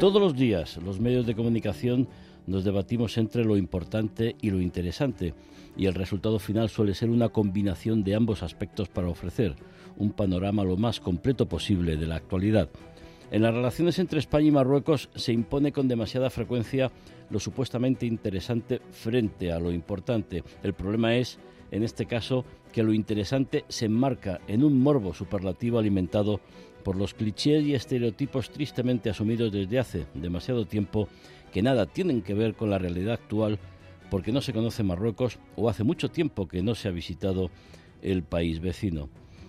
Todos 0.00 0.20
los 0.20 0.36
días 0.36 0.76
los 0.84 1.00
medios 1.00 1.24
de 1.24 1.34
comunicación 1.34 2.06
nos 2.46 2.64
debatimos 2.64 3.16
entre 3.16 3.46
lo 3.46 3.56
importante 3.56 4.36
y 4.42 4.50
lo 4.50 4.60
interesante 4.60 5.32
y 5.74 5.86
el 5.86 5.94
resultado 5.94 6.38
final 6.38 6.68
suele 6.68 6.92
ser 6.92 7.08
una 7.08 7.30
combinación 7.30 8.04
de 8.04 8.14
ambos 8.14 8.42
aspectos 8.42 8.90
para 8.90 9.08
ofrecer 9.08 9.56
un 9.96 10.12
panorama 10.12 10.64
lo 10.64 10.76
más 10.76 11.00
completo 11.00 11.48
posible 11.48 11.96
de 11.96 12.06
la 12.06 12.16
actualidad. 12.16 12.68
En 13.30 13.40
las 13.40 13.54
relaciones 13.54 13.98
entre 13.98 14.18
España 14.18 14.48
y 14.48 14.50
Marruecos 14.50 15.08
se 15.14 15.32
impone 15.32 15.72
con 15.72 15.88
demasiada 15.88 16.28
frecuencia 16.28 16.92
lo 17.30 17.40
supuestamente 17.40 18.04
interesante 18.04 18.82
frente 18.90 19.50
a 19.50 19.58
lo 19.58 19.72
importante. 19.72 20.44
El 20.62 20.74
problema 20.74 21.16
es, 21.16 21.38
en 21.70 21.82
este 21.82 22.04
caso, 22.04 22.44
que 22.70 22.82
lo 22.82 22.92
interesante 22.92 23.64
se 23.68 23.86
enmarca 23.86 24.40
en 24.46 24.62
un 24.62 24.78
morbo 24.78 25.14
superlativo 25.14 25.78
alimentado 25.78 26.40
por 26.86 26.94
los 26.94 27.14
clichés 27.14 27.64
y 27.64 27.74
estereotipos 27.74 28.48
tristemente 28.48 29.10
asumidos 29.10 29.50
desde 29.50 29.80
hace 29.80 30.06
demasiado 30.14 30.66
tiempo 30.66 31.08
que 31.52 31.60
nada 31.60 31.86
tienen 31.86 32.22
que 32.22 32.32
ver 32.32 32.54
con 32.54 32.70
la 32.70 32.78
realidad 32.78 33.14
actual 33.14 33.58
porque 34.08 34.30
no 34.30 34.40
se 34.40 34.52
conoce 34.52 34.84
Marruecos 34.84 35.40
o 35.56 35.68
hace 35.68 35.82
mucho 35.82 36.12
tiempo 36.12 36.46
que 36.46 36.62
no 36.62 36.76
se 36.76 36.86
ha 36.86 36.92
visitado 36.92 37.50
el 38.02 38.22
país 38.22 38.60
vecino. 38.60 39.08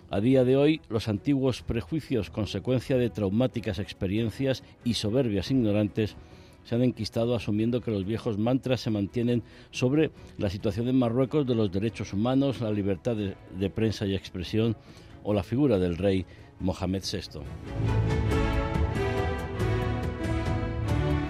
A 0.10 0.20
día 0.20 0.44
de 0.46 0.58
hoy, 0.58 0.82
los 0.90 1.10
antiguos 1.10 1.62
prejuicios, 1.62 2.32
consecuencia 2.32 2.98
de 2.98 3.12
traumáticas 3.12 3.78
experiencias 3.78 4.64
y 4.84 4.96
soberbias 4.96 5.52
ignorantes, 5.52 6.16
se 6.64 6.74
han 6.74 6.82
enquistado 6.82 7.36
asumiendo 7.36 7.82
que 7.82 7.92
los 7.92 8.04
viejos 8.04 8.40
mantras 8.40 8.82
se 8.82 8.90
mantienen 8.90 9.44
sobre 9.70 10.10
la 10.40 10.50
situación 10.50 10.88
en 10.88 10.98
Marruecos 10.98 11.46
de 11.46 11.54
los 11.54 11.72
derechos 11.72 12.14
humanos, 12.14 12.62
la 12.62 12.72
libertad 12.72 13.16
de, 13.16 13.36
de 13.60 13.70
prensa 13.70 14.08
y 14.08 14.16
expresión 14.16 14.76
o 15.24 15.36
la 15.36 15.44
figura 15.44 15.78
del 15.78 15.98
rey 15.98 16.26
Mohamed 16.60 17.04
VI. 17.04 17.40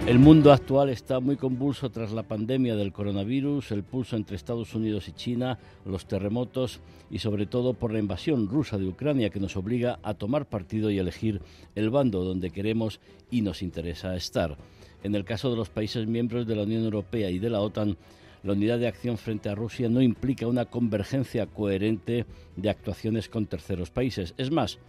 El 0.07 0.19
mundo 0.19 0.53
actual 0.53 0.87
está 0.87 1.19
muy 1.19 1.35
convulso 1.35 1.89
tras 1.89 2.13
la 2.13 2.23
pandemia 2.23 2.77
del 2.77 2.93
coronavirus, 2.93 3.73
el 3.73 3.83
pulso 3.83 4.15
entre 4.15 4.37
Estados 4.37 4.73
Unidos 4.73 5.09
y 5.09 5.11
China, 5.11 5.59
los 5.85 6.05
terremotos 6.05 6.79
y 7.11 7.19
sobre 7.19 7.45
todo 7.45 7.73
por 7.73 7.91
la 7.91 7.99
invasión 7.99 8.47
rusa 8.47 8.77
de 8.77 8.87
Ucrania 8.87 9.29
que 9.29 9.41
nos 9.41 9.57
obliga 9.57 9.99
a 10.03 10.13
tomar 10.13 10.45
partido 10.45 10.89
y 10.89 10.97
elegir 10.97 11.41
el 11.75 11.89
bando 11.89 12.23
donde 12.23 12.51
queremos 12.51 13.01
y 13.29 13.41
nos 13.41 13.61
interesa 13.61 14.15
estar. 14.15 14.55
En 15.03 15.13
el 15.13 15.25
caso 15.25 15.49
de 15.51 15.57
los 15.57 15.69
países 15.69 16.07
miembros 16.07 16.47
de 16.47 16.55
la 16.55 16.63
Unión 16.63 16.85
Europea 16.85 17.29
y 17.29 17.39
de 17.39 17.49
la 17.49 17.59
OTAN, 17.59 17.97
la 18.43 18.53
unidad 18.53 18.79
de 18.79 18.87
acción 18.87 19.17
frente 19.17 19.49
a 19.49 19.55
Rusia 19.55 19.89
no 19.89 20.01
implica 20.01 20.47
una 20.47 20.63
convergencia 20.63 21.47
coherente 21.47 22.25
de 22.55 22.69
actuaciones 22.69 23.27
con 23.27 23.45
terceros 23.45 23.91
países. 23.91 24.33
Es 24.37 24.51
más, 24.51 24.79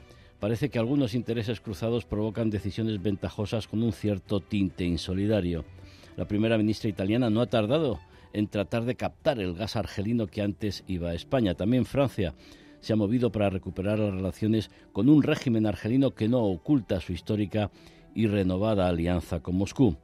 parece 0.40 0.70
que 0.70 0.78
algunos 0.78 1.14
intereses 1.14 1.60
cruzados 1.60 2.04
provocan 2.04 2.50
decisiones 2.50 3.02
ventajosas 3.02 3.66
con 3.66 3.82
un 3.82 3.92
cierto 3.92 4.40
tinte 4.40 4.84
insolidario. 4.84 5.64
La 6.16 6.26
primera 6.26 6.58
ministra 6.58 6.90
italiana 6.90 7.30
no 7.30 7.40
ha 7.40 7.46
tardado 7.46 7.98
en 8.32 8.48
tratar 8.48 8.84
de 8.84 8.94
captar 8.94 9.40
el 9.40 9.54
gas 9.54 9.76
argelino 9.76 10.26
que 10.26 10.42
antes 10.42 10.84
iba 10.86 11.10
a 11.10 11.14
España. 11.14 11.54
También 11.54 11.84
Francia 11.84 12.34
se 12.80 12.92
ha 12.92 12.96
movido 12.96 13.32
para 13.32 13.50
recuperar 13.50 13.98
las 13.98 14.14
relaciones 14.14 14.70
con 14.92 15.08
un 15.08 15.22
régimen 15.22 15.66
argelino 15.66 16.12
que 16.12 16.28
no 16.28 16.42
oculta 16.42 17.00
su 17.00 17.12
histórica 17.12 17.70
y 18.14 18.26
renovada 18.26 18.88
alianza 18.88 19.40
con 19.40 19.56
Moscú. 19.56 19.96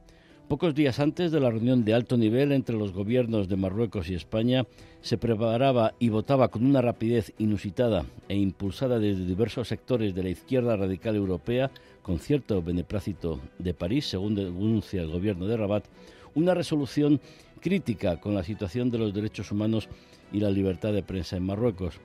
Pocos 0.47 0.75
días 0.75 0.99
antes 0.99 1.31
de 1.31 1.39
la 1.39 1.49
reunión 1.49 1.83
de 1.85 1.95
alto 1.95 2.17
nivel 2.17 2.51
entre 2.51 2.77
los 2.77 2.93
gobiernos 2.93 3.49
de 3.49 3.55
Marruecos 3.55 4.11
y 4.11 4.13
España, 4.13 4.67
se 5.01 5.17
preparaba 5.17 5.95
y 5.97 6.09
votaba 6.09 6.49
con 6.49 6.63
una 6.67 6.83
rapidez 6.83 7.33
inusitada 7.39 8.05
e 8.29 8.35
impulsada 8.35 8.99
desde 8.99 9.25
diversos 9.25 9.67
sectores 9.67 10.13
de 10.13 10.21
la 10.21 10.29
izquierda 10.29 10.75
radical 10.75 11.15
europea, 11.15 11.71
con 12.03 12.19
cierto 12.19 12.61
beneplácito 12.61 13.39
de 13.57 13.73
París, 13.73 14.07
según 14.07 14.35
denuncia 14.35 15.01
el 15.01 15.09
gobierno 15.09 15.47
de 15.47 15.57
Rabat, 15.57 15.85
una 16.35 16.53
resolución 16.53 17.19
crítica 17.59 18.21
con 18.21 18.35
la 18.35 18.43
situación 18.43 18.91
de 18.91 18.99
los 18.99 19.15
derechos 19.15 19.51
humanos 19.51 19.89
y 20.31 20.41
la 20.41 20.51
libertad 20.51 20.93
de 20.93 21.01
prensa 21.01 21.37
en 21.37 21.45
Marruecos. 21.47 21.95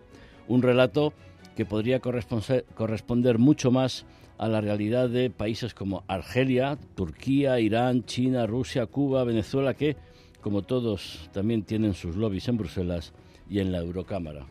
Un 0.48 0.62
relato 0.62 1.12
que 1.56 1.66
podría 1.66 2.00
corresponder 2.00 3.38
mucho 3.38 3.70
más 3.70 4.06
a 4.40 4.48
la 4.48 4.62
realidad 4.62 5.10
de 5.10 5.28
países 5.28 5.74
como 5.74 6.02
Argelia, 6.08 6.78
Turquía, 6.94 7.60
Irán, 7.60 8.04
China, 8.06 8.46
Rusia, 8.46 8.86
Cuba, 8.86 9.22
Venezuela, 9.22 9.74
que, 9.74 9.98
como 10.40 10.62
todos, 10.62 11.28
también 11.30 11.62
tienen 11.62 11.92
sus 11.92 12.16
lobbies 12.16 12.48
en 12.48 12.56
Bruselas 12.56 13.12
y 13.50 13.58
en 13.58 13.70
la 13.70 13.80
Eurocámara. 13.80 14.46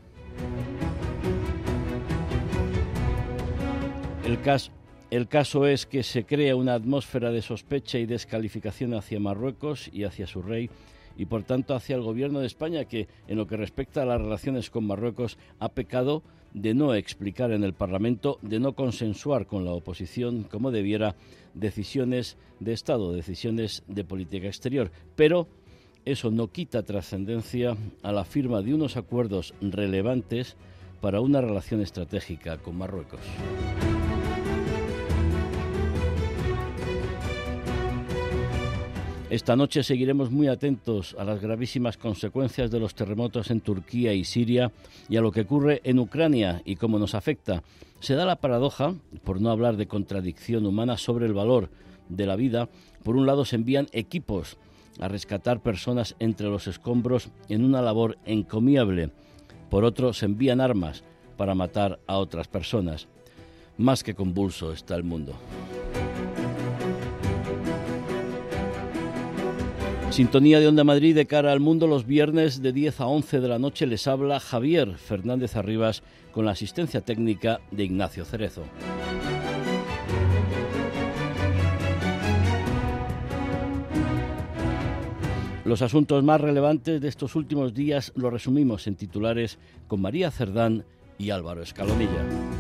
El 5.09 5.27
caso, 5.27 5.65
es 5.65 5.87
que 5.87 6.03
se 6.03 6.23
crea 6.23 6.55
una 6.55 6.75
atmósfera 6.75 7.31
de 7.31 7.41
sospecha 7.41 7.97
y 7.97 8.05
descalificación 8.05 8.93
hacia 8.93 9.19
Marruecos 9.19 9.89
y 9.91 10.03
hacia 10.03 10.27
su 10.27 10.43
rey 10.43 10.69
y 11.17 11.25
por 11.25 11.41
tanto 11.41 11.73
hacia 11.73 11.95
el 11.95 12.03
gobierno 12.03 12.41
de 12.41 12.45
España 12.45 12.85
que 12.85 13.07
en 13.27 13.37
lo 13.37 13.47
que 13.47 13.57
respecta 13.57 14.03
a 14.03 14.05
las 14.05 14.21
relaciones 14.21 14.69
con 14.69 14.85
Marruecos 14.85 15.39
ha 15.57 15.69
pecado 15.69 16.21
de 16.53 16.73
no 16.73 16.93
explicar 16.93 17.51
en 17.51 17.63
el 17.63 17.73
Parlamento, 17.73 18.39
de 18.41 18.59
no 18.59 18.73
consensuar 18.73 19.45
con 19.45 19.65
la 19.65 19.71
oposición 19.71 20.43
como 20.43 20.71
debiera 20.71 21.15
decisiones 21.53 22.37
de 22.59 22.73
Estado, 22.73 23.13
decisiones 23.13 23.83
de 23.87 24.03
política 24.03 24.47
exterior. 24.47 24.91
Pero 25.15 25.47
eso 26.05 26.31
no 26.31 26.47
quita 26.47 26.83
trascendencia 26.83 27.77
a 28.01 28.11
la 28.11 28.25
firma 28.25 28.61
de 28.61 28.73
unos 28.73 28.97
acuerdos 28.97 29.53
relevantes 29.61 30.55
para 31.01 31.21
una 31.21 31.41
relación 31.41 31.81
estratégica 31.81 32.57
con 32.57 32.77
Marruecos. 32.77 33.21
Esta 39.29 39.55
noche 39.55 39.83
seguiremos 39.83 40.31
muy 40.31 40.47
atentos 40.47 41.15
a 41.19 41.23
las 41.23 41.39
gravísimas 41.39 41.97
consecuencias 41.97 42.71
de 42.71 42.79
los 42.79 42.95
terremotos 42.95 43.51
en 43.51 43.61
Turquía 43.61 44.11
y 44.11 44.23
Siria 44.23 44.71
y 45.07 45.17
a 45.17 45.21
lo 45.21 45.31
que 45.31 45.41
ocurre 45.41 45.81
en 45.83 45.99
Ucrania 45.99 46.63
y 46.65 46.77
cómo 46.77 46.97
nos 46.97 47.13
afecta. 47.13 47.61
Se 47.99 48.15
da 48.15 48.25
la 48.25 48.37
paradoja, 48.37 48.95
por 49.23 49.39
no 49.39 49.51
hablar 49.51 49.77
de 49.77 49.87
contradicción 49.87 50.65
humana, 50.65 50.97
sobre 50.97 51.27
el 51.27 51.33
valor 51.33 51.69
de 52.09 52.25
la 52.25 52.35
vida. 52.35 52.69
Por 53.03 53.15
un 53.15 53.27
lado 53.27 53.45
se 53.45 53.55
envían 53.55 53.87
equipos 53.91 54.57
a 54.99 55.07
rescatar 55.07 55.61
personas 55.61 56.15
entre 56.17 56.47
los 56.47 56.65
escombros 56.65 57.29
en 57.49 57.63
una 57.63 57.83
labor 57.83 58.17
encomiable. 58.25 59.11
Por 59.69 59.83
otro 59.83 60.11
se 60.13 60.25
envían 60.25 60.59
armas 60.59 61.03
para 61.37 61.53
matar 61.53 61.99
a 62.07 62.17
otras 62.17 62.47
personas. 62.47 63.07
Más 63.77 64.03
que 64.03 64.15
convulso 64.15 64.73
está 64.73 64.95
el 64.95 65.03
mundo. 65.03 65.35
Sintonía 70.19 70.59
de 70.59 70.67
Onda 70.67 70.83
Madrid 70.83 71.15
de 71.15 71.27
cara 71.27 71.53
al 71.53 71.61
mundo 71.61 71.87
los 71.87 72.05
viernes 72.05 72.61
de 72.61 72.73
10 72.73 72.99
a 72.99 73.07
11 73.07 73.39
de 73.39 73.47
la 73.47 73.57
noche 73.57 73.87
les 73.87 74.05
habla 74.05 74.41
Javier 74.41 74.97
Fernández 74.97 75.55
Arribas 75.55 76.03
con 76.33 76.43
la 76.43 76.51
asistencia 76.51 76.99
técnica 76.99 77.61
de 77.71 77.85
Ignacio 77.85 78.25
Cerezo. 78.25 78.65
Los 85.63 85.81
asuntos 85.81 86.21
más 86.21 86.41
relevantes 86.41 86.99
de 86.99 87.07
estos 87.07 87.37
últimos 87.37 87.73
días 87.73 88.11
los 88.17 88.33
resumimos 88.33 88.87
en 88.87 88.95
titulares 88.95 89.57
con 89.87 90.01
María 90.01 90.31
Cerdán 90.31 90.83
y 91.17 91.29
Álvaro 91.29 91.63
Escalonilla. 91.63 92.58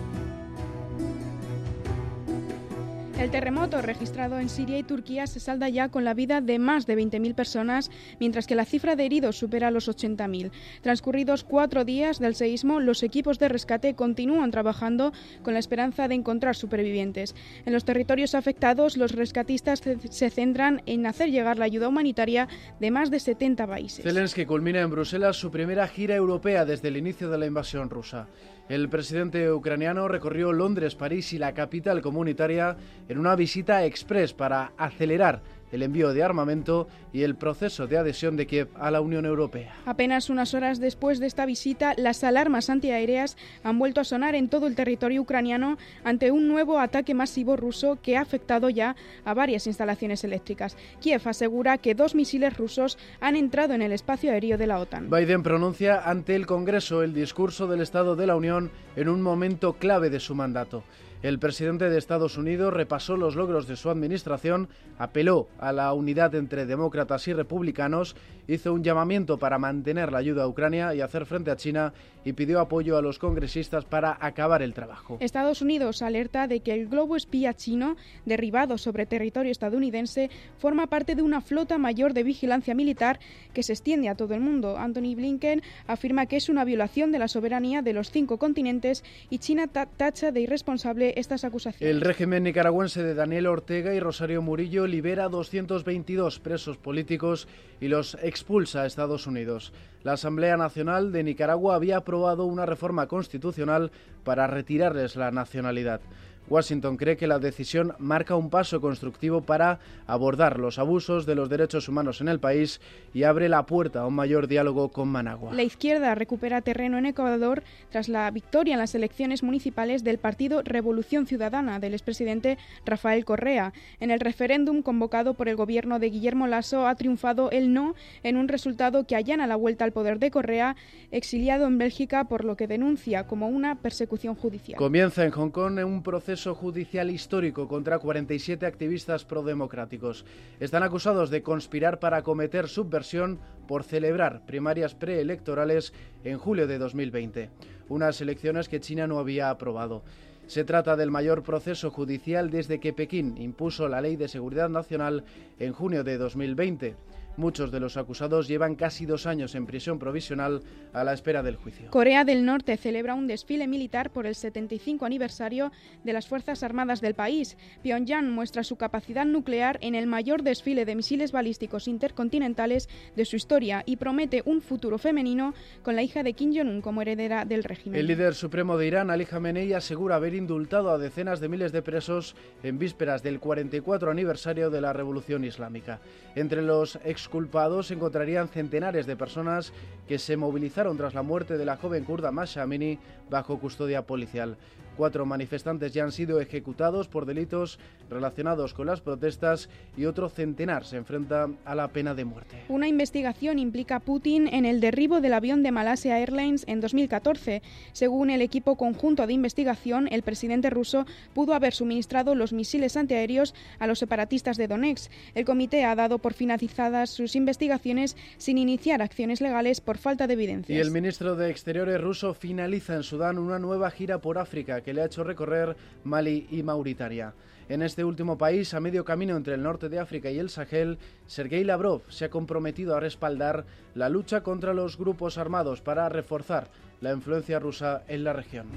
El 3.19 3.31
terremoto 3.31 3.81
registrado 3.81 4.39
en 4.39 4.47
Siria 4.47 4.79
y 4.79 4.83
Turquía 4.83 5.27
se 5.27 5.41
salda 5.41 5.67
ya 5.67 5.89
con 5.89 6.05
la 6.05 6.13
vida 6.13 6.39
de 6.39 6.57
más 6.57 6.87
de 6.87 6.97
20.000 6.97 7.35
personas, 7.35 7.91
mientras 8.17 8.47
que 8.47 8.55
la 8.55 8.63
cifra 8.63 8.95
de 8.95 9.05
heridos 9.05 9.37
supera 9.37 9.71
los 9.71 9.89
80.000. 9.89 10.51
Transcurridos 10.81 11.43
cuatro 11.43 11.83
días 11.83 12.19
del 12.19 12.33
seísmo, 12.33 12.79
los 12.79 13.03
equipos 13.03 13.37
de 13.37 13.49
rescate 13.49 13.93
continúan 13.93 14.51
trabajando 14.51 15.11
con 15.43 15.53
la 15.53 15.59
esperanza 15.59 16.07
de 16.07 16.15
encontrar 16.15 16.55
supervivientes. 16.55 17.35
En 17.65 17.73
los 17.73 17.83
territorios 17.83 18.35
afectados, 18.35 18.95
los 18.95 19.11
rescatistas 19.11 19.81
se 19.81 20.29
centran 20.29 20.81
en 20.85 21.05
hacer 21.05 21.29
llegar 21.29 21.59
la 21.59 21.65
ayuda 21.65 21.89
humanitaria 21.89 22.47
de 22.79 22.89
más 22.89 23.11
de 23.11 23.19
70 23.19 23.67
países. 23.67 24.01
Zelensky 24.01 24.45
culmina 24.45 24.79
en 24.79 24.91
Bruselas 24.91 25.35
su 25.35 25.51
primera 25.51 25.89
gira 25.89 26.15
europea 26.15 26.63
desde 26.63 26.87
el 26.87 26.95
inicio 26.95 27.29
de 27.29 27.37
la 27.37 27.47
invasión 27.47 27.89
rusa. 27.89 28.29
El 28.69 28.87
presidente 28.87 29.51
ucraniano 29.51 30.07
recorrió 30.07 30.53
Londres, 30.53 30.93
París 30.93 31.33
y 31.33 31.39
la 31.39 31.55
capital 31.55 32.03
comunitaria 32.03 32.77
en 33.07 33.17
una 33.17 33.35
visita 33.35 33.83
express 33.83 34.31
para 34.35 34.73
acelerar 34.77 35.41
el 35.71 35.83
envío 35.83 36.13
de 36.13 36.23
armamento 36.23 36.87
y 37.13 37.23
el 37.23 37.35
proceso 37.35 37.87
de 37.87 37.97
adhesión 37.97 38.37
de 38.37 38.47
Kiev 38.47 38.69
a 38.75 38.91
la 38.91 39.01
Unión 39.01 39.25
Europea. 39.25 39.73
Apenas 39.85 40.29
unas 40.29 40.53
horas 40.53 40.79
después 40.79 41.19
de 41.19 41.27
esta 41.27 41.45
visita, 41.45 41.93
las 41.97 42.23
alarmas 42.23 42.69
antiaéreas 42.69 43.37
han 43.63 43.79
vuelto 43.79 44.01
a 44.01 44.03
sonar 44.03 44.35
en 44.35 44.49
todo 44.49 44.67
el 44.67 44.75
territorio 44.75 45.21
ucraniano 45.21 45.77
ante 46.03 46.31
un 46.31 46.47
nuevo 46.47 46.79
ataque 46.79 47.13
masivo 47.13 47.55
ruso 47.55 47.97
que 48.01 48.17
ha 48.17 48.21
afectado 48.21 48.69
ya 48.69 48.95
a 49.25 49.33
varias 49.33 49.67
instalaciones 49.67 50.23
eléctricas. 50.23 50.77
Kiev 50.99 51.21
asegura 51.25 51.77
que 51.77 51.95
dos 51.95 52.15
misiles 52.15 52.55
rusos 52.57 52.97
han 53.19 53.35
entrado 53.35 53.73
en 53.73 53.81
el 53.81 53.91
espacio 53.91 54.31
aéreo 54.31 54.57
de 54.57 54.67
la 54.67 54.79
OTAN. 54.79 55.09
Biden 55.09 55.43
pronuncia 55.43 56.01
ante 56.01 56.35
el 56.35 56.45
Congreso 56.45 57.03
el 57.03 57.13
discurso 57.13 57.67
del 57.67 57.81
Estado 57.81 58.15
de 58.15 58.27
la 58.27 58.35
Unión 58.35 58.71
en 58.95 59.09
un 59.09 59.21
momento 59.21 59.73
clave 59.73 60.09
de 60.09 60.19
su 60.19 60.35
mandato. 60.35 60.83
El 61.21 61.37
presidente 61.37 61.89
de 61.89 61.97
Estados 61.97 62.37
Unidos 62.37 62.73
repasó 62.73 63.17
los 63.17 63.35
logros 63.35 63.67
de 63.67 63.75
su 63.75 63.89
administración, 63.89 64.69
apeló 64.97 65.49
a 65.59 65.73
la 65.73 65.91
unidad 65.91 66.33
entre 66.33 66.65
demócratas 66.65 67.27
y 67.27 67.33
republicanos, 67.33 68.15
hizo 68.47 68.73
un 68.73 68.85
llamamiento 68.85 69.37
para 69.37 69.59
mantener 69.59 70.13
la 70.13 70.19
ayuda 70.19 70.43
a 70.43 70.47
Ucrania 70.47 70.95
y 70.95 71.01
hacer 71.01 71.25
frente 71.25 71.51
a 71.51 71.57
China 71.57 71.93
y 72.23 72.33
pidió 72.33 72.61
apoyo 72.61 72.97
a 72.97 73.01
los 73.01 73.19
congresistas 73.19 73.83
para 73.83 74.17
acabar 74.19 74.61
el 74.61 74.73
trabajo. 74.73 75.17
Estados 75.19 75.61
Unidos 75.61 76.01
alerta 76.01 76.47
de 76.47 76.61
que 76.61 76.73
el 76.73 76.87
globo 76.87 77.17
espía 77.17 77.53
chino, 77.53 77.97
derribado 78.25 78.77
sobre 78.77 79.05
territorio 79.05 79.51
estadounidense, 79.51 80.29
forma 80.57 80.87
parte 80.87 81.15
de 81.15 81.21
una 81.21 81.41
flota 81.41 81.77
mayor 81.77 82.13
de 82.13 82.23
vigilancia 82.23 82.73
militar 82.73 83.19
que 83.53 83.63
se 83.63 83.73
extiende 83.73 84.07
a 84.07 84.15
todo 84.15 84.35
el 84.35 84.41
mundo. 84.41 84.77
Anthony 84.77 85.15
Blinken 85.15 85.61
afirma 85.85 86.27
que 86.27 86.37
es 86.37 86.47
una 86.47 86.63
violación 86.63 87.11
de 87.11 87.19
la 87.19 87.27
soberanía 87.27 87.81
de 87.81 87.91
los 87.91 88.09
cinco 88.09 88.37
continentes 88.37 89.03
y 89.29 89.39
China 89.39 89.67
tacha 89.67 90.31
de 90.31 90.41
irresponsable 90.41 91.08
estas 91.17 91.43
acusaciones. 91.43 91.95
El 91.95 92.01
régimen 92.01 92.43
nicaragüense 92.43 93.03
de 93.03 93.13
Daniel 93.13 93.47
Ortega 93.47 93.93
y 93.93 93.99
Rosario 93.99 94.41
Murillo 94.41 94.87
libera 94.87 95.29
222 95.29 96.39
presos 96.39 96.77
políticos 96.77 97.47
y 97.79 97.87
los 97.87 98.15
expulsa 98.21 98.81
a 98.81 98.85
Estados 98.85 99.27
Unidos. 99.27 99.73
La 100.03 100.13
Asamblea 100.13 100.57
Nacional 100.57 101.11
de 101.11 101.23
Nicaragua 101.23 101.75
había 101.75 101.97
aprobado 101.97 102.45
una 102.45 102.65
reforma 102.65 103.07
constitucional 103.07 103.91
para 104.23 104.47
retirarles 104.47 105.15
la 105.15 105.31
nacionalidad. 105.31 106.01
Washington 106.49 106.97
cree 106.97 107.15
que 107.15 107.27
la 107.27 107.37
decisión 107.37 107.93
marca 107.99 108.35
un 108.35 108.49
paso 108.49 108.81
constructivo 108.81 109.41
para 109.41 109.79
abordar 110.07 110.59
los 110.59 110.79
abusos 110.79 111.25
de 111.25 111.35
los 111.35 111.49
derechos 111.49 111.87
humanos 111.87 112.21
en 112.21 112.27
el 112.27 112.39
país 112.39 112.81
y 113.13 113.23
abre 113.23 113.49
la 113.49 113.65
puerta 113.65 114.01
a 114.01 114.07
un 114.07 114.15
mayor 114.15 114.47
diálogo 114.47 114.89
con 114.89 115.09
Managua. 115.09 115.53
La 115.53 115.63
izquierda 115.63 116.15
recupera 116.15 116.61
terreno 116.61 116.97
en 116.97 117.05
Ecuador 117.05 117.63
tras 117.91 118.09
la 118.09 118.29
victoria 118.31 118.73
en 118.73 118.79
las 118.79 118.95
elecciones 118.95 119.43
municipales 119.43 120.03
del 120.03 120.17
partido 120.17 120.63
Revolución 120.63 121.27
Ciudadana 121.27 121.79
del 121.79 121.93
expresidente 121.93 122.57
Rafael 122.85 123.25
Correa. 123.25 123.73
En 123.99 124.09
el 124.09 124.19
referéndum 124.19 124.81
convocado 124.81 125.35
por 125.35 125.49
el 125.49 125.55
gobierno 125.55 125.99
de 125.99 126.09
Guillermo 126.09 126.47
Lasso 126.47 126.87
ha 126.87 126.95
triunfado 126.95 127.51
el 127.51 127.73
no 127.73 127.93
en 128.23 128.37
un 128.37 128.47
resultado 128.47 129.05
que 129.05 129.15
allana 129.15 129.45
la 129.45 129.55
vuelta 129.55 129.85
al 129.85 129.91
poder 129.91 130.17
de 130.19 130.31
Correa, 130.31 130.75
exiliado 131.11 131.67
en 131.67 131.77
Bélgica 131.77 132.25
por 132.25 132.43
lo 132.43 132.55
que 132.55 132.67
denuncia 132.67 133.27
como 133.27 133.47
una 133.47 133.75
persecución 133.75 134.35
judicial. 134.35 134.77
Comienza 134.77 135.23
en 135.23 135.31
Hong 135.31 135.51
Kong 135.51 135.79
un 135.85 136.01
proceso 136.01 136.38
judicial 136.47 137.09
histórico 137.09 137.67
contra 137.67 137.99
47 137.99 138.65
activistas 138.65 139.25
prodemocráticos. 139.25 140.25
Están 140.59 140.83
acusados 140.83 141.29
de 141.29 141.43
conspirar 141.43 141.99
para 141.99 142.23
cometer 142.23 142.67
subversión 142.67 143.39
por 143.67 143.83
celebrar 143.83 144.45
primarias 144.45 144.95
preelectorales 144.95 145.93
en 146.23 146.37
julio 146.37 146.67
de 146.67 146.77
2020, 146.77 147.49
unas 147.89 148.21
elecciones 148.21 148.69
que 148.69 148.79
China 148.79 149.07
no 149.07 149.19
había 149.19 149.49
aprobado. 149.49 150.03
Se 150.47 150.63
trata 150.63 150.95
del 150.95 151.11
mayor 151.11 151.43
proceso 151.43 151.91
judicial 151.91 152.49
desde 152.49 152.79
que 152.79 152.93
Pekín 152.93 153.37
impuso 153.37 153.87
la 153.87 154.01
Ley 154.01 154.15
de 154.15 154.27
Seguridad 154.27 154.69
Nacional 154.69 155.23
en 155.59 155.73
junio 155.73 156.03
de 156.03 156.17
2020. 156.17 156.95
Muchos 157.39 157.71
de 157.71 157.79
los 157.79 157.95
acusados 157.95 158.49
llevan 158.49 158.75
casi 158.75 159.05
dos 159.05 159.25
años 159.25 159.55
en 159.55 159.65
prisión 159.65 159.97
provisional 159.97 160.61
a 160.91 161.05
la 161.05 161.13
espera 161.13 161.41
del 161.41 161.55
juicio. 161.55 161.89
Corea 161.89 162.25
del 162.25 162.43
Norte 162.43 162.75
celebra 162.75 163.15
un 163.15 163.27
desfile 163.27 163.65
militar 163.65 164.11
por 164.11 164.27
el 164.27 164.35
75 164.35 165.05
aniversario 165.05 165.71
de 166.03 166.11
las 166.11 166.27
Fuerzas 166.27 166.63
Armadas 166.63 166.99
del 166.99 167.15
país. 167.15 167.55
Pyongyang 167.81 168.29
muestra 168.29 168.65
su 168.65 168.75
capacidad 168.75 169.25
nuclear 169.25 169.79
en 169.81 169.95
el 169.95 170.05
mayor 170.05 170.43
desfile 170.43 170.83
de 170.83 170.95
misiles 170.95 171.31
balísticos 171.31 171.87
intercontinentales 171.87 172.89
de 173.15 173.23
su 173.23 173.37
historia 173.37 173.83
y 173.85 173.95
promete 173.95 174.43
un 174.43 174.59
futuro 174.59 174.97
femenino 174.97 175.53
con 175.81 175.95
la 175.95 176.03
hija 176.03 176.23
de 176.23 176.33
Kim 176.33 176.51
Jong-un 176.53 176.81
como 176.81 177.01
heredera 177.03 177.45
del 177.45 177.63
régimen. 177.63 177.97
El 177.97 178.07
líder 178.07 178.35
supremo 178.35 178.77
de 178.77 178.87
Irán, 178.87 179.11
Ali 179.11 179.25
Khamenei, 179.25 179.71
asegura 179.71 180.17
haber 180.17 180.35
indultado 180.35 180.89
a 180.89 180.97
decenas 180.97 181.39
de 181.39 181.47
miles 181.47 181.71
de 181.71 181.83
presos 181.83 182.35
en 182.63 182.77
vísperas 182.77 183.23
del 183.23 183.39
44 183.39 184.11
aniversario 184.11 184.69
de 184.69 184.81
la 184.81 184.91
Revolución 184.91 185.45
Islámica. 185.45 186.01
Entre 186.35 186.61
los 186.61 186.99
ex 187.05 187.28
culpados 187.29 187.91
encontrarían 187.91 188.49
centenares 188.49 189.05
de 189.05 189.15
personas 189.15 189.73
que 190.07 190.19
se 190.19 190.37
movilizaron 190.37 190.97
tras 190.97 191.13
la 191.13 191.21
muerte 191.21 191.57
de 191.57 191.65
la 191.65 191.77
joven 191.77 192.03
kurda 192.03 192.31
Masha 192.31 192.63
Amini 192.63 192.99
bajo 193.29 193.59
custodia 193.59 194.05
policial. 194.05 194.57
Cuatro 194.99 195.25
manifestantes 195.25 195.93
ya 195.93 196.03
han 196.03 196.11
sido 196.11 196.41
ejecutados 196.41 197.07
por 197.07 197.25
delitos 197.25 197.79
relacionados 198.09 198.73
con 198.73 198.87
las 198.87 198.99
protestas 198.99 199.69
y 199.95 200.03
otro 200.03 200.27
centenar 200.27 200.83
se 200.83 200.97
enfrenta 200.97 201.47
a 201.63 201.73
la 201.73 201.87
pena 201.87 202.13
de 202.13 202.25
muerte. 202.25 202.57
Una 202.67 202.85
investigación 202.85 203.59
implica 203.59 203.95
a 203.95 203.99
Putin 204.01 204.49
en 204.49 204.65
el 204.65 204.81
derribo 204.81 205.21
del 205.21 205.35
avión 205.35 205.63
de 205.63 205.71
Malasia 205.71 206.19
Airlines 206.19 206.65
en 206.67 206.81
2014. 206.81 207.61
Según 207.93 208.29
el 208.29 208.41
equipo 208.41 208.75
conjunto 208.75 209.25
de 209.25 209.31
investigación, 209.31 210.09
el 210.11 210.21
presidente 210.21 210.69
ruso 210.69 211.05
pudo 211.33 211.53
haber 211.53 211.73
suministrado 211.73 212.35
los 212.35 212.51
misiles 212.51 212.97
antiaéreos 212.97 213.55
a 213.79 213.87
los 213.87 213.99
separatistas 213.99 214.57
de 214.57 214.67
Donetsk. 214.67 215.09
El 215.33 215.45
comité 215.45 215.85
ha 215.85 215.95
dado 215.95 216.19
por 216.19 216.33
finalizadas 216.33 217.09
sus 217.09 217.37
investigaciones 217.37 218.17
sin 218.37 218.57
iniciar 218.57 219.01
acciones 219.01 219.39
legales 219.39 219.79
por 219.79 219.97
falta 219.97 220.27
de 220.27 220.33
evidencias. 220.33 220.77
Y 220.77 220.81
el 220.81 220.91
ministro 220.91 221.37
de 221.37 221.51
Exteriores 221.51 222.01
ruso 222.01 222.33
finaliza 222.33 222.95
en 222.95 223.03
Sudán 223.03 223.37
una 223.37 223.59
nueva 223.59 223.89
gira 223.91 224.19
por 224.19 224.37
África 224.37 224.81
que 224.81 224.88
le 224.93 225.01
ha 225.01 225.05
hecho 225.05 225.23
recorrer 225.23 225.75
Mali 226.03 226.47
y 226.51 226.63
Mauritania. 226.63 227.33
En 227.69 227.83
este 227.83 228.03
último 228.03 228.35
país, 228.37 228.73
a 228.73 228.79
medio 228.79 229.05
camino 229.05 229.37
entre 229.37 229.53
el 229.53 229.61
norte 229.61 229.89
de 229.89 229.99
África 229.99 230.31
y 230.31 230.39
el 230.39 230.49
Sahel, 230.49 230.97
Sergei 231.27 231.63
Lavrov 231.63 232.01
se 232.09 232.25
ha 232.25 232.29
comprometido 232.29 232.95
a 232.95 232.99
respaldar 232.99 233.65
la 233.93 234.09
lucha 234.09 234.41
contra 234.41 234.73
los 234.73 234.97
grupos 234.97 235.37
armados 235.37 235.81
para 235.81 236.09
reforzar 236.09 236.67
la 236.99 237.13
influencia 237.13 237.59
rusa 237.59 238.03
en 238.07 238.23
la 238.23 238.33
región. 238.33 238.67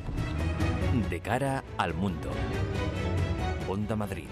De 1.08 1.20
cara 1.20 1.64
al 1.78 1.94
mundo. 1.94 2.28
Onda 3.66 3.96
Madrid. 3.96 4.26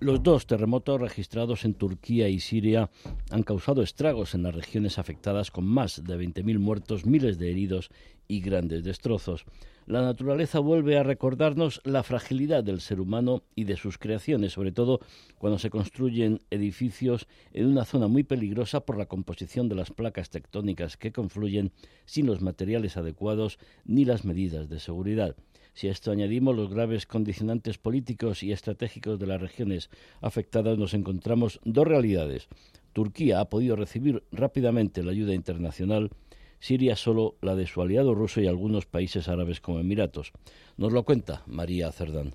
Los 0.00 0.22
dos 0.22 0.46
terremotos 0.46 1.00
registrados 1.00 1.64
en 1.64 1.74
Turquía 1.74 2.28
y 2.28 2.38
Siria 2.38 2.88
han 3.30 3.42
causado 3.42 3.82
estragos 3.82 4.34
en 4.34 4.44
las 4.44 4.54
regiones 4.54 4.98
afectadas 4.98 5.50
con 5.50 5.66
más 5.66 6.04
de 6.04 6.16
20.000 6.16 6.58
muertos, 6.58 7.04
miles 7.04 7.36
de 7.38 7.50
heridos 7.50 7.90
y 8.28 8.40
grandes 8.40 8.84
destrozos. 8.84 9.44
La 9.86 10.02
naturaleza 10.02 10.58
vuelve 10.58 10.98
a 10.98 11.02
recordarnos 11.02 11.80
la 11.82 12.02
fragilidad 12.02 12.62
del 12.62 12.82
ser 12.82 13.00
humano 13.00 13.42
y 13.54 13.64
de 13.64 13.78
sus 13.78 13.96
creaciones, 13.96 14.52
sobre 14.52 14.70
todo 14.70 15.00
cuando 15.38 15.58
se 15.58 15.70
construyen 15.70 16.40
edificios 16.50 17.26
en 17.54 17.66
una 17.66 17.86
zona 17.86 18.06
muy 18.06 18.22
peligrosa 18.22 18.80
por 18.80 18.98
la 18.98 19.06
composición 19.06 19.70
de 19.70 19.76
las 19.76 19.90
placas 19.90 20.28
tectónicas 20.28 20.98
que 20.98 21.10
confluyen 21.10 21.72
sin 22.04 22.26
los 22.26 22.42
materiales 22.42 22.98
adecuados 22.98 23.58
ni 23.86 24.04
las 24.04 24.26
medidas 24.26 24.68
de 24.68 24.78
seguridad. 24.78 25.36
Si 25.72 25.88
a 25.88 25.92
esto 25.92 26.10
añadimos 26.10 26.54
los 26.54 26.68
graves 26.68 27.06
condicionantes 27.06 27.78
políticos 27.78 28.42
y 28.42 28.52
estratégicos 28.52 29.18
de 29.18 29.26
las 29.26 29.40
regiones 29.40 29.90
afectadas, 30.20 30.76
nos 30.76 30.92
encontramos 30.92 31.60
dos 31.64 31.86
realidades. 31.86 32.48
Turquía 32.92 33.40
ha 33.40 33.48
podido 33.48 33.76
recibir 33.76 34.24
rápidamente 34.32 35.02
la 35.02 35.12
ayuda 35.12 35.34
internacional, 35.34 36.10
Siria 36.60 36.96
solo 36.96 37.36
la 37.40 37.54
de 37.54 37.66
su 37.66 37.80
aliado 37.82 38.14
ruso 38.14 38.40
y 38.40 38.46
algunos 38.46 38.86
países 38.86 39.28
árabes 39.28 39.60
como 39.60 39.78
Emiratos. 39.80 40.32
Nos 40.76 40.92
lo 40.92 41.04
cuenta 41.04 41.42
María 41.46 41.90
Cerdán. 41.92 42.34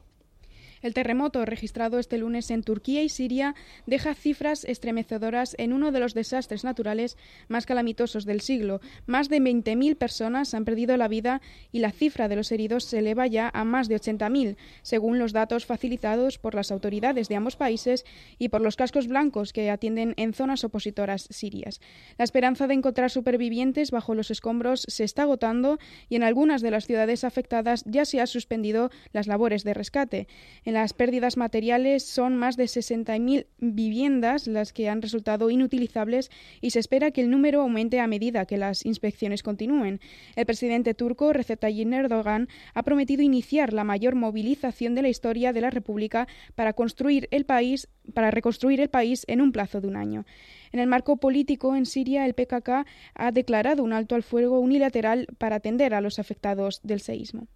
El 0.83 0.93
terremoto 0.93 1.45
registrado 1.45 1.97
este 1.97 2.17
lunes 2.17 2.51
en 2.51 2.61
Turquía 2.61 3.03
y 3.03 3.09
Siria 3.09 3.55
deja 3.85 4.13
cifras 4.13 4.65
estremecedoras 4.65 5.55
en 5.57 5.71
uno 5.71 5.93
de 5.93 6.01
los 6.01 6.13
desastres 6.13 6.65
naturales 6.65 7.17
más 7.47 7.65
calamitosos 7.65 8.25
del 8.25 8.41
siglo. 8.41 8.81
Más 9.05 9.29
de 9.29 9.39
20.000 9.39 9.95
personas 9.95 10.53
han 10.53 10.65
perdido 10.65 10.97
la 10.97 11.07
vida 11.07 11.41
y 11.71 11.79
la 11.79 11.91
cifra 11.91 12.27
de 12.27 12.35
los 12.35 12.51
heridos 12.51 12.83
se 12.83 12.99
eleva 12.99 13.27
ya 13.27 13.49
a 13.53 13.63
más 13.63 13.87
de 13.87 13.95
80.000, 13.95 14.57
según 14.81 15.19
los 15.19 15.31
datos 15.31 15.65
facilitados 15.65 16.37
por 16.37 16.53
las 16.53 16.69
autoridades 16.69 17.29
de 17.29 17.37
ambos 17.37 17.55
países 17.55 18.03
y 18.37 18.49
por 18.49 18.59
los 18.59 18.75
cascos 18.75 19.07
blancos 19.07 19.53
que 19.53 19.69
atienden 19.69 20.13
en 20.17 20.33
zonas 20.33 20.65
opositoras 20.65 21.29
sirias. 21.31 21.79
La 22.17 22.25
esperanza 22.25 22.67
de 22.67 22.73
encontrar 22.73 23.09
supervivientes 23.09 23.91
bajo 23.91 24.15
los 24.15 24.31
escombros 24.31 24.85
se 24.89 25.05
está 25.05 25.21
agotando 25.21 25.79
y 26.09 26.17
en 26.17 26.23
algunas 26.23 26.61
de 26.61 26.71
las 26.71 26.87
ciudades 26.87 27.23
afectadas 27.23 27.85
ya 27.85 28.03
se 28.03 28.19
han 28.19 28.27
suspendido 28.27 28.91
las 29.13 29.27
labores 29.27 29.63
de 29.63 29.73
rescate. 29.73 30.27
Las 30.73 30.93
pérdidas 30.93 31.37
materiales 31.37 32.03
son 32.03 32.35
más 32.35 32.57
de 32.57 32.65
60.000 32.65 33.45
viviendas 33.59 34.47
las 34.47 34.73
que 34.73 34.89
han 34.89 35.01
resultado 35.01 35.49
inutilizables 35.49 36.31
y 36.61 36.71
se 36.71 36.79
espera 36.79 37.11
que 37.11 37.21
el 37.21 37.29
número 37.29 37.61
aumente 37.61 37.99
a 37.99 38.07
medida 38.07 38.45
que 38.45 38.57
las 38.57 38.85
inspecciones 38.85 39.43
continúen. 39.43 39.99
El 40.35 40.45
presidente 40.45 40.93
turco 40.93 41.33
Recep 41.33 41.59
Tayyip 41.59 41.91
Erdogan 41.93 42.47
ha 42.73 42.83
prometido 42.83 43.21
iniciar 43.21 43.73
la 43.73 43.83
mayor 43.83 44.15
movilización 44.15 44.95
de 44.95 45.03
la 45.03 45.09
historia 45.09 45.53
de 45.53 45.61
la 45.61 45.69
República 45.69 46.27
para 46.55 46.73
construir 46.73 47.27
el 47.31 47.45
país 47.45 47.87
para 48.13 48.31
reconstruir 48.31 48.81
el 48.81 48.89
país 48.89 49.23
en 49.27 49.41
un 49.41 49.51
plazo 49.51 49.79
de 49.79 49.87
un 49.87 49.95
año. 49.95 50.25
En 50.71 50.79
el 50.79 50.87
marco 50.87 51.17
político 51.17 51.75
en 51.75 51.85
Siria, 51.85 52.25
el 52.25 52.33
PKK 52.33 52.85
ha 53.15 53.31
declarado 53.31 53.83
un 53.83 53.93
alto 53.93 54.15
al 54.15 54.23
fuego 54.23 54.59
unilateral 54.59 55.27
para 55.37 55.57
atender 55.57 55.93
a 55.93 56.01
los 56.01 56.19
afectados 56.19 56.81
del 56.83 56.99
seísmo. 56.99 57.47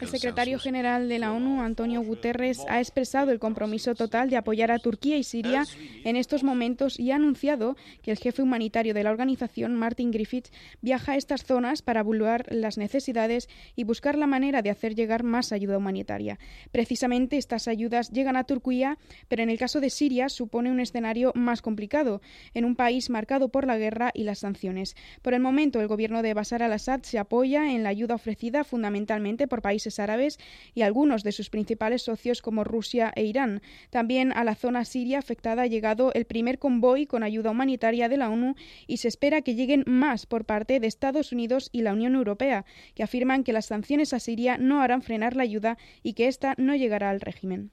El 0.00 0.08
secretario 0.08 0.58
general 0.58 1.06
de 1.08 1.18
la 1.18 1.32
ONU, 1.32 1.60
Antonio 1.60 2.00
Guterres, 2.00 2.60
ha 2.66 2.80
expresado 2.80 3.30
el 3.30 3.38
compromiso 3.38 3.94
total 3.94 4.30
de 4.30 4.38
apoyar 4.38 4.70
a 4.70 4.78
Turquía 4.78 5.18
y 5.18 5.22
Siria 5.22 5.64
en 6.04 6.16
estos 6.16 6.44
momentos 6.44 6.98
y 6.98 7.10
ha 7.10 7.16
anunciado 7.16 7.76
que 8.02 8.10
el 8.10 8.16
jefe 8.16 8.40
humanitario 8.40 8.94
de 8.94 9.02
la 9.04 9.10
organización, 9.10 9.76
Martin 9.76 10.10
Griffiths, 10.10 10.50
viaja 10.80 11.12
a 11.12 11.16
estas 11.16 11.44
zonas 11.44 11.82
para 11.82 12.00
evaluar 12.00 12.46
las 12.48 12.78
necesidades 12.78 13.48
y 13.76 13.84
buscar 13.84 14.16
la 14.16 14.26
manera 14.26 14.62
de 14.62 14.70
hacer 14.70 14.94
llegar 14.94 15.24
más 15.24 15.52
ayuda 15.52 15.76
humanitaria. 15.76 16.38
Precisamente 16.72 17.36
estas 17.36 17.68
ayudas 17.68 18.10
llegan 18.10 18.36
a 18.36 18.44
Turquía, 18.44 18.96
pero 19.28 19.42
en 19.42 19.50
el 19.50 19.58
caso 19.58 19.78
de 19.78 19.90
Siria 19.90 20.30
supone 20.30 20.70
un 20.70 20.80
escenario 20.80 21.32
más 21.34 21.60
complicado, 21.60 22.22
en 22.54 22.64
un 22.64 22.76
país 22.76 23.10
marcado 23.10 23.50
por 23.50 23.66
la 23.66 23.76
guerra 23.76 24.10
y 24.14 24.24
las 24.24 24.38
sanciones. 24.38 24.96
Por 25.20 25.34
el 25.34 25.40
momento, 25.40 25.80
el 25.82 25.97
gobierno 25.98 26.22
de 26.22 26.32
Bashar 26.32 26.62
al-Assad 26.62 27.02
se 27.02 27.18
apoya 27.18 27.72
en 27.72 27.82
la 27.82 27.88
ayuda 27.88 28.14
ofrecida 28.14 28.62
fundamentalmente 28.62 29.48
por 29.48 29.62
países 29.62 29.98
árabes 29.98 30.38
y 30.72 30.82
algunos 30.82 31.24
de 31.24 31.32
sus 31.32 31.50
principales 31.50 32.02
socios 32.02 32.40
como 32.40 32.62
Rusia 32.62 33.12
e 33.16 33.24
Irán. 33.24 33.62
También 33.90 34.30
a 34.32 34.44
la 34.44 34.54
zona 34.54 34.84
siria 34.84 35.18
afectada 35.18 35.62
ha 35.62 35.66
llegado 35.66 36.12
el 36.14 36.24
primer 36.24 36.60
convoy 36.60 37.06
con 37.06 37.24
ayuda 37.24 37.50
humanitaria 37.50 38.08
de 38.08 38.16
la 38.16 38.30
ONU 38.30 38.54
y 38.86 38.98
se 38.98 39.08
espera 39.08 39.42
que 39.42 39.56
lleguen 39.56 39.82
más 39.88 40.24
por 40.24 40.44
parte 40.44 40.78
de 40.78 40.86
Estados 40.86 41.32
Unidos 41.32 41.68
y 41.72 41.82
la 41.82 41.94
Unión 41.94 42.14
Europea, 42.14 42.64
que 42.94 43.02
afirman 43.02 43.42
que 43.42 43.52
las 43.52 43.66
sanciones 43.66 44.12
a 44.12 44.20
Siria 44.20 44.56
no 44.56 44.80
harán 44.82 45.02
frenar 45.02 45.34
la 45.34 45.42
ayuda 45.42 45.78
y 46.04 46.12
que 46.12 46.28
ésta 46.28 46.54
no 46.58 46.76
llegará 46.76 47.10
al 47.10 47.20
régimen. 47.20 47.72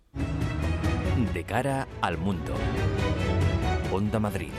De 1.32 1.44
cara 1.44 1.88
al 2.02 2.18
mundo. 2.18 2.56
Onda 3.92 4.20
Madrid. 4.20 4.50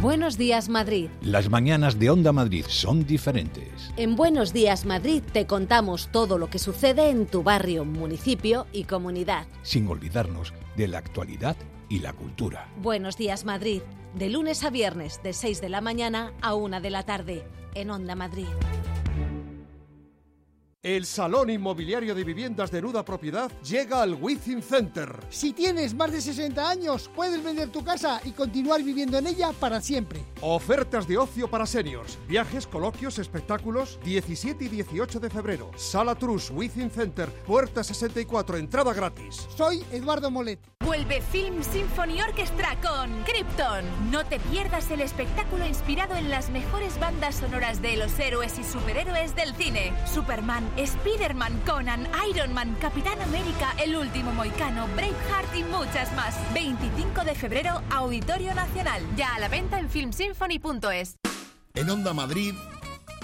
Buenos 0.00 0.36
días 0.38 0.68
Madrid. 0.68 1.08
Las 1.22 1.48
mañanas 1.48 1.98
de 1.98 2.10
Onda 2.10 2.30
Madrid 2.32 2.64
son 2.68 3.06
diferentes. 3.06 3.90
En 3.96 4.14
Buenos 4.14 4.52
días 4.52 4.84
Madrid 4.84 5.22
te 5.32 5.46
contamos 5.46 6.10
todo 6.12 6.38
lo 6.38 6.48
que 6.48 6.58
sucede 6.58 7.10
en 7.10 7.26
tu 7.26 7.42
barrio, 7.42 7.84
municipio 7.84 8.66
y 8.72 8.84
comunidad. 8.84 9.46
Sin 9.62 9.88
olvidarnos 9.88 10.52
de 10.76 10.88
la 10.88 10.98
actualidad 10.98 11.56
y 11.88 12.00
la 12.00 12.12
cultura. 12.12 12.68
Buenos 12.82 13.16
días 13.16 13.44
Madrid, 13.44 13.82
de 14.14 14.28
lunes 14.28 14.64
a 14.64 14.70
viernes 14.70 15.20
de 15.22 15.32
6 15.32 15.60
de 15.60 15.68
la 15.70 15.80
mañana 15.80 16.32
a 16.40 16.54
1 16.54 16.80
de 16.80 16.90
la 16.90 17.02
tarde, 17.04 17.44
en 17.74 17.90
Onda 17.90 18.14
Madrid. 18.14 18.46
El 20.86 21.04
Salón 21.04 21.50
Inmobiliario 21.50 22.14
de 22.14 22.22
Viviendas 22.22 22.70
de 22.70 22.80
Nuda 22.80 23.04
Propiedad 23.04 23.50
llega 23.60 24.02
al 24.02 24.14
Within 24.14 24.62
Center. 24.62 25.18
Si 25.30 25.52
tienes 25.52 25.94
más 25.94 26.12
de 26.12 26.20
60 26.20 26.70
años, 26.70 27.10
puedes 27.12 27.42
vender 27.42 27.70
tu 27.70 27.82
casa 27.82 28.20
y 28.22 28.30
continuar 28.30 28.84
viviendo 28.84 29.18
en 29.18 29.26
ella 29.26 29.50
para 29.58 29.80
siempre. 29.80 30.24
Ofertas 30.42 31.08
de 31.08 31.18
ocio 31.18 31.50
para 31.50 31.66
seniors, 31.66 32.20
viajes, 32.28 32.68
coloquios, 32.68 33.18
espectáculos, 33.18 33.98
17 34.04 34.66
y 34.66 34.68
18 34.68 35.18
de 35.18 35.28
febrero. 35.28 35.72
Sala 35.74 36.14
Trus, 36.14 36.52
Within 36.52 36.88
Center, 36.88 37.32
puerta 37.32 37.82
64, 37.82 38.56
entrada 38.56 38.94
gratis. 38.94 39.48
Soy 39.56 39.82
Eduardo 39.90 40.30
Molet. 40.30 40.60
Vuelve 40.84 41.20
Film 41.20 41.64
Symphony 41.64 42.22
Orchestra 42.22 42.78
con 42.80 43.10
Krypton. 43.24 44.12
No 44.12 44.24
te 44.24 44.38
pierdas 44.38 44.88
el 44.92 45.00
espectáculo 45.00 45.66
inspirado 45.66 46.14
en 46.14 46.30
las 46.30 46.48
mejores 46.50 47.00
bandas 47.00 47.34
sonoras 47.34 47.82
de 47.82 47.96
los 47.96 48.16
héroes 48.20 48.56
y 48.56 48.62
superhéroes 48.62 49.34
del 49.34 49.52
cine. 49.56 49.92
Superman, 50.06 50.64
Spider-Man, 50.76 51.62
Conan, 51.64 52.06
Iron 52.30 52.52
Man, 52.52 52.76
Capitán 52.80 53.20
América, 53.22 53.74
El 53.82 53.96
Último 53.96 54.32
Moicano, 54.32 54.86
Braveheart 54.88 55.56
y 55.56 55.64
muchas 55.64 56.14
más. 56.14 56.36
25 56.52 57.24
de 57.24 57.34
febrero, 57.34 57.82
Auditorio 57.90 58.54
Nacional. 58.54 59.02
Ya 59.16 59.34
a 59.34 59.38
la 59.38 59.48
venta 59.48 59.78
en 59.78 59.88
filmsymphony.es. 59.88 61.16
En 61.74 61.90
Onda 61.90 62.12
Madrid, 62.12 62.54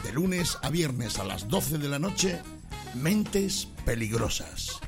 de 0.02 0.12
lunes 0.12 0.58
a 0.62 0.70
viernes 0.70 1.18
a 1.18 1.24
las 1.24 1.48
12 1.48 1.78
de 1.78 1.88
la 1.88 1.98
noche, 1.98 2.40
Mentes 2.94 3.68
Peligrosas. 3.84 4.80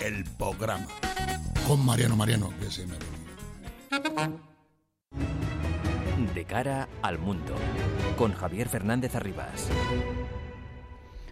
El 0.00 0.24
programa. 0.24 0.86
Con 1.66 1.84
Mariano 1.84 2.16
Mariano, 2.16 2.52
que 2.60 2.70
se 2.70 2.86
me 2.86 2.94
De 6.34 6.44
cara 6.44 6.88
al 7.02 7.18
mundo. 7.18 7.54
Con 8.16 8.32
Javier 8.32 8.68
Fernández 8.68 9.14
Arribas. 9.14 9.68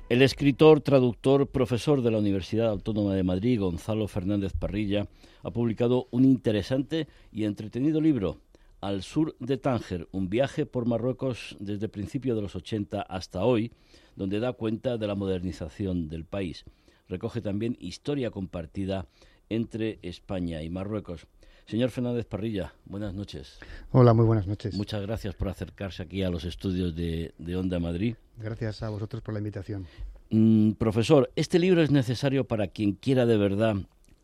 El 0.09 0.23
escritor, 0.23 0.83
traductor, 0.83 1.49
profesor 1.49 2.01
de 2.01 2.13
la 2.13 2.19
Universidad 2.19 2.69
Autónoma 2.69 3.15
de 3.15 3.25
Madrid, 3.25 3.59
Gonzalo 3.59 4.07
Fernández 4.07 4.53
Parrilla, 4.53 5.09
ha 5.43 5.51
publicado 5.51 6.07
un 6.13 6.25
interesante 6.25 7.09
y 7.33 7.43
entretenido 7.43 8.01
libro, 8.01 8.39
Al 8.81 9.03
sur 9.03 9.35
de 9.41 9.57
Tánger, 9.57 10.07
un 10.13 10.31
viaje 10.31 10.65
por 10.65 10.87
Marruecos 10.87 11.57
desde 11.59 11.89
principios 11.89 12.37
de 12.37 12.43
los 12.43 12.55
80 12.55 13.03
hasta 13.03 13.45
hoy, 13.45 13.73
donde 14.15 14.39
da 14.39 14.53
cuenta 14.53 14.97
de 14.97 15.09
la 15.09 15.17
modernización 15.17 16.09
del 16.09 16.25
país. 16.25 16.65
Recoge 17.09 17.41
también 17.41 17.77
historia 17.81 18.31
compartida 18.31 19.09
entre 19.49 19.99
España 20.03 20.63
y 20.63 20.71
Marruecos. 20.71 21.27
Señor 21.67 21.91
Fernández 21.91 22.27
Parrilla, 22.27 22.73
buenas 22.85 23.13
noches. 23.13 23.59
Hola, 23.91 24.15
muy 24.15 24.25
buenas 24.25 24.47
noches. 24.47 24.77
Muchas 24.77 25.03
gracias 25.03 25.35
por 25.35 25.49
acercarse 25.49 26.03
aquí 26.03 26.23
a 26.23 26.31
los 26.31 26.45
estudios 26.45 26.95
de, 26.95 27.33
Onda 27.57 27.81
Madrid. 27.81 28.15
Gracias 28.37 28.83
a 28.85 28.89
vosotros 28.89 29.21
por 29.21 29.35
la 29.35 29.41
invitación. 29.41 29.87
Mm, 30.31 30.73
profesor, 30.73 31.31
este 31.35 31.59
libro 31.59 31.83
es 31.83 31.91
necesario 31.91 32.47
para 32.47 32.69
quien 32.69 32.93
quiera 32.93 33.27
de 33.27 33.37
verdad 33.37 33.77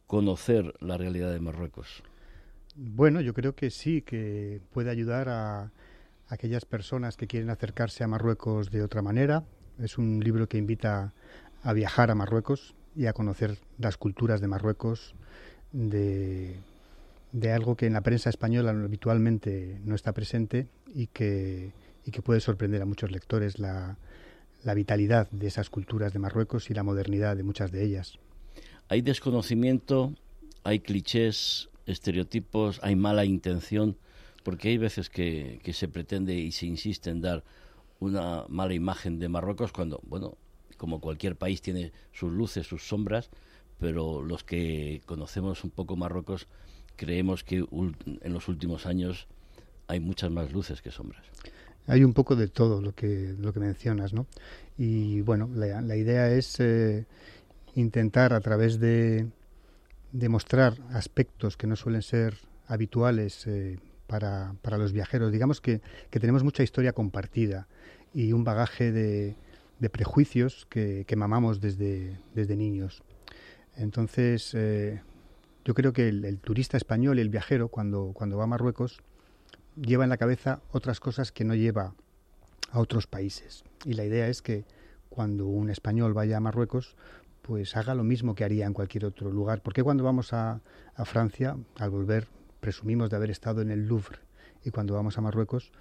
conocer 0.07 0.73
la 0.81 0.97
realidad 0.97 1.33
de 1.33 1.41
Marruecos. 1.41 2.05
Bueno, 2.77 3.21
yo 3.21 3.35
creo 3.35 3.55
que 3.57 3.71
sí, 3.71 4.03
que 4.03 4.61
puede 4.73 4.91
ayudar 4.91 5.29
a 5.29 5.73
aquellas 6.29 6.65
personas 6.65 7.17
que 7.17 7.27
quieren 7.27 7.51
acercarse 7.51 8.05
a 8.05 8.09
Marruecos 8.09 8.71
de 8.71 8.83
otra 8.83 9.03
manera. 9.03 9.45
Es 9.81 9.99
un 9.99 10.21
libro 10.21 10.49
que 10.49 10.59
invita 10.59 11.13
a 11.63 11.73
viajar 11.73 12.11
a 12.11 12.15
Marruecos 12.15 12.77
y 12.95 13.07
a 13.07 13.13
conocer 13.13 13.59
las 13.79 13.97
culturas 13.97 14.41
de 14.41 14.49
Marruecos, 14.49 15.15
de 15.73 16.57
de 17.33 17.51
algo 17.51 17.77
que 17.77 17.87
en 17.87 17.95
la 17.95 18.03
prensa 18.03 18.31
española 18.31 18.71
habitualmente 18.71 19.81
no 19.85 19.95
está 19.95 20.13
presente 20.13 20.69
y 20.95 21.07
que, 21.09 21.73
y 22.05 22.11
que 22.11 22.23
puede 22.23 22.41
sorprender 22.41 22.83
a 22.83 22.87
muchos 22.87 23.11
lectores 23.11 23.59
la, 23.59 23.97
la 24.63 24.75
vitalidad 24.75 25.31
de 25.31 25.47
esas 25.47 25.71
culturas 25.71 26.13
de 26.13 26.19
Marruecos 26.19 26.71
y 26.71 26.75
la 26.75 26.83
modernidad 26.83 27.37
de 27.37 27.43
muchas 27.43 27.73
de 27.73 27.85
ellas. 27.85 28.19
Hay 28.89 29.01
desconocimiento, 29.01 30.15
hay 30.63 30.81
clichés, 30.81 31.71
estereotipos, 31.87 32.81
hay 32.83 32.97
mala 32.97 33.25
intención, 33.25 33.97
porque 34.43 34.69
hay 34.69 34.77
veces 34.77 35.09
que, 35.09 35.61
que, 35.63 35.73
se 35.73 35.89
pretende 35.89 36.35
y 36.35 36.53
se 36.53 36.67
insiste 36.67 37.09
en 37.09 37.23
dar 37.23 37.45
una 37.99 38.45
mala 38.49 38.75
imagen 38.75 39.19
de 39.19 39.29
Marruecos 39.29 39.73
cuando, 39.73 40.01
bueno, 40.05 40.37
como 40.83 41.01
cualquier 41.01 41.37
país 41.37 41.63
tiene 41.63 41.93
sus 42.11 42.33
luces, 42.33 42.67
sus 42.67 42.89
sombras, 42.89 43.31
pero 43.79 44.21
los 44.21 44.43
que 44.43 45.01
conocemos 45.07 45.63
un 45.63 45.71
poco 45.71 45.95
Marruecos 45.95 46.49
creemos 46.97 47.45
que 47.45 47.59
en 47.59 48.33
los 48.33 48.49
últimos 48.49 48.85
años 48.85 49.29
hay 49.87 50.01
muchas 50.01 50.33
más 50.33 50.51
luces 50.51 50.83
que 50.83 50.91
sombras. 50.91 51.23
Hay 51.87 52.03
un 52.03 52.13
poco 52.15 52.35
de 52.35 52.49
todo 52.49 52.83
lo 52.83 52.97
que, 52.97 53.33
lo 53.39 53.53
que 53.53 53.61
mencionas, 53.61 54.13
¿no? 54.13 54.27
Y 54.77 55.21
bueno, 55.21 55.49
la, 55.55 55.97
idea 55.97 56.33
es 56.33 56.59
eh, 56.59 57.07
intentar 57.77 58.33
a 58.33 58.41
través 58.41 58.81
de, 58.81 59.29
demostrar 60.11 60.81
mostrar 60.81 60.97
aspectos 60.97 61.57
que 61.57 61.69
no 61.69 61.77
suelen 61.77 62.03
ser 62.03 62.39
habituales 62.67 63.47
eh, 63.47 63.79
para, 64.09 64.57
para, 64.63 64.79
los 64.79 64.93
viajeros. 64.93 65.31
Digamos 65.31 65.61
que, 65.61 65.81
que, 66.11 66.19
tenemos 66.19 66.43
mucha 66.43 66.65
historia 66.65 66.93
compartida 66.93 67.69
y 68.13 68.33
un 68.33 68.43
bagaje 68.43 68.91
de, 68.91 69.37
de 69.83 69.91
prejuicios 69.91 70.65
que, 70.71 71.05
que, 71.09 71.17
mamamos 71.17 71.61
desde, 71.61 72.17
desde 72.37 72.55
niños. 72.55 73.03
Entonces, 73.77 74.55
eh, 74.55 75.03
yo 75.65 75.75
creo 75.75 75.93
que 75.93 76.09
el, 76.09 76.39
turista 76.39 76.77
español 76.77 77.19
y 77.19 77.23
el 77.23 77.31
viajero, 77.31 77.67
cuando, 77.67 78.13
cuando 78.15 78.37
va 78.37 78.45
a 78.45 78.47
Marruecos, 78.47 79.03
lleva 79.75 80.05
en 80.05 80.11
la 80.11 80.19
cabeza 80.19 80.61
otras 80.71 81.01
cosas 81.01 81.33
que 81.33 81.43
no 81.43 81.57
lleva 81.57 81.95
a 82.71 82.79
otros 82.79 83.09
países. 83.09 83.65
Y 83.85 83.95
la 83.95 84.05
idea 84.05 84.29
es 84.29 84.41
que 84.41 84.65
cuando 85.09 85.49
un 85.49 85.69
español 85.69 86.15
vaya 86.15 86.37
a 86.37 86.41
Marruecos, 86.41 86.95
pues 87.43 87.77
haga 87.77 87.97
lo 87.97 88.05
mismo 88.05 88.37
que 88.37 88.45
haría 88.45 88.67
en 88.67 88.75
cualquier 88.75 89.05
otro 89.05 89.33
lugar. 89.33 89.63
Porque 89.63 89.83
cuando 89.83 90.05
vamos 90.05 90.33
a, 90.33 90.61
a 90.95 91.05
Francia, 91.05 91.57
al 91.81 91.91
volver, 91.91 92.29
presumimos 92.61 93.11
de 93.11 93.17
haber 93.17 93.33
estado 93.33 93.63
en 93.63 93.73
el 93.73 93.89
Louvre. 93.89 94.21
Y 94.65 94.71
cuando 94.71 94.95
vamos 94.95 95.19
a 95.19 95.23
Marruecos, 95.23 95.73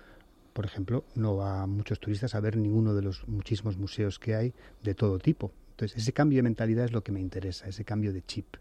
por 0.54 0.66
ejemplo, 0.66 1.06
no 1.16 1.38
va 1.38 1.66
muchos 1.66 2.00
turistas 2.00 2.36
a 2.36 2.40
ver 2.40 2.58
ninguno 2.58 2.94
de 2.94 3.02
los 3.02 3.28
muchísimos 3.28 3.78
museos 3.78 4.20
que 4.20 4.36
hay 4.36 4.54
de 4.84 4.96
todo 4.96 5.20
tipo. 5.20 5.52
Entonces, 5.72 5.98
ese 5.98 6.14
cambio 6.14 6.38
de 6.38 6.44
mentalidad 6.44 6.86
es 6.86 6.92
lo 6.92 7.04
que 7.04 7.12
me 7.12 7.20
interesa, 7.20 7.68
ese 7.68 7.86
cambio 7.86 8.14
de 8.14 8.22
chip. 8.22 8.56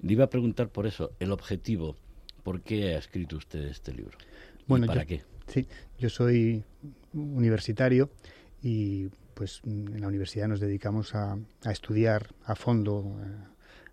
Le 0.00 0.12
iba 0.12 0.24
a 0.24 0.30
preguntar 0.30 0.68
por 0.68 0.86
eso, 0.86 1.12
el 1.18 1.32
objetivo. 1.32 1.96
¿Por 2.42 2.60
qué 2.60 2.94
ha 2.94 2.98
escrito 2.98 3.36
usted 3.36 3.60
este 3.64 3.92
libro? 3.92 4.18
Bueno, 4.66 4.86
para 4.86 5.02
yo, 5.02 5.08
qué? 5.08 5.22
Sí, 5.46 5.66
yo 5.98 6.08
soy 6.08 6.64
universitario 7.12 8.10
y 8.62 9.08
pues 9.34 9.60
en 9.64 10.00
la 10.00 10.08
universidad 10.08 10.48
nos 10.48 10.60
dedicamos 10.60 11.14
a, 11.14 11.38
a 11.64 11.72
estudiar 11.72 12.28
a 12.44 12.54
fondo 12.54 13.16
eh, 13.22 13.26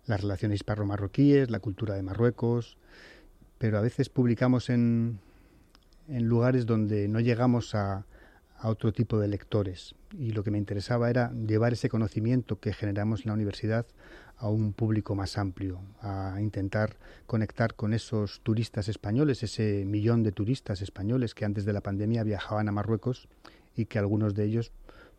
las 0.06 0.20
relaciones 0.20 0.56
hispano-marroquíes, 0.56 1.50
la 1.50 1.60
cultura 1.60 1.94
de 1.94 2.02
Marruecos, 2.02 2.76
pero 3.58 3.78
a 3.78 3.80
veces 3.80 4.08
publicamos 4.08 4.68
en, 4.68 5.20
en 6.10 6.26
lugares 6.26 6.66
donde 6.66 7.08
no 7.08 7.20
llegamos 7.20 7.74
a, 7.74 8.04
a 8.60 8.68
otro 8.68 8.92
tipo 8.92 9.18
de 9.18 9.28
lectores. 9.28 9.94
Y 10.18 10.32
lo 10.32 10.44
que 10.44 10.50
me 10.50 10.58
interesaba 10.58 11.08
era 11.08 11.32
llevar 11.32 11.72
ese 11.72 11.88
conocimiento 11.88 12.60
que 12.60 12.72
generamos 12.72 13.20
en 13.20 13.28
la 13.28 13.34
universidad 13.34 13.86
a 14.36 14.48
un 14.48 14.72
público 14.72 15.14
más 15.14 15.36
amplio, 15.38 15.80
a 16.00 16.36
intentar 16.40 16.96
conectar 17.26 17.74
con 17.74 17.92
esos 17.92 18.40
turistas 18.40 18.88
españoles, 18.88 19.42
ese 19.42 19.84
millón 19.86 20.22
de 20.22 20.32
turistas 20.32 20.80
españoles 20.80 21.34
que 21.34 21.44
antes 21.44 21.64
de 21.64 21.74
la 21.74 21.82
pandemia 21.82 22.24
viajaban 22.24 22.68
a 22.68 22.72
Marruecos 22.72 23.28
y 23.76 23.84
que 23.84 23.98
algunos 23.98 24.34
de 24.34 24.44
ellos 24.44 24.72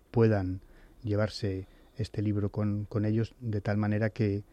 puedan 0.10 0.62
llevarse 1.04 1.68
este 1.98 2.22
libro 2.22 2.50
con, 2.50 2.86
con 2.86 3.06
ellos 3.06 3.36
de 3.40 3.62
tal 3.62 3.78
manera 3.78 4.10
que, 4.10 4.44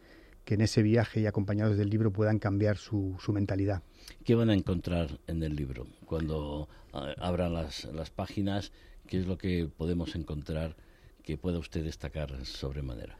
que, 0.49 0.55
en 0.55 0.61
ese 0.61 0.81
viaje 0.81 1.21
y 1.21 1.27
acompañados 1.27 1.77
del 1.77 1.89
libro 1.89 2.11
puedan 2.11 2.39
cambiar 2.39 2.77
su, 2.77 3.15
su 3.19 3.31
mentalidad. 3.33 3.83
¿Qué 4.23 4.33
van 4.33 4.49
a 4.49 4.55
encontrar 4.55 5.19
en 5.27 5.43
el 5.43 5.55
libro? 5.55 5.85
Cuando 6.05 6.67
uh, 6.93 6.97
abran 7.19 7.53
las, 7.53 7.85
las 7.85 8.09
páginas, 8.09 8.71
¿qué 9.05 9.19
es 9.19 9.27
lo 9.27 9.37
que 9.37 9.69
podemos 9.77 10.15
encontrar 10.15 10.75
que 11.23 11.37
pueda 11.37 11.59
usted 11.59 11.83
destacar 11.83 12.45
sobremanera? 12.45 13.15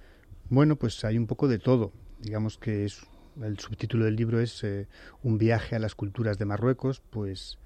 Bueno, 0.49 0.75
pues 0.75 1.03
hay 1.05 1.17
un 1.17 1.27
poco 1.27 1.47
de 1.47 1.59
todo. 1.59 1.91
Digamos 2.19 2.57
que 2.57 2.85
es 2.85 3.05
el 3.41 3.59
subtítulo 3.59 4.05
del 4.05 4.15
libro 4.15 4.39
es 4.39 4.63
eh, 4.63 4.87
un 5.23 5.37
viaje 5.37 5.75
a 5.75 5.79
las 5.79 5.95
culturas 5.95 6.37
de 6.39 6.45
Marruecos, 6.45 7.01
pues 7.09 7.59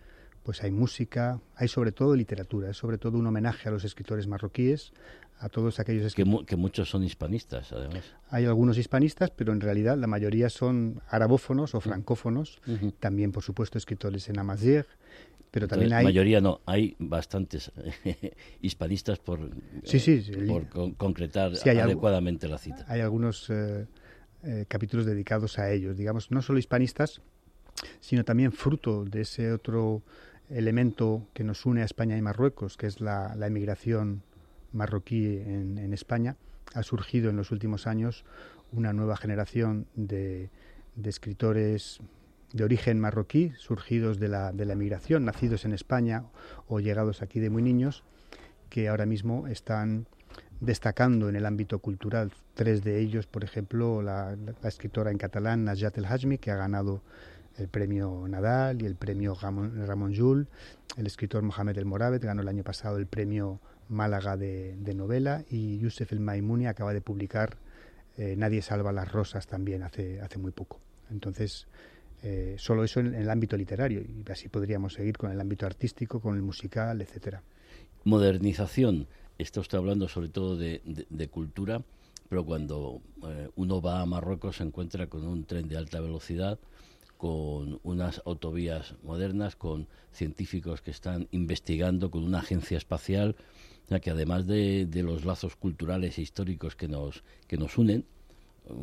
pues 0.43 0.61
hay 0.61 0.71
música, 0.71 1.39
hay 1.55 1.69
sobre 1.69 1.93
todo 1.93 2.15
literatura, 2.15 2.69
es 2.69 2.77
sobre 2.77 2.97
todo 2.97 3.17
un 3.17 3.25
homenaje 3.25 3.69
a 3.69 3.71
los 3.71 3.85
escritores 3.85 4.27
marroquíes, 4.27 4.91
a 5.43 5.49
todos 5.49 5.79
aquellos 5.79 6.05
escritores. 6.05 6.39
Que, 6.41 6.45
que, 6.45 6.55
muchos 6.55 6.89
son 6.89 7.03
hispanistas, 7.03 7.73
además. 7.73 8.03
Hay 8.29 8.45
algunos 8.45 8.77
hispanistas, 8.77 9.29
pero 9.29 9.51
en 9.51 9.59
realidad 9.59 9.97
la 9.97 10.07
mayoría 10.07 10.49
son 10.49 11.01
arabófonos 11.09 11.75
o 11.75 11.81
francófonos, 11.81 12.61
uh 12.65 12.71
-huh. 12.71 12.93
también 12.97 13.33
por 13.33 13.43
supuesto 13.43 13.77
escritores 13.77 14.29
en 14.29 14.39
amazigh, 14.39 14.85
pero 15.51 15.67
también 15.67 15.91
Entonces, 15.91 15.99
hay 15.99 16.05
mayoría 16.05 16.41
no 16.41 16.61
hay 16.65 16.95
bastantes 16.97 17.71
hispanistas 18.61 19.19
por 19.19 19.51
sí, 19.83 19.99
sí, 19.99 20.23
eh, 20.27 20.45
por 20.47 20.67
con, 20.67 20.93
concretar 20.93 21.51
hay 21.63 21.77
adecuadamente 21.77 22.47
la 22.47 22.57
cita 22.57 22.85
hay 22.87 23.01
algunos 23.01 23.51
eh, 23.51 23.85
eh, 24.43 24.65
capítulos 24.67 25.05
dedicados 25.05 25.59
a 25.59 25.71
ellos 25.71 25.95
digamos 25.95 26.31
no 26.31 26.41
solo 26.41 26.57
hispanistas 26.57 27.21
sino 27.99 28.25
también 28.25 28.51
fruto 28.51 29.05
de 29.05 29.21
ese 29.21 29.51
otro 29.51 30.01
elemento 30.49 31.27
que 31.33 31.43
nos 31.43 31.67
une 31.67 31.83
a 31.83 31.85
España 31.85 32.17
y 32.17 32.21
Marruecos 32.23 32.75
que 32.75 32.87
es 32.87 32.99
la, 32.99 33.35
la 33.35 33.45
emigración 33.45 34.23
marroquí 34.73 35.37
en, 35.37 35.93
España 35.93 36.35
ha 36.73 36.83
surgido 36.83 37.29
en 37.29 37.37
los 37.37 37.51
últimos 37.51 37.87
años 37.87 38.25
una 38.71 38.93
nueva 38.93 39.15
generación 39.15 39.87
de, 39.95 40.49
escritores 41.03 41.99
de 42.51 42.63
origen 42.63 42.99
marroquí, 42.99 43.51
surgidos 43.57 44.19
de 44.19 44.27
la, 44.27 44.51
de 44.51 44.65
la 44.65 44.75
nacidos 45.19 45.65
en 45.65 45.73
España 45.73 46.25
o 46.67 46.79
llegados 46.79 47.21
aquí 47.21 47.39
de 47.39 47.49
muy 47.49 47.61
niños, 47.61 48.03
que 48.69 48.89
ahora 48.89 49.05
mismo 49.05 49.47
están 49.47 50.07
destacando 50.59 51.29
en 51.29 51.35
el 51.35 51.45
ámbito 51.45 51.79
cultural. 51.79 52.31
Tres 52.53 52.83
de 52.83 52.99
ellos, 52.99 53.27
por 53.27 53.43
ejemplo, 53.43 54.01
la, 54.01 54.35
escritora 54.63 55.11
en 55.11 55.17
catalán 55.17 55.65
Najat 55.65 55.97
El 55.97 56.05
Hajmi, 56.05 56.37
que 56.37 56.51
ha 56.51 56.55
ganado 56.55 57.01
el 57.57 57.67
premio 57.67 58.25
Nadal 58.27 58.81
y 58.81 58.85
el 58.85 58.95
premio 58.95 59.35
Ramón, 59.35 59.85
Ramón 59.85 60.13
el 60.97 61.07
escritor 61.07 61.43
Mohamed 61.43 61.77
El 61.77 61.85
Moravet 61.85 62.23
ganó 62.23 62.41
el 62.41 62.47
año 62.47 62.63
pasado 62.63 62.97
el 62.97 63.07
premio 63.07 63.59
Málaga 63.89 64.37
de, 64.37 64.75
de 64.77 64.93
novela 64.93 65.43
y 65.49 65.77
Youssef 65.79 66.11
El 66.11 66.19
Maimouni 66.19 66.67
acaba 66.67 66.93
de 66.93 67.01
publicar 67.01 67.57
eh, 68.17 68.35
Nadie 68.37 68.61
salva 68.61 68.91
las 68.91 69.11
rosas 69.11 69.47
también 69.47 69.83
hace, 69.83 70.21
hace 70.21 70.37
muy 70.37 70.51
poco. 70.51 70.79
Entonces, 71.09 71.67
eh, 72.21 72.55
solo 72.57 72.83
eso 72.83 72.99
en, 72.99 73.15
el 73.15 73.29
ámbito 73.29 73.57
literario 73.57 74.01
y 74.01 74.23
así 74.31 74.49
podríamos 74.49 74.93
seguir 74.93 75.17
con 75.17 75.31
el 75.31 75.39
ámbito 75.39 75.65
artístico, 75.65 76.19
con 76.19 76.35
el 76.35 76.41
musical, 76.41 77.01
etcétera. 77.01 77.41
Modernización. 78.03 79.07
Está 79.39 79.61
usted 79.61 79.79
hablando 79.79 80.07
sobre 80.07 80.29
todo 80.29 80.55
de, 80.55 80.81
de, 80.85 81.07
de 81.09 81.27
cultura, 81.27 81.83
pero 82.29 82.45
cuando 82.45 83.01
eh, 83.27 83.49
uno 83.55 83.81
va 83.81 84.01
a 84.01 84.05
Marruecos 84.05 84.57
se 84.57 84.63
encuentra 84.63 85.07
con 85.07 85.27
un 85.27 85.45
tren 85.45 85.67
de 85.67 85.75
alta 85.75 85.99
velocidad, 85.99 86.59
con 87.17 87.79
unas 87.83 88.21
autovías 88.25 88.95
modernas, 89.01 89.55
con 89.55 89.87
científicos 90.11 90.81
que 90.81 90.91
están 90.91 91.27
investigando, 91.31 92.11
con 92.11 92.23
una 92.23 92.39
agencia 92.39 92.77
espacial, 92.77 93.35
ya 93.89 93.99
que 93.99 94.11
además 94.11 94.47
de, 94.47 94.85
de 94.85 95.03
los 95.03 95.25
lazos 95.25 95.55
culturales 95.55 96.17
e 96.17 96.21
históricos 96.21 96.75
que 96.75 96.87
nos, 96.87 97.23
que 97.47 97.57
nos 97.57 97.77
unen, 97.77 98.05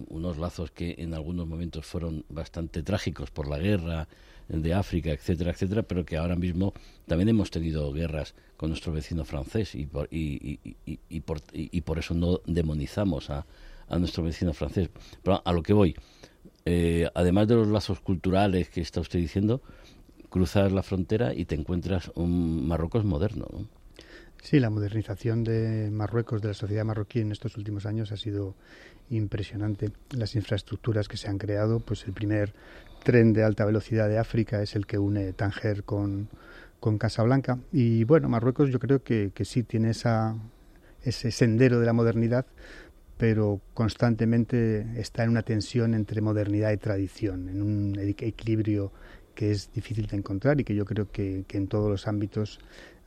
unos 0.09 0.39
lazos 0.39 0.71
que 0.71 0.97
en 0.99 1.15
algunos 1.15 1.47
momentos 1.47 1.87
fueron 1.87 2.25
bastante 2.29 2.83
trágicos 2.83 3.31
por 3.31 3.49
la 3.49 3.59
guerra 3.59 4.09
de 4.49 4.75
África, 4.75 5.11
etcétera, 5.11 5.53
etcétera, 5.53 5.83
pero 5.83 6.05
que 6.05 6.17
ahora 6.17 6.37
mismo 6.37 6.75
también 7.07 7.29
hemos 7.29 7.51
tenido 7.51 7.93
guerras 7.93 8.35
con 8.57 8.71
nuestro 8.71 8.93
vecino 8.93 9.25
francés 9.25 9.75
y 9.75 9.87
por, 9.87 10.09
y, 10.11 10.59
y, 10.65 10.77
y, 10.85 10.99
y 11.09 11.21
por, 11.21 11.41
por, 11.85 11.99
eso 11.99 12.15
no 12.15 12.41
demonizamos 12.47 13.31
a, 13.31 13.47
a, 13.89 13.99
nuestro 13.99 14.25
vecino 14.25 14.53
francés. 14.53 14.91
Pero 15.23 15.41
a 15.45 15.53
lo 15.53 15.63
que 15.63 15.73
voy, 15.73 15.97
eh, 16.65 17.09
además 17.15 17.49
de 17.49 17.55
los 17.55 17.69
lazos 17.69 18.01
culturales 18.01 18.69
que 18.69 18.81
está 18.81 19.01
usted 19.01 19.21
diciendo, 19.21 19.63
cruzas 20.29 20.73
la 20.73 20.83
frontera 20.83 21.33
y 21.33 21.45
te 21.45 21.55
encuentras 21.55 22.11
un 22.15 22.67
Marruecos 22.67 23.05
moderno. 23.05 23.47
¿no? 23.53 23.80
Sí, 24.43 24.59
la 24.59 24.71
modernización 24.71 25.45
de 25.45 25.91
Marruecos, 25.91 26.41
de 26.41 26.49
la 26.49 26.55
sociedad 26.55 26.85
marroquí 26.85 27.21
en 27.21 27.31
estos 27.31 27.57
últimos 27.57 27.85
años 27.85 28.11
ha 28.11 28.17
sido 28.17 28.55
impresionante. 29.11 29.91
Las 30.11 30.35
infraestructuras 30.35 31.09
que 31.09 31.19
se 31.19 31.29
han 31.29 31.39
creado, 31.39 31.81
pues 31.81 32.07
el 32.07 32.13
primer 32.15 32.55
tren 33.05 33.33
de 33.33 33.45
alta 33.45 33.65
velocidad 33.65 34.09
de 34.09 34.19
África 34.19 34.63
es 34.63 34.77
el 34.77 34.87
que 34.87 34.99
une 34.99 35.33
Tánger 35.35 35.85
con, 35.85 36.29
con 36.81 36.97
Casablanca. 36.97 37.59
Y 37.71 38.05
bueno, 38.05 38.29
Marruecos 38.29 38.71
yo 38.71 38.79
creo 38.79 39.03
que, 39.03 39.31
que 39.35 39.45
sí 39.45 39.63
tiene 39.63 39.91
esa, 39.91 40.35
ese 41.03 41.31
sendero 41.31 41.79
de 41.79 41.87
la 41.87 41.93
modernidad, 41.93 42.47
pero 43.19 43.61
constantemente 43.75 44.87
está 44.99 45.23
en 45.23 45.31
una 45.31 45.43
tensión 45.43 45.93
entre 45.93 46.23
modernidad 46.23 46.73
y 46.73 46.79
tradición, 46.79 47.51
en 47.51 47.61
un 47.61 47.99
equilibrio 47.99 48.91
que 49.35 49.51
es 49.51 49.71
difícil 49.73 50.07
de 50.07 50.17
encontrar 50.17 50.61
y 50.61 50.65
que 50.65 50.75
yo 50.75 50.85
creo 50.87 51.11
que, 51.11 51.45
que 51.47 51.59
en 51.59 51.69
todos 51.69 51.91
los 51.91 52.09
ámbitos 52.09 52.59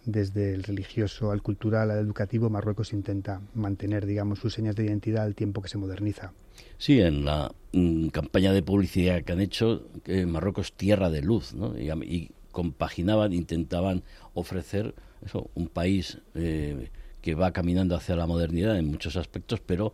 desde 0.06 0.54
el 0.54 0.64
religioso 0.64 1.32
al 1.32 1.42
cultural 1.42 1.92
al 1.92 2.00
educativo, 2.00 2.50
Marruecos 2.50 2.94
intenta 2.94 3.42
mantener, 3.54 4.06
digamos, 4.06 4.40
sus 4.40 4.54
señas 4.54 4.76
de 4.76 4.86
identidad 4.86 5.24
al 5.24 5.36
tiempo 5.36 5.62
que 5.62 5.70
se 5.70 5.78
moderniza. 5.78 6.34
Sí, 6.78 7.00
en 7.00 7.26
la 7.26 7.54
mm, 7.72 8.08
campaña 8.08 8.54
de 8.54 8.62
publicidad 8.62 9.24
que 9.24 9.32
han 9.32 9.42
hecho, 9.42 9.88
eh, 10.06 10.26
Marruecos 10.26 10.74
tierra 10.74 11.10
de 11.10 11.22
luz, 11.22 11.54
¿no? 11.54 11.74
Y, 11.78 12.32
compaginaban, 12.52 13.34
intentaban 13.34 14.04
ofrecer 14.36 14.94
eso, 15.26 15.50
un 15.56 15.70
país 15.70 16.20
eh, 16.36 16.90
que 17.20 17.34
va 17.34 17.52
caminando 17.52 17.96
hacia 17.96 18.16
la 18.16 18.28
modernidad 18.28 18.78
en 18.78 18.86
muchos 18.86 19.16
aspectos, 19.16 19.60
pero 19.60 19.92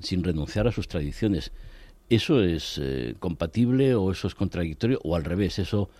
sin 0.00 0.24
renunciar 0.24 0.66
a 0.66 0.72
sus 0.72 0.88
tradiciones. 0.88 1.52
¿Eso 2.08 2.42
es 2.42 2.80
eh, 2.82 3.14
compatible 3.18 3.94
o 3.94 4.10
eso 4.10 4.26
es 4.26 4.34
contradictorio? 4.34 4.98
O 5.04 5.16
al 5.16 5.24
revés, 5.24 5.58
eso 5.58 5.90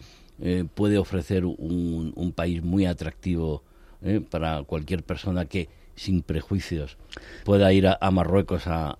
eh, 0.40 0.64
puede 0.72 0.98
ofrecer 0.98 1.44
un, 1.44 2.12
un, 2.14 2.33
país 2.33 2.62
muy 2.62 2.87
atractivo 2.87 3.64
eh, 4.03 4.20
para 4.20 4.62
cualquier 4.62 5.03
persona 5.03 5.46
que 5.46 5.68
sin 5.96 6.22
prejuicios 6.22 6.96
pueda 7.44 7.72
ir 7.72 7.88
a, 7.88 8.11
Marruecos 8.12 8.68
a, 8.68 8.96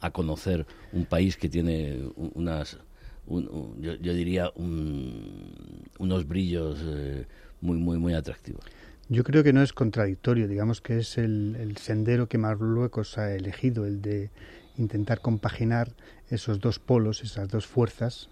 a, 0.00 0.10
conocer 0.12 0.64
un 0.92 1.04
país 1.04 1.36
que 1.36 1.48
tiene 1.48 2.08
unas 2.16 2.78
un, 3.26 3.76
yo, 3.80 3.96
diría 3.96 4.52
unos 4.54 6.28
brillos 6.28 6.78
eh, 6.84 7.26
muy 7.60 7.78
muy 7.78 7.98
muy 7.98 8.14
atractivos. 8.14 8.64
Yo 9.08 9.24
creo 9.24 9.42
que 9.42 9.52
no 9.52 9.62
es 9.62 9.72
contradictorio 9.72 10.46
digamos 10.46 10.80
que 10.80 10.98
es 10.98 11.18
el, 11.18 11.56
el 11.58 11.76
sendero 11.78 12.28
que 12.28 12.38
Marruecos 12.38 13.18
ha 13.18 13.34
elegido 13.34 13.86
el 13.86 14.00
de 14.00 14.30
intentar 14.76 15.20
compaginar 15.20 15.96
esos 16.28 16.60
dos 16.60 16.78
polos 16.78 17.24
esas 17.24 17.48
dos 17.48 17.66
fuerzas 17.66 18.28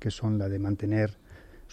que 0.00 0.10
son 0.10 0.36
la 0.36 0.50
de 0.50 0.58
mantener 0.58 1.16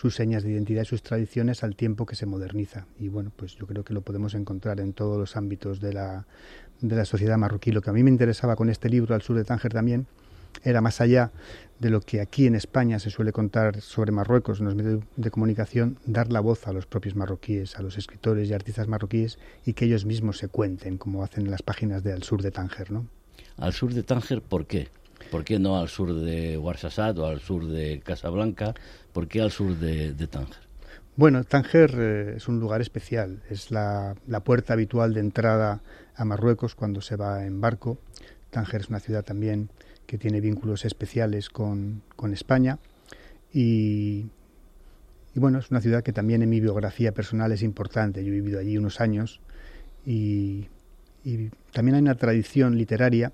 sus 0.01 0.15
señas 0.15 0.41
de 0.41 0.49
identidad 0.49 0.81
y 0.81 0.85
sus 0.85 1.03
tradiciones 1.03 1.63
al 1.63 1.75
tiempo 1.75 2.07
que 2.07 2.15
se 2.15 2.25
moderniza. 2.25 2.87
Y 2.97 3.09
bueno, 3.09 3.31
pues 3.35 3.55
yo 3.55 3.67
creo 3.67 3.83
que 3.83 3.93
lo 3.93 4.01
podemos 4.01 4.33
encontrar 4.33 4.79
en 4.79 4.93
todos 4.93 5.15
los 5.15 5.37
ámbitos 5.37 5.79
de 5.79 5.93
la, 5.93 6.25
de 6.81 6.95
la 6.95 7.05
sociedad 7.05 7.37
marroquí. 7.37 7.71
Lo 7.71 7.83
que 7.83 7.91
a 7.91 7.93
mí 7.93 8.01
me 8.01 8.09
interesaba 8.09 8.55
con 8.55 8.71
este 8.71 8.89
libro, 8.89 9.13
Al 9.13 9.21
sur 9.21 9.37
de 9.37 9.43
Tánger 9.43 9.71
también, 9.71 10.07
era 10.63 10.81
más 10.81 11.01
allá 11.01 11.29
de 11.77 11.91
lo 11.91 12.01
que 12.01 12.19
aquí 12.19 12.47
en 12.47 12.55
España 12.55 12.97
se 12.97 13.11
suele 13.11 13.31
contar 13.31 13.79
sobre 13.79 14.11
Marruecos 14.11 14.59
en 14.59 14.65
los 14.65 14.75
medios 14.75 15.03
de 15.17 15.29
comunicación, 15.29 15.99
dar 16.07 16.31
la 16.31 16.39
voz 16.39 16.65
a 16.65 16.73
los 16.73 16.87
propios 16.87 17.15
marroquíes, 17.15 17.77
a 17.77 17.83
los 17.83 17.99
escritores 17.99 18.49
y 18.49 18.53
artistas 18.53 18.87
marroquíes 18.87 19.37
y 19.67 19.73
que 19.73 19.85
ellos 19.85 20.05
mismos 20.05 20.39
se 20.39 20.47
cuenten, 20.47 20.97
como 20.97 21.23
hacen 21.23 21.45
en 21.45 21.51
las 21.51 21.61
páginas 21.61 22.03
de 22.03 22.11
Al 22.11 22.23
Sur 22.23 22.41
de 22.41 22.49
Tánger, 22.49 22.89
¿no? 22.89 23.05
Al 23.57 23.73
sur 23.73 23.93
de 23.93 24.01
Tánger, 24.01 24.41
¿por 24.41 24.65
qué? 24.65 24.89
¿Por 25.29 25.43
qué 25.43 25.59
no 25.59 25.77
al 25.77 25.89
sur 25.89 26.13
de 26.13 26.57
Ouarzazate 26.57 27.19
o 27.19 27.25
al 27.25 27.39
sur 27.39 27.67
de 27.67 28.01
Casablanca? 28.03 28.73
¿Por 29.13 29.27
qué 29.27 29.41
al 29.41 29.51
sur 29.51 29.77
de, 29.77 30.13
Tánger? 30.27 30.57
Bueno, 31.15 31.43
Tánger 31.43 31.91
eh, 31.97 32.33
es 32.37 32.47
un 32.47 32.59
lugar 32.59 32.81
especial, 32.81 33.41
es 33.49 33.71
la, 33.71 34.15
puerta 34.43 34.73
habitual 34.73 35.13
de 35.13 35.19
entrada 35.19 35.81
a 36.15 36.25
Marruecos 36.25 36.75
cuando 36.75 37.01
se 37.01 37.15
va 37.15 37.45
en 37.45 37.61
barco. 37.61 37.97
Tánger 38.49 38.81
es 38.81 38.89
una 38.89 38.99
ciudad 38.99 39.23
también 39.23 39.69
que 40.05 40.17
tiene 40.17 40.41
vínculos 40.41 40.85
especiales 40.85 41.49
con, 41.49 42.03
España 42.33 42.79
y, 43.53 44.27
bueno, 45.35 45.59
es 45.59 45.71
una 45.71 45.81
ciudad 45.81 46.03
que 46.03 46.13
también 46.13 46.41
en 46.41 46.49
mi 46.49 46.59
biografía 46.59 47.13
personal 47.13 47.51
es 47.51 47.63
importante. 47.63 48.23
Yo 48.23 48.29
he 48.29 48.35
vivido 48.35 48.59
allí 48.59 48.77
unos 48.77 49.01
años 49.01 49.39
y, 50.05 50.67
y 51.23 51.49
también 51.73 51.95
hay 51.95 52.01
una 52.01 52.15
tradición 52.15 52.77
literaria 52.77 53.31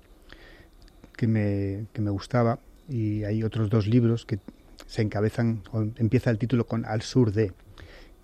que 1.18 1.26
me, 1.26 1.86
que 1.92 2.00
me 2.00 2.10
gustaba 2.10 2.60
y 2.88 3.24
hay 3.24 3.42
otros 3.42 3.68
dos 3.68 3.88
libros 3.88 4.24
que 4.24 4.38
se 4.86 5.02
encabezan, 5.02 5.62
o 5.72 5.82
empieza 5.82 6.30
el 6.30 6.38
título 6.38 6.64
con 6.66 6.86
Al 6.86 7.02
sur 7.02 7.32
de, 7.32 7.52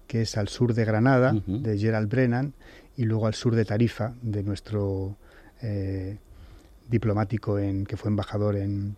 que 0.06 0.22
es 0.22 0.38
Al 0.38 0.46
sur 0.46 0.74
de 0.74 0.84
Granada, 0.84 1.34
de 1.46 1.76
Gerald 1.76 2.08
Brennan, 2.08 2.54
y 2.96 3.04
luego 3.04 3.26
Al 3.26 3.34
sur 3.34 3.56
de 3.56 3.64
Tarifa, 3.64 4.14
de 4.22 4.44
nuestro 4.44 5.16
eh, 5.60 6.18
diplomático 6.88 7.58
en, 7.58 7.84
que 7.84 7.96
fue 7.96 8.10
embajador 8.10 8.54
en, 8.54 8.96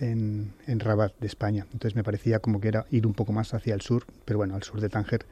en, 0.00 0.52
en, 0.66 0.80
Rabat, 0.80 1.12
de 1.20 1.28
España. 1.28 1.64
Entonces 1.72 1.94
me 1.94 2.02
parecía 2.02 2.40
como 2.40 2.60
que 2.60 2.68
era 2.68 2.86
ir 2.90 3.06
un 3.06 3.14
poco 3.14 3.32
más 3.32 3.54
hacia 3.54 3.72
el 3.72 3.82
sur, 3.82 4.04
pero 4.24 4.38
bueno, 4.38 4.56
al 4.56 4.64
sur 4.64 4.80
de 4.80 4.88
Tánger 4.88 5.24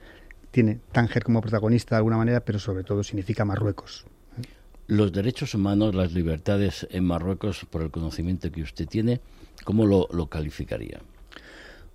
tiene 0.53 0.79
Tánger 0.93 1.25
como 1.25 1.41
protagonista 1.41 1.97
de 1.97 1.99
alguna 1.99 2.19
manera, 2.19 2.39
pero 2.41 2.61
sobre 2.61 2.85
todo 2.85 3.03
significa 3.03 3.45
Marruecos. 3.45 4.07
Los 4.87 5.13
derechos 5.13 5.55
humanos, 5.55 5.95
las 5.95 6.13
libertades 6.13 6.87
en 6.91 7.05
Marruecos, 7.05 7.65
por 7.71 7.81
el 7.81 7.91
conocimiento 7.91 8.53
que 8.53 8.63
usted 8.63 8.87
tiene, 8.87 9.21
¿cómo 9.65 9.87
lo, 9.87 10.27
calificaría? 10.27 11.01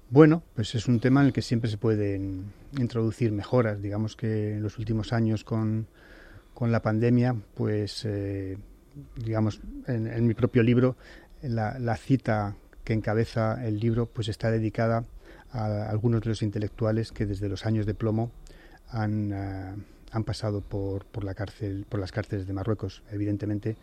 Bueno, 0.09 0.41
pues 0.55 0.73
es 0.73 0.87
un 0.87 0.99
tema 0.99 1.21
en 1.21 1.27
el 1.27 1.33
que 1.33 1.43
siempre 1.43 1.69
se 1.69 1.77
pueden 1.77 2.51
introducir 2.79 3.31
mejoras. 3.31 3.79
Digamos 3.79 4.15
que 4.15 4.53
en 4.53 4.63
los 4.63 4.79
últimos 4.79 5.13
años 5.13 5.43
con, 5.43 5.85
la 6.59 6.81
pandemia, 6.81 7.35
pues 7.53 8.05
eh, 8.05 8.57
digamos, 9.23 9.61
en, 9.85 10.25
mi 10.25 10.33
propio 10.33 10.63
libro, 10.63 10.97
la, 11.43 11.95
cita 11.95 12.55
que 12.83 12.93
encabeza 12.93 13.65
el 13.65 13.79
libro 13.79 14.07
pues 14.07 14.29
está 14.29 14.49
dedicada 14.49 15.05
a 15.51 15.89
algunos 15.89 16.21
de 16.21 16.29
los 16.29 16.41
intelectuales 16.41 17.11
que 17.11 17.27
desde 17.27 17.49
los 17.49 17.67
años 17.67 17.85
de 17.85 17.93
plomo 17.93 18.31
han, 18.89 19.31
eh, 19.31 19.75
han 20.11 20.23
pasado 20.23 20.61
por, 20.61 21.05
por, 21.05 21.23
la 21.23 21.33
cárcel, 21.33 21.85
por 21.87 21.99
las 21.99 22.11
cárceles 22.11 22.47
de 22.47 22.53
Marruecos. 22.53 23.03
Evidentemente, 23.11 23.77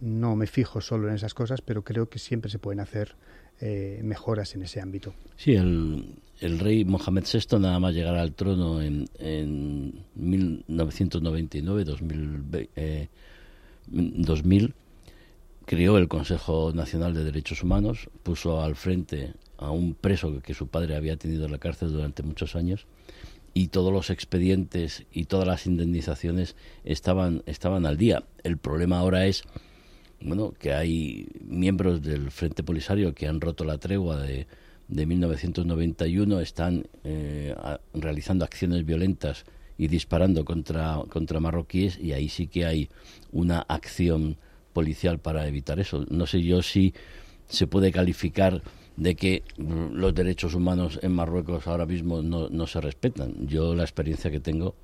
no 0.00 0.36
me 0.36 0.46
fijo 0.46 0.80
solo 0.80 1.08
en 1.08 1.14
esas 1.14 1.34
cosas, 1.34 1.60
pero 1.60 1.82
creo 1.82 2.08
que 2.08 2.18
siempre 2.18 2.50
se 2.50 2.58
pueden 2.58 2.80
hacer 2.80 3.16
eh, 3.60 4.00
mejoras 4.02 4.54
en 4.54 4.62
ese 4.62 4.80
ámbito. 4.80 5.14
Sí, 5.36 5.54
el, 5.54 6.14
el, 6.40 6.58
rey 6.58 6.84
Mohamed 6.84 7.24
VI, 7.24 7.58
nada 7.58 7.80
más 7.80 7.94
llegar 7.94 8.16
al 8.16 8.32
trono 8.32 8.80
en, 8.80 9.08
en 9.18 10.04
1999, 10.14 11.84
2000, 11.84 12.68
eh, 12.76 13.08
2000, 13.88 14.74
creó 15.64 15.98
el 15.98 16.08
Consejo 16.08 16.72
Nacional 16.72 17.14
de 17.14 17.24
Derechos 17.24 17.62
Humanos, 17.62 18.08
puso 18.22 18.62
al 18.62 18.76
frente 18.76 19.34
a 19.56 19.70
un 19.70 19.94
preso 19.94 20.40
que 20.40 20.54
su 20.54 20.68
padre 20.68 20.94
había 20.94 21.16
tenido 21.16 21.46
en 21.46 21.52
la 21.52 21.58
cárcel 21.58 21.92
durante 21.92 22.22
muchos 22.22 22.54
años 22.54 22.86
y 23.54 23.68
todos 23.68 23.92
los 23.92 24.10
expedientes 24.10 25.04
y 25.12 25.24
todas 25.24 25.46
las 25.46 25.66
indemnizaciones 25.66 26.56
estaban, 26.84 27.42
estaban 27.46 27.86
al 27.86 27.96
día. 27.96 28.24
El 28.44 28.58
problema 28.58 28.98
ahora 28.98 29.26
es 29.26 29.44
bueno, 30.20 30.52
que 30.58 30.72
hay 30.72 31.28
miembros 31.44 32.02
del 32.02 32.30
Frente 32.30 32.62
Polisario 32.62 33.14
que 33.14 33.28
han 33.28 33.40
roto 33.40 33.64
la 33.64 33.78
tregua 33.78 34.20
de, 34.20 34.46
de 34.88 35.06
1991, 35.06 36.40
están 36.40 36.88
eh, 37.04 37.54
realizando 37.94 38.44
acciones 38.44 38.84
violentas 38.84 39.44
y 39.76 39.86
disparando 39.86 40.44
contra, 40.44 41.00
contra 41.08 41.38
marroquíes 41.40 41.98
y 41.98 42.12
ahí 42.12 42.28
sí 42.28 42.48
que 42.48 42.66
hay 42.66 42.88
una 43.30 43.60
acción 43.60 44.36
policial 44.72 45.20
para 45.20 45.46
evitar 45.46 45.78
eso. 45.78 46.04
No 46.10 46.26
sé 46.26 46.42
yo 46.42 46.62
si 46.62 46.94
se 47.48 47.66
puede 47.66 47.92
calificar 47.92 48.62
de 48.98 49.14
que 49.14 49.44
mm, 49.56 49.94
los 49.94 50.14
derechos 50.14 50.54
humanos 50.54 50.98
en 51.02 51.12
Marruecos 51.12 51.66
ahora 51.66 51.86
mismo 51.86 52.20
no, 52.20 52.48
no 52.48 52.66
se 52.66 52.80
respetan. 52.80 53.46
Yo 53.46 53.74
la 53.74 53.84
experiencia 53.84 54.30
que 54.30 54.40
tengo 54.40 54.74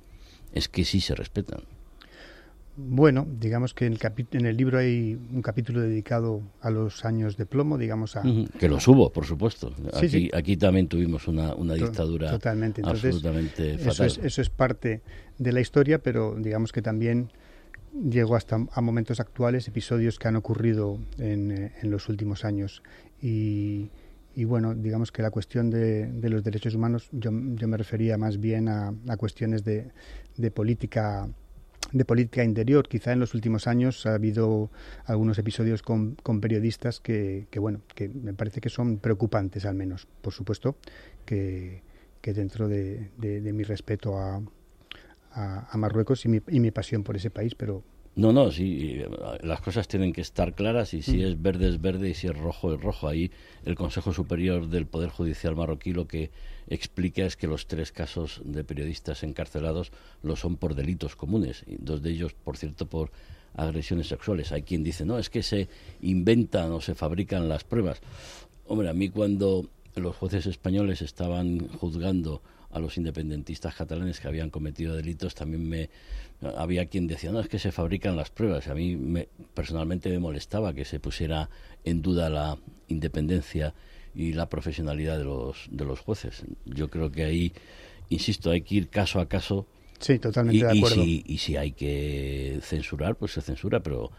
es 0.53 0.69
que 0.69 0.85
sí 0.85 1.01
se 1.01 1.15
respetan. 1.15 1.61
Bueno, 2.77 3.25
digamos 3.39 3.73
que 3.73 3.85
en 3.85 3.93
el, 3.93 3.99
en 4.31 4.45
el 4.45 4.57
libro 4.57 4.79
hay 4.79 5.17
un 5.31 5.41
capítulo 5.41 5.81
dedicado 5.81 6.41
a 6.61 6.69
los 6.69 7.05
años 7.05 7.37
de 7.37 7.45
plomo, 7.45 7.77
digamos 7.77 8.17
a... 8.17 8.23
Que 8.59 8.67
los 8.67 8.85
hubo, 8.87 9.11
por 9.11 9.25
supuesto. 9.25 9.73
aquí, 9.93 10.29
aquí 10.33 10.57
también 10.57 10.87
tuvimos 10.87 11.27
una, 11.29 11.53
una 11.55 11.73
dictadura 11.73 12.31
Totalmente. 12.31 12.81
absolutamente 12.83 13.77
fatal. 13.77 13.91
Eso 13.91 14.03
es, 14.05 14.17
eso 14.17 14.41
es 14.41 14.49
parte 14.49 15.01
de 15.37 15.51
la 15.53 15.61
historia, 15.61 15.99
pero 15.99 16.35
digamos 16.37 16.73
que 16.73 16.81
también 16.81 17.31
llegó 17.93 18.35
hasta 18.35 18.65
a 18.69 18.81
momentos 18.81 19.21
actuales, 19.21 19.69
episodios 19.69 20.19
que 20.19 20.27
han 20.27 20.35
ocurrido 20.35 20.99
en, 21.17 21.51
eh, 21.51 21.71
en 21.81 21.91
los 21.91 22.09
últimos 22.09 22.43
años. 22.43 22.83
Y, 23.21 23.89
y 24.35 24.43
bueno, 24.43 24.75
digamos 24.75 25.11
que 25.11 25.21
la 25.21 25.31
cuestión 25.31 25.69
de, 25.69 26.11
los 26.29 26.43
derechos 26.43 26.75
humanos, 26.75 27.07
yo, 27.11 27.31
yo, 27.31 27.67
me 27.67 27.77
refería 27.77 28.17
más 28.17 28.39
bien 28.39 28.67
a, 28.67 28.93
cuestiones 29.17 29.63
de, 29.63 29.91
de, 30.35 30.51
política 30.51 31.29
de 31.91 32.03
política 32.03 32.43
interior. 32.43 32.87
Quizá 32.87 33.13
en 33.13 33.19
los 33.19 33.33
últimos 33.33 33.67
años 33.67 34.05
ha 34.05 34.15
habido 34.15 34.69
algunos 35.05 35.37
episodios 35.37 35.81
con, 35.81 36.15
con 36.15 36.41
periodistas 36.41 36.99
que, 36.99 37.47
que, 37.49 37.59
bueno, 37.59 37.81
que 37.93 38.09
me 38.09 38.33
parece 38.33 38.59
que 38.59 38.69
son 38.69 38.97
preocupantes 38.97 39.65
al 39.65 39.75
menos. 39.75 40.07
Por 40.21 40.33
supuesto 40.33 40.75
que, 41.25 41.81
que 42.21 42.33
dentro 42.33 42.67
de, 42.67 43.11
de, 43.17 43.53
mi 43.53 43.63
respeto 43.63 44.17
a, 44.17 44.41
a, 45.31 45.77
Marruecos 45.77 46.25
y 46.25 46.29
mi, 46.29 46.41
y 46.49 46.59
mi 46.59 46.71
pasión 46.71 47.03
por 47.03 47.15
ese 47.15 47.29
país, 47.29 47.55
pero 47.55 47.83
no, 48.15 48.31
no, 48.31 48.49
sí, 48.49 49.01
las 49.41 49.59
cosas 49.59 49.89
tienen 49.89 50.13
que 50.13 50.21
estar 50.21 50.53
claras 50.53 50.93
y 50.93 51.01
si 51.01 51.17
mm. 51.17 51.21
es 51.21 51.41
verde 51.41 51.67
es 51.67 51.81
verde 51.81 52.09
y 52.09 52.13
si 52.13 52.27
es 52.27 52.37
rojo 52.37 52.73
es 52.73 52.81
rojo. 52.81 53.09
Ahí 53.09 53.29
el 53.65 53.75
Consejo 53.75 54.13
Superior 54.13 54.69
del 54.69 54.85
Poder 54.85 55.09
Judicial 55.09 55.55
marroquí 55.55 55.91
lo 55.91 56.07
que 56.07 56.31
explica 56.67 57.25
es 57.25 57.35
que 57.35 57.47
los 57.47 57.67
tres 57.67 57.91
casos 57.91 58.41
de 58.45 58.63
periodistas 58.63 59.23
encarcelados 59.23 59.91
lo 60.23 60.37
son 60.37 60.55
por 60.55 60.75
delitos 60.75 61.17
comunes, 61.17 61.63
y 61.67 61.75
dos 61.77 62.01
de 62.01 62.11
ellos, 62.11 62.33
por 62.33 62.55
cierto, 62.55 62.85
por 62.85 63.11
agresiones 63.53 64.07
sexuales. 64.07 64.53
Hay 64.53 64.63
quien 64.63 64.83
dice, 64.83 65.05
no, 65.05 65.19
es 65.19 65.29
que 65.29 65.43
se 65.43 65.67
inventan 66.01 66.71
o 66.71 66.79
se 66.79 66.95
fabrican 66.95 67.49
las 67.49 67.65
pruebas. 67.65 67.99
Hombre, 68.65 68.89
a 68.89 68.93
mí 68.93 69.09
cuando 69.09 69.69
los 69.95 70.15
jueces 70.15 70.45
españoles 70.45 71.01
estaban 71.01 71.67
juzgando 71.67 72.41
a 72.71 72.79
los 72.79 72.97
independentistas 72.97 73.73
catalanes 73.73 74.19
que 74.19 74.27
habían 74.27 74.49
cometido 74.49 74.95
delitos, 74.95 75.33
también 75.33 75.67
me 75.67 75.89
había 76.57 76.85
quien 76.85 77.07
decía, 77.07 77.31
no, 77.31 77.39
es 77.39 77.47
que 77.47 77.59
se 77.59 77.71
fabrican 77.71 78.15
las 78.15 78.29
pruebas. 78.29 78.67
A 78.67 78.73
mí 78.73 78.95
me, 78.95 79.27
personalmente 79.53 80.09
me 80.09 80.19
molestaba 80.19 80.73
que 80.73 80.85
se 80.85 80.99
pusiera 80.99 81.49
en 81.83 82.01
duda 82.01 82.29
la 82.29 82.57
independencia 82.87 83.73
y 84.13 84.33
la 84.33 84.47
profesionalidad 84.47 85.17
de 85.17 85.25
los, 85.25 85.67
de 85.71 85.85
los 85.85 85.99
jueces. 85.99 86.43
Yo 86.65 86.89
creo 86.89 87.11
que 87.11 87.23
ahí, 87.23 87.53
insisto, 88.09 88.51
hay 88.51 88.61
que 88.61 88.75
ir 88.75 88.89
caso 88.89 89.19
a 89.19 89.27
caso. 89.27 89.67
Sí, 89.99 90.19
totalmente 90.19 90.57
y, 90.57 90.61
de 90.61 90.77
acuerdo. 90.77 91.03
Y 91.03 91.05
si, 91.05 91.33
y 91.33 91.37
si 91.37 91.57
hay 91.57 91.71
que 91.71 92.59
censurar, 92.61 93.15
pues 93.15 93.33
se 93.33 93.41
censura, 93.41 93.81
pero 93.81 94.11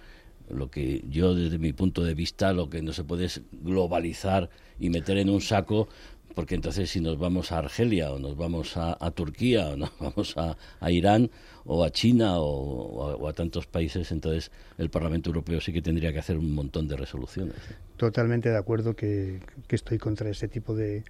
lo 0.49 0.71
que 0.71 1.03
yo 1.09 1.35
desde 1.35 1.59
mi 1.59 1.73
punto 1.73 2.05
de 2.05 2.15
vista 2.15 2.53
lo 2.53 2.71
que 2.71 2.81
no 2.81 2.93
se 2.93 3.03
puede 3.03 3.25
es 3.25 3.43
globalizar 3.51 4.49
y 4.79 4.91
meter 4.91 5.19
en 5.19 5.29
un 5.29 5.41
saco 5.41 5.89
porque 6.37 6.55
entonces 6.55 6.91
si 6.91 7.01
nos 7.01 7.19
vamos 7.19 7.51
a 7.51 7.59
Argelia 7.59 8.12
o 8.12 8.19
nos 8.19 8.37
vamos 8.37 8.77
a, 8.77 9.11
Turquía 9.12 9.71
o 9.71 9.77
nos 9.77 9.91
vamos 9.99 10.37
a, 10.37 10.57
Irán 10.91 11.31
o 11.66 11.85
a 11.85 11.90
China 11.90 12.38
o, 12.38 13.29
a, 13.29 13.33
tantos 13.33 13.66
países, 13.66 14.12
entonces 14.12 14.50
el 14.79 14.90
Parlamento 14.90 15.31
Europeo 15.31 15.61
sí 15.61 15.72
que 15.72 15.83
tendría 15.83 16.12
que 16.12 16.18
hacer 16.18 16.38
un 16.38 16.55
montón 16.55 16.88
de 16.88 16.96
resoluciones. 16.96 17.57
Totalmente 17.96 18.48
de 18.48 18.57
acuerdo 18.57 18.94
que, 18.94 19.40
estoy 19.68 19.98
contra 19.98 20.31
ese 20.31 20.48
tipo 20.48 20.74
de, 20.74 21.05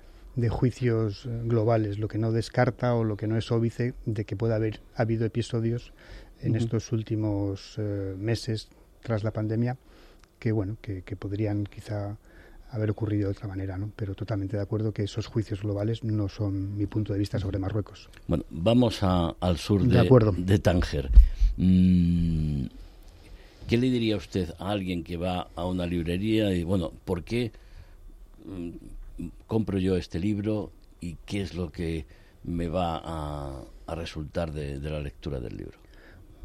juicios 0.50 1.26
globales, 1.44 1.98
lo 1.98 2.08
que 2.08 2.18
no 2.18 2.30
descarta 2.30 2.94
o 2.94 3.04
lo 3.04 3.16
que 3.16 3.26
no 3.26 3.38
es 3.38 3.50
óbice 3.50 3.94
de 4.04 4.24
que 4.24 4.36
pueda 4.36 4.56
haber 4.56 4.80
habido 4.94 5.24
episodios 5.24 5.92
en 6.42 6.56
estos 6.56 6.92
últimos 6.92 7.76
eh, 7.78 8.14
meses 8.18 8.68
tras 9.02 9.24
la 9.24 9.30
pandemia 9.30 9.78
que 10.38 10.52
bueno 10.52 10.76
que 10.82 11.16
podrían 11.16 11.64
quizá 11.64 12.18
haber 12.70 12.90
ocurrido 12.90 13.29
de 13.29 13.33
otra 13.33 13.48
manera, 13.48 13.79
¿no? 13.79 13.90
Pero 13.96 14.14
totalmente 14.14 14.57
de 14.57 14.62
acuerdo 14.62 14.92
que 14.92 15.05
esos 15.05 15.26
juicios 15.26 15.62
globales 15.62 16.05
no 16.05 16.29
son 16.29 16.76
mi 16.76 16.87
punto 16.87 17.12
de 17.12 17.18
vista 17.18 17.38
sobre 17.38 17.59
Marruecos. 17.59 18.09
Bueno, 18.26 18.44
vamos 18.50 19.02
al 19.02 19.59
sur 19.59 19.83
de, 19.83 20.35
de, 20.38 20.59
Tánger. 20.59 21.11
Mm, 21.57 22.66
¿Qué 23.68 23.76
le 23.76 23.90
diría 23.90 24.16
usted 24.16 24.52
a 24.59 24.70
alguien 24.70 25.02
que 25.02 25.16
va 25.16 25.48
a 25.55 25.66
una 25.66 25.87
librería 25.87 26.52
y, 26.52 26.64
bueno, 26.64 26.92
¿por 27.05 27.24
qué 27.24 27.52
mm, 28.44 28.70
compro 29.46 29.79
yo 29.79 29.96
este 29.96 30.18
libro 30.18 30.70
y 31.00 31.16
qué 31.26 31.42
es 31.42 31.55
lo 31.55 31.70
que 31.70 32.07
me 32.44 32.68
va 32.68 33.00
a, 33.05 33.94
resultar 33.94 34.52
de, 34.52 34.79
la 34.79 35.00
lectura 35.00 35.40
del 35.40 35.57
libro? 35.57 35.79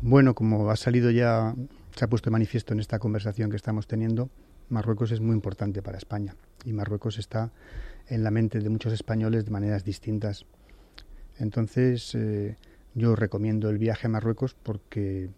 Bueno, 0.01 0.33
como 0.33 0.69
ha 0.71 0.75
salido 0.75 1.11
ya, 1.11 1.53
se 1.95 2.05
ha 2.05 2.07
puesto 2.07 2.29
de 2.29 2.31
manifiesto 2.31 2.73
en 2.73 2.79
esta 2.79 2.99
conversación 2.99 3.49
que 3.49 3.55
estamos 3.55 3.87
teniendo, 3.87 4.29
Marruecos 4.71 5.11
es 5.11 5.19
muy 5.19 5.35
importante 5.35 5.81
para 5.81 5.97
España 5.97 6.35
y 6.65 6.73
Marruecos 6.73 7.19
está 7.19 7.51
en 8.07 8.23
la 8.23 8.31
mente 8.31 8.59
de 8.59 8.69
muchos 8.69 8.93
españoles 8.93 9.45
de 9.45 9.51
maneras 9.51 9.83
distintas. 9.83 10.45
Entonces, 11.37 12.15
eh, 12.15 12.55
yo 12.93 13.15
recomiendo 13.15 13.69
el 13.69 13.77
viaje 13.77 14.07
a 14.07 14.09
Marruecos 14.09 14.55
porque 14.55 15.29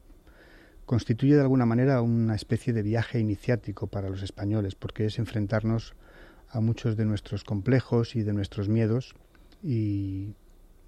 constituye 0.86 1.36
de 1.36 1.41
alguna 1.41 1.65
manera 1.65 2.02
una 2.02 2.36
especie 2.36 2.74
de 2.74 2.84
viaje 2.84 3.19
iniciático 3.19 3.88
para 3.88 4.10
los 4.10 4.22
españoles, 4.22 4.76
porque 4.76 5.06
es 5.06 5.17
enfrentarnos 5.17 5.96
a 6.50 6.60
muchos 6.60 6.98
de 6.98 7.06
nuestros 7.06 7.43
complejos 7.43 8.15
y 8.15 8.24
de 8.24 8.34
nuestros 8.34 8.69
miedos 8.69 9.15
y 9.63 10.36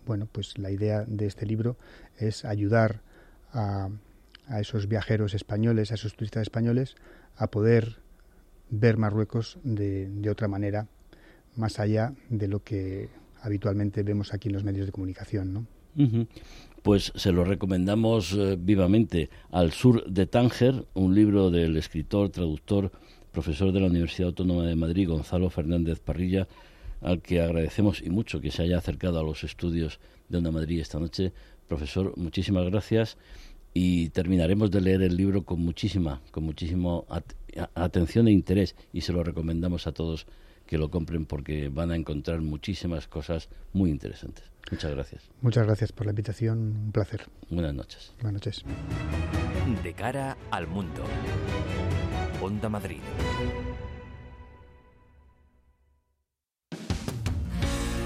bueno, 0.05 0.27
pues 0.31 0.57
la 0.59 0.69
idea 0.69 1.03
de 1.07 1.25
este 1.25 1.47
libro 1.47 1.77
es 2.17 2.45
ayudar 2.45 3.01
a, 3.51 3.89
a 4.47 4.59
esos 4.59 4.87
viajeros 4.87 5.33
españoles, 5.33 5.91
a 5.91 5.95
esos 5.95 6.15
turistas 6.15 6.43
españoles, 6.43 6.95
a 7.35 7.47
poder 7.47 8.04
ver 8.69 8.97
Marruecos 8.97 9.57
de, 9.63 10.09
de 10.09 10.29
otra 10.29 10.47
manera, 10.47 10.87
más 11.55 11.79
allá 11.79 12.13
de 12.29 12.47
lo 12.47 12.63
que 12.63 13.09
habitualmente 13.41 14.03
vemos 14.03 14.33
aquí 14.33 14.49
en 14.49 14.53
los 14.53 14.63
medios 14.63 14.85
de 14.85 14.91
comunicación. 14.91 15.67
Pues 16.81 17.13
se 17.15 17.31
lo 17.31 17.45
recomendamos 17.45 18.33
eh, 18.33 18.57
vivamente. 18.59 19.29
Al 19.51 19.71
sur 19.71 20.03
de 20.05 20.25
Tánger, 20.25 20.85
un 20.93 21.15
libro 21.15 21.51
del 21.51 21.77
escritor, 21.77 22.29
traductor, 22.29 22.91
profesor 23.31 23.71
de 23.71 23.79
la 23.79 23.87
Universidad 23.87 24.29
Autónoma 24.29 24.65
de 24.65 24.75
Madrid, 24.75 25.07
Gonzalo 25.07 25.49
Fernández 25.49 25.99
Parrilla, 25.99 26.47
al 27.01 27.21
que 27.21 27.41
agradecemos 27.41 28.01
y 28.01 28.09
mucho 28.09 28.41
que 28.41 28.51
se 28.51 28.63
haya 28.63 28.77
acercado 28.77 29.19
a 29.19 29.23
los 29.23 29.43
estudios 29.43 29.99
de 30.27 30.37
Onda 30.37 30.51
Madrid 30.51 30.79
esta 30.79 30.99
noche. 30.99 31.31
Profesor, 31.67 32.13
muchísimas 32.17 32.65
gracias 32.65 33.17
y 33.77 34.07
terminaremos 34.11 34.71
de 34.71 34.79
leer 34.79 35.01
el 35.01 35.17
libro 35.17 35.43
con 35.43 35.59
muchísima, 35.59 36.21
con 36.31 36.45
muchísimo 36.45 37.05
atención 37.75 38.29
e 38.29 38.31
interés 38.31 38.73
y 38.93 39.01
se 39.01 39.11
lo 39.11 39.21
recomendamos 39.21 39.85
a 39.85 39.91
todos 39.91 40.27
que 40.65 40.77
lo 40.77 40.89
compren 40.89 41.25
porque 41.25 41.67
van 41.67 41.91
a 41.91 41.97
encontrar 41.97 42.39
muchísimas 42.39 43.07
cosas 43.07 43.49
muy 43.73 43.91
interesantes. 43.91 44.45
Muchas 44.71 44.91
gracias. 44.91 45.29
Muchas 45.41 45.65
gracias 45.65 45.91
por 45.91 46.05
la 46.05 46.13
invitación, 46.13 46.57
un 46.85 46.91
placer. 46.93 47.25
Buenas 47.49 47.73
noches. 47.73 48.13
Buenas 48.21 48.45
noches. 48.45 48.63
De 49.83 49.93
cara 49.93 50.37
al 50.51 50.67
mundo. 50.67 51.03
Onda 52.41 52.69
Madrid. 52.69 53.01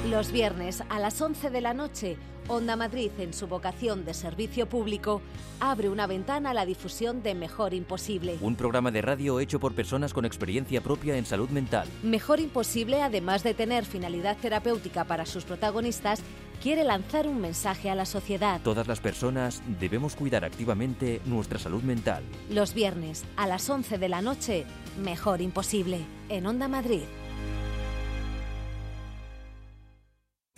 Los 0.10 0.32
viernes 0.32 0.82
a 0.90 1.00
las 1.00 1.22
11 1.22 1.52
de 1.52 1.62
la 1.62 1.76
noche, 1.76 2.18
Onda 2.50 2.76
Madrid, 2.76 3.12
en 3.20 3.32
su 3.32 3.46
vocación 3.46 4.06
de 4.06 4.16
servicio 4.16 4.68
público, 4.68 5.22
abre 5.60 5.88
una 5.88 6.08
ventana 6.08 6.50
a 6.50 6.54
la 6.56 6.66
difusión 6.66 7.22
de 7.22 7.36
Mejor 7.36 7.76
Imposible. 7.76 8.40
Un 8.42 8.56
programa 8.56 8.90
de 8.90 9.04
radio 9.04 9.40
hecho 9.40 9.60
por 9.60 9.76
personas 9.76 10.16
con 10.16 10.26
experiencia 10.26 10.82
propia 10.82 11.16
en 11.16 11.28
salud 11.28 11.50
mental. 11.50 11.88
Mejor 12.02 12.40
Imposible, 12.40 13.04
además 13.04 13.44
de 13.44 13.54
tener 13.54 13.86
finalidad 13.86 14.36
terapéutica 14.36 15.04
para 15.04 15.28
sus 15.28 15.44
protagonistas, 15.44 16.24
quiere 16.60 16.84
lanzar 16.84 17.28
un 17.28 17.40
mensaje 17.40 17.92
a 17.92 17.94
la 17.94 18.06
sociedad. 18.06 18.60
Todas 18.64 18.88
las 18.88 19.00
personas 19.00 19.62
debemos 19.80 20.16
cuidar 20.16 20.44
activamente 20.44 21.22
nuestra 21.26 21.60
salud 21.60 21.84
mental. 21.84 22.24
Los 22.50 22.74
viernes 22.74 23.26
a 23.38 23.46
las 23.46 23.70
11 23.70 24.00
de 24.00 24.10
la 24.10 24.24
noche, 24.24 24.66
Mejor 25.00 25.42
Imposible, 25.42 26.00
en 26.30 26.48
Onda 26.48 26.68
Madrid. 26.68 27.04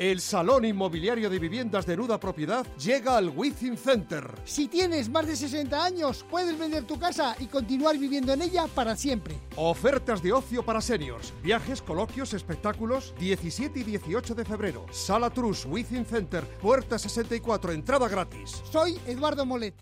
El 0.01 0.19
Salón 0.19 0.65
Inmobiliario 0.65 1.29
de 1.29 1.37
Viviendas 1.37 1.85
de 1.85 1.95
Nuda 1.95 2.19
Propiedad 2.19 2.65
llega 2.75 3.17
al 3.17 3.29
Within 3.29 3.77
Center. 3.77 4.33
Si 4.45 4.67
tienes 4.67 5.09
más 5.09 5.27
de 5.27 5.35
60 5.35 5.85
años, 5.85 6.25
puedes 6.27 6.57
vender 6.57 6.85
tu 6.85 6.97
casa 6.97 7.35
y 7.37 7.45
continuar 7.45 7.99
viviendo 7.99 8.33
en 8.33 8.41
ella 8.41 8.65
para 8.73 8.95
siempre. 8.95 9.35
Ofertas 9.55 10.23
de 10.23 10.33
ocio 10.33 10.65
para 10.65 10.81
seniors, 10.81 11.31
viajes, 11.43 11.83
coloquios, 11.83 12.33
espectáculos, 12.33 13.13
17 13.19 13.81
y 13.81 13.83
18 13.83 14.33
de 14.33 14.43
febrero. 14.43 14.87
Sala 14.89 15.29
Trus, 15.29 15.67
Within 15.67 16.03
Center, 16.03 16.47
puerta 16.47 16.97
64, 16.97 17.71
entrada 17.71 18.07
gratis. 18.09 18.63
Soy 18.71 18.99
Eduardo 19.05 19.45
Molet. 19.45 19.75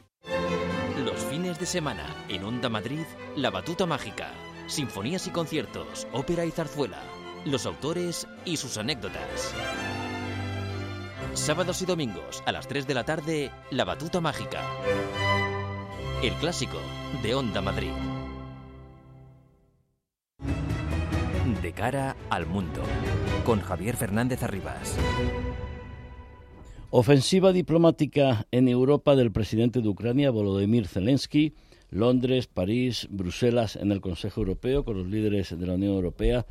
Los 0.98 1.22
fines 1.30 1.58
de 1.60 1.66
semana, 1.66 2.14
en 2.28 2.44
Onda 2.44 2.68
Madrid, 2.68 3.06
La 3.38 3.52
Batuta 3.52 3.86
Mágica. 3.86 4.34
Sinfonías 4.68 5.28
y 5.28 5.30
conciertos, 5.30 6.08
ópera 6.12 6.44
y 6.44 6.52
zarzuela. 6.52 7.02
Los 7.46 7.66
autores 7.66 8.28
y 8.44 8.58
sus 8.58 8.78
anécdotas. 8.78 9.54
Sábados 11.34 11.82
y 11.82 11.86
domingos 11.86 12.44
a 12.46 12.52
las 12.52 12.68
3 12.68 12.88
de 12.88 12.94
la 12.94 13.04
tarde, 13.04 13.52
La 13.72 13.86
Batuta 13.86 14.22
Mágica. 14.22 14.62
El 16.24 16.34
clásico 16.34 16.78
de 17.24 17.36
Onda 17.36 17.62
Madrid. 17.62 17.92
De 21.62 21.72
cara 21.74 22.16
al 22.30 22.46
mundo, 22.46 22.82
con 23.46 23.62
Javier 23.62 23.96
Fernández 23.96 24.44
Arribas. 24.44 24.98
Ofensiva 26.90 27.52
diplomática 27.52 28.48
en 28.52 28.68
Europa 28.68 29.16
del 29.16 29.32
presidente 29.32 29.82
de 29.82 29.90
Ucrania, 29.90 30.32
Volodymyr 30.32 30.88
Zelensky. 30.88 31.54
Londres, 31.92 32.48
París, 32.48 33.08
Bruselas 33.10 33.76
en 33.76 33.92
el 33.92 34.02
Consejo 34.02 34.42
Europeo 34.42 34.86
con 34.86 34.98
los 34.98 35.08
líderes 35.08 35.58
de 35.58 35.66
la 35.66 35.74
Unión 35.74 35.94
Europea 35.94 36.46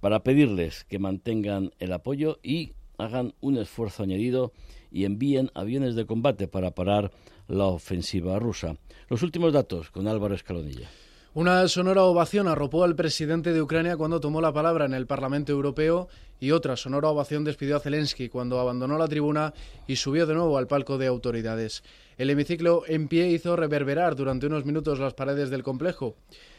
para 0.00 0.24
pedirles 0.24 0.84
que 0.84 0.98
mantengan 0.98 1.70
el 1.78 1.92
apoyo 1.92 2.40
y 2.42 2.72
hagan 3.04 3.34
un 3.40 3.58
esfuerzo 3.58 4.02
añadido 4.02 4.52
y 4.90 5.04
envíen 5.04 5.50
aviones 5.54 5.94
de 5.94 6.06
combate 6.06 6.48
para 6.48 6.72
parar 6.72 7.10
la 7.48 7.66
ofensiva 7.66 8.38
rusa. 8.38 8.76
Los 9.08 9.22
últimos 9.22 9.52
datos 9.52 9.90
con 9.90 10.06
Álvaro 10.08 10.34
Escalonilla. 10.34 10.88
Una 11.34 11.66
sonora 11.66 12.04
ovación 12.04 12.46
arropó 12.46 12.84
al 12.84 12.94
presidente 12.94 13.54
de 13.54 13.62
Ucrania 13.62 13.96
cuando 13.96 14.20
tomó 14.20 14.42
la 14.42 14.52
palabra 14.52 14.84
en 14.84 14.92
el 14.92 15.06
Parlamento 15.06 15.50
Europeo 15.50 16.08
y 16.38 16.50
otra 16.50 16.76
sonora 16.76 17.08
ovación 17.08 17.42
despidió 17.42 17.76
a 17.76 17.80
Zelensky 17.80 18.28
cuando 18.28 18.60
abandonó 18.60 18.98
la 18.98 19.08
tribuna 19.08 19.54
y 19.86 19.96
subió 19.96 20.26
de 20.26 20.34
nuevo 20.34 20.58
al 20.58 20.66
palco 20.66 20.98
de 20.98 21.06
autoridades. 21.06 21.84
El 22.18 22.28
hemiciclo 22.28 22.82
en 22.86 23.08
pie 23.08 23.28
hizo 23.28 23.56
reverberar 23.56 24.14
durante 24.14 24.46
unos 24.46 24.66
minutos 24.66 24.98
las 24.98 25.14
paredes 25.14 25.48
del 25.48 25.62
complejo. 25.62 26.16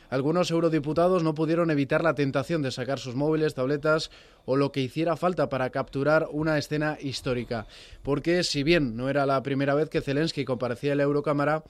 Algunos 0.10 0.52
eurodiputados 0.52 1.24
no 1.24 1.34
pudieron 1.34 1.72
evitar 1.72 2.04
la 2.04 2.16
tentación 2.16 2.62
de 2.62 2.72
sacar 2.72 3.00
sus 3.00 3.16
móviles, 3.16 3.54
tabletas 3.54 4.12
o 4.46 4.56
lo 4.56 4.72
que 4.72 4.82
hiciera 4.82 5.16
falta 5.16 5.50
para 5.50 5.70
capturar 5.70 6.28
una 6.32 6.58
escena 6.58 6.98
histórica. 7.02 7.68
Porque 8.02 8.44
si 8.44 8.64
bien 8.64 8.96
no 8.96 9.10
era 9.10 9.26
la 9.26 9.42
primera 9.44 9.74
vez 9.74 9.90
que 9.90 10.02
Zelensky 10.02 10.46
comparecía 10.46 10.92
en 10.92 11.00
la 11.00 11.04
Eurocámara, 11.04 11.64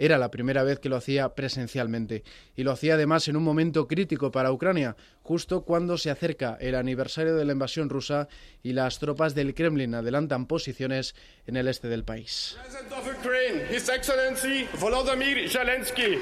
era 0.00 0.16
la 0.16 0.30
primera 0.30 0.62
vez 0.62 0.78
que 0.78 0.88
lo 0.88 0.96
hacía 0.96 1.34
presencialmente 1.34 2.24
y 2.56 2.62
lo 2.62 2.72
hacía 2.72 2.94
además 2.94 3.28
en 3.28 3.36
un 3.36 3.42
momento 3.42 3.86
crítico 3.86 4.30
para 4.30 4.50
Ucrania, 4.50 4.96
justo 5.22 5.62
cuando 5.66 5.98
se 5.98 6.10
acerca 6.10 6.56
el 6.58 6.74
aniversario 6.74 7.36
de 7.36 7.44
la 7.44 7.52
invasión 7.52 7.90
rusa 7.90 8.26
y 8.62 8.72
las 8.72 8.98
tropas 8.98 9.34
del 9.34 9.54
Kremlin 9.54 9.94
adelantan 9.94 10.46
posiciones 10.46 11.14
en 11.46 11.58
el 11.58 11.68
este 11.68 11.88
del 11.88 12.04
país. 12.04 12.56
Zelensky 15.50 16.18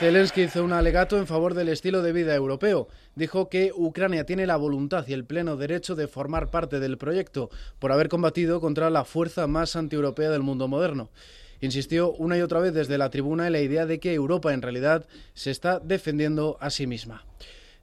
hizo 0.00 0.62
un 0.62 0.72
alegato 0.72 1.16
en 1.16 1.26
favor 1.26 1.54
del 1.54 1.70
estilo 1.70 2.02
de 2.02 2.12
vida 2.12 2.34
europeo. 2.34 2.88
Dijo 3.14 3.48
que 3.48 3.72
Ucrania 3.74 4.26
tiene 4.26 4.46
la 4.46 4.56
voluntad 4.56 5.06
y 5.08 5.14
el 5.14 5.24
pleno 5.24 5.56
derecho 5.56 5.94
de 5.94 6.06
formar 6.06 6.50
parte 6.50 6.80
del 6.80 6.98
proyecto 6.98 7.48
por 7.78 7.92
haber 7.92 8.08
combatido 8.08 8.60
contra 8.60 8.90
la 8.90 9.04
fuerza 9.04 9.46
más 9.46 9.74
antieuropea 9.74 10.30
del 10.30 10.42
mundo 10.42 10.68
moderno. 10.68 11.08
Insistió 11.62 12.12
una 12.12 12.36
y 12.36 12.42
otra 12.42 12.60
vez 12.60 12.74
desde 12.74 12.98
la 12.98 13.08
tribuna 13.08 13.46
en 13.46 13.52
la 13.54 13.60
idea 13.60 13.86
de 13.86 13.98
que 13.98 14.12
Europa 14.12 14.52
en 14.52 14.60
realidad 14.60 15.06
se 15.32 15.50
está 15.50 15.80
defendiendo 15.80 16.58
a 16.60 16.68
sí 16.68 16.86
misma. 16.86 17.24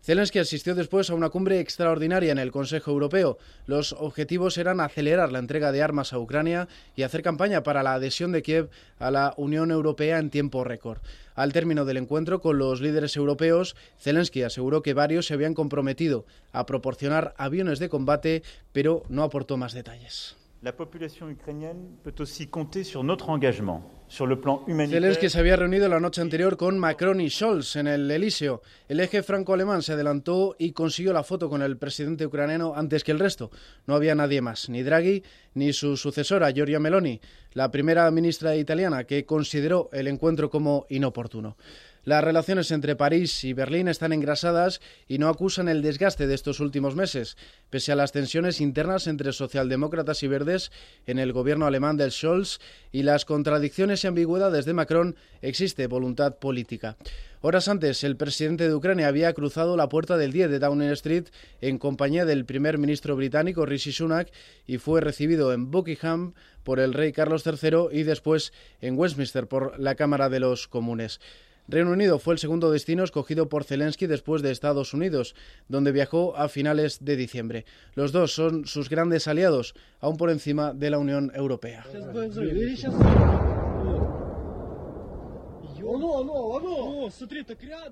Zelensky 0.04 0.40
asistió 0.40 0.76
después 0.76 1.10
a 1.10 1.14
una 1.14 1.30
cumbre 1.30 1.62
extraordinaria 1.62 2.34
en 2.34 2.38
el 2.38 2.52
Consejo 2.52 2.92
Europeo. 2.92 3.38
Los 3.68 3.94
objetivos 3.94 4.58
eran 4.58 4.82
acelerar 4.82 5.32
la 5.32 5.40
entrega 5.40 5.72
de 5.72 5.82
armas 5.82 6.12
a 6.12 6.20
Ucrania 6.20 6.68
y 6.98 7.04
hacer 7.04 7.24
campaña 7.24 7.64
para 7.64 7.84
la 7.84 7.94
adhesión 7.94 8.34
de 8.34 8.42
Kiev 8.42 8.70
a 9.00 9.12
la 9.12 9.34
Unión 9.38 9.72
Europea 9.72 10.20
en 10.20 10.30
tiempo 10.30 10.66
récord. 10.66 11.00
Al 11.36 11.54
término 11.54 11.86
del 11.86 11.96
encuentro 11.96 12.42
con 12.42 12.58
los 12.58 12.82
líderes 12.82 13.16
europeos, 13.16 13.78
Zelensky 13.98 14.44
aseguró 14.44 14.84
que 14.84 14.94
varios 14.94 15.28
se 15.28 15.36
habían 15.36 15.54
comprometido 15.54 16.26
a 16.52 16.66
proporcionar 16.66 17.34
aviones 17.38 17.80
de 17.80 17.88
combate, 17.88 18.44
pero 18.74 19.04
no 19.08 19.24
aportó 19.24 19.56
más 19.56 19.72
detalles. 19.72 20.36
La 20.64 20.72
población 20.72 21.30
ucraniana 21.30 21.78
peut 22.04 22.16
aussi 22.20 22.48
compter 22.48 22.86
sur 22.86 23.04
notre 23.04 23.30
engagement 23.30 23.84
Zelensky 24.16 25.28
se 25.28 25.40
había 25.40 25.56
reunido 25.56 25.90
la 25.90 26.00
noche 26.00 26.22
anterior 26.22 26.56
con 26.56 26.78
Macron 26.78 27.20
y 27.20 27.32
Scholz 27.32 27.78
en 27.78 27.88
el 27.88 28.12
Elíseo. 28.12 28.62
El 28.88 29.00
eje 29.00 29.24
franco-alemán 29.24 29.82
se 29.82 29.94
adelantó 29.94 30.56
y 30.60 30.72
consiguió 30.72 31.14
la 31.14 31.24
foto 31.24 31.50
con 31.50 31.64
el 31.64 31.78
presidente 31.78 32.24
ucraniano 32.24 32.74
antes 32.76 33.04
que 33.04 33.12
el 33.12 33.18
resto. 33.18 33.50
No 33.88 33.96
había 33.96 34.14
nadie 34.14 34.40
más, 34.40 34.70
ni 34.70 34.84
Draghi 34.84 35.24
ni 35.56 35.74
su 35.74 35.98
sucesora, 35.98 36.52
Giorgia 36.52 36.80
Meloni, 36.80 37.20
la 37.54 37.72
primera 37.72 38.10
ministra 38.12 38.56
italiana, 38.56 39.06
que 39.06 39.26
consideró 39.26 39.90
el 39.94 40.08
encuentro 40.08 40.52
como 40.52 40.86
inoportuno. 40.90 41.58
Las 42.06 42.22
relaciones 42.22 42.70
entre 42.72 42.98
París 42.98 43.46
y 43.46 43.54
Berlín 43.54 43.88
están 43.88 44.12
engrasadas 44.12 44.82
y 45.08 45.20
no 45.20 45.30
acusan 45.30 45.70
el 45.70 45.82
desgaste 45.82 46.28
de 46.28 46.36
estos 46.36 46.60
últimos 46.60 46.98
meses. 46.98 47.38
Pese 47.70 47.94
a 47.94 47.96
las 47.96 48.12
tensiones 48.12 48.60
internas 48.60 49.08
entre 49.08 49.32
socialdemócratas 49.32 50.22
y 50.22 50.28
verdes 50.28 50.70
en 51.06 51.18
el 51.18 51.32
gobierno 51.32 51.66
alemán 51.66 51.96
del 51.96 52.12
Scholz 52.12 52.60
y 52.92 53.04
las 53.04 53.24
contradicciones 53.24 54.04
y 54.04 54.08
ambigüedades 54.08 54.66
de 54.66 54.74
Macron, 54.74 55.16
existe 55.42 55.88
voluntad 55.88 56.40
política. 56.40 56.98
Horas 57.40 57.70
antes, 57.70 58.04
el 58.04 58.18
presidente 58.18 58.68
de 58.68 58.76
Ucrania 58.76 59.08
había 59.08 59.32
cruzado 59.32 59.78
la 59.78 59.88
puerta 59.88 60.18
del 60.18 60.34
10 60.34 60.50
de 60.50 60.60
Downing 60.60 60.92
Street 60.92 61.26
en 61.62 61.78
compañía 61.78 62.26
del 62.26 62.44
primer 62.44 62.80
ministro 62.80 63.16
británico 63.16 63.66
Rishi 63.66 63.94
Sunak 63.94 64.30
y 64.68 64.78
fue 64.78 65.00
recibido 65.00 65.54
en 65.54 65.72
Buckingham 65.72 66.34
por 66.64 66.82
el 66.82 66.94
rey 66.94 67.14
Carlos 67.14 67.46
III 67.46 67.98
y 67.98 68.04
después 68.04 68.52
en 68.82 68.98
Westminster 68.98 69.48
por 69.48 69.80
la 69.80 69.96
Cámara 69.96 70.28
de 70.28 70.42
los 70.42 70.68
Comunes. 70.68 71.22
Reino 71.68 71.92
Unido 71.92 72.20
fue 72.20 72.34
el 72.34 72.40
segundo 72.40 72.72
destino 72.72 73.04
escogido 73.04 73.48
por 73.48 73.64
Zelensky 73.64 74.06
después 74.06 74.42
de 74.42 74.52
Estados 74.52 74.94
Unidos, 74.94 75.36
donde 75.70 75.92
viajó 75.92 76.36
a 76.36 76.50
finales 76.50 77.04
de 77.06 77.16
diciembre. 77.16 77.66
Los 77.96 78.12
dos 78.12 78.34
son 78.34 78.66
sus 78.66 78.90
grandes 78.90 79.28
aliados, 79.28 79.74
aún 80.00 80.18
por 80.18 80.30
encima 80.30 80.74
de 80.74 80.90
la 80.90 80.98
Unión 80.98 81.32
Europea. 81.34 81.86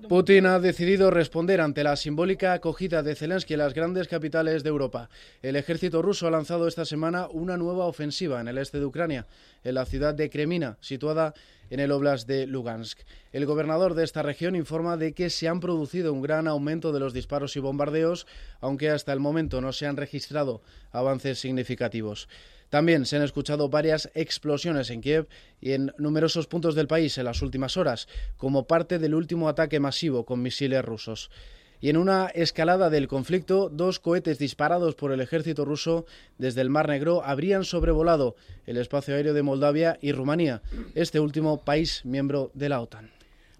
Putin 0.08 0.46
ha 0.46 0.58
decidido 0.58 1.10
responder 1.10 1.60
ante 1.60 1.84
la 1.84 1.96
simbólica 1.96 2.52
acogida 2.52 3.02
de 3.02 3.14
Zelensky 3.14 3.54
en 3.54 3.60
las 3.60 3.74
grandes 3.74 4.08
capitales 4.08 4.62
de 4.62 4.70
Europa. 4.70 5.08
El 5.42 5.56
ejército 5.56 6.02
ruso 6.02 6.26
ha 6.26 6.30
lanzado 6.30 6.66
esta 6.66 6.84
semana 6.84 7.28
una 7.28 7.56
nueva 7.56 7.86
ofensiva 7.86 8.40
en 8.40 8.48
el 8.48 8.58
este 8.58 8.78
de 8.78 8.86
Ucrania, 8.86 9.26
en 9.62 9.74
la 9.74 9.86
ciudad 9.86 10.14
de 10.14 10.30
Kremina, 10.30 10.78
situada 10.80 11.34
en 11.70 11.80
el 11.80 11.92
Oblast 11.92 12.28
de 12.28 12.46
Lugansk. 12.46 13.00
El 13.32 13.46
gobernador 13.46 13.94
de 13.94 14.04
esta 14.04 14.22
región 14.22 14.56
informa 14.56 14.96
de 14.96 15.14
que 15.14 15.30
se 15.30 15.48
han 15.48 15.60
producido 15.60 16.12
un 16.12 16.22
gran 16.22 16.46
aumento 16.46 16.92
de 16.92 17.00
los 17.00 17.14
disparos 17.14 17.56
y 17.56 17.60
bombardeos, 17.60 18.26
aunque 18.60 18.90
hasta 18.90 19.12
el 19.12 19.20
momento 19.20 19.60
no 19.60 19.72
se 19.72 19.86
han 19.86 19.96
registrado 19.96 20.60
avances 20.90 21.38
significativos. 21.38 22.28
También 22.72 23.04
se 23.04 23.16
han 23.16 23.22
escuchado 23.22 23.68
varias 23.68 24.10
explosiones 24.14 24.88
en 24.88 25.02
Kiev 25.02 25.28
y 25.60 25.72
en 25.72 25.92
numerosos 25.98 26.46
puntos 26.46 26.74
del 26.74 26.86
país 26.86 27.18
en 27.18 27.26
las 27.26 27.42
últimas 27.42 27.76
horas, 27.76 28.08
como 28.38 28.66
parte 28.66 28.98
del 28.98 29.14
último 29.14 29.50
ataque 29.50 29.78
masivo 29.78 30.24
con 30.24 30.40
misiles 30.40 30.82
rusos 30.82 31.28
y 31.82 31.90
en 31.90 31.98
una 31.98 32.28
escalada 32.28 32.88
del 32.88 33.08
conflicto, 33.08 33.68
dos 33.68 34.00
cohetes 34.00 34.38
disparados 34.38 34.94
por 34.94 35.12
el 35.12 35.20
ejército 35.20 35.66
ruso 35.66 36.06
desde 36.38 36.62
el 36.62 36.70
Mar 36.70 36.88
Negro 36.88 37.22
habrían 37.22 37.64
sobrevolado 37.64 38.36
el 38.64 38.78
espacio 38.78 39.16
aéreo 39.16 39.34
de 39.34 39.42
Moldavia 39.42 39.98
y 40.00 40.12
Rumanía, 40.12 40.62
este 40.94 41.20
último 41.20 41.64
país 41.64 42.06
miembro 42.06 42.52
de 42.54 42.70
la 42.70 42.80
OTAN. 42.80 43.10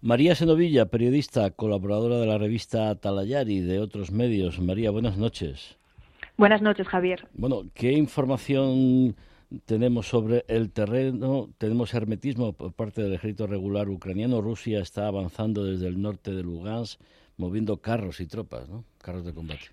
María 0.00 0.34
Senovilla, 0.34 0.86
periodista, 0.86 1.50
colaboradora 1.50 2.16
de 2.16 2.26
la 2.26 2.38
revista 2.38 2.88
Atalayari 2.88 3.56
y 3.56 3.60
de 3.60 3.78
otros 3.78 4.10
medios. 4.10 4.58
María, 4.58 4.90
buenas 4.90 5.18
noches. 5.18 5.81
Buenas 6.36 6.62
noches, 6.62 6.88
Javier. 6.88 7.28
Bueno, 7.34 7.64
¿qué 7.74 7.92
información 7.92 9.16
tenemos 9.66 10.08
sobre 10.08 10.44
el 10.48 10.70
terreno? 10.70 11.50
Tenemos 11.58 11.92
hermetismo 11.94 12.52
por 12.52 12.72
parte 12.72 13.02
del 13.02 13.12
ejército 13.14 13.46
regular 13.46 13.88
ucraniano. 13.88 14.40
Rusia 14.40 14.80
está 14.80 15.06
avanzando 15.06 15.64
desde 15.64 15.88
el 15.88 16.00
norte 16.00 16.32
de 16.32 16.42
Lugansk 16.42 17.00
moviendo 17.36 17.78
carros 17.78 18.20
y 18.20 18.26
tropas, 18.26 18.68
¿no? 18.68 18.84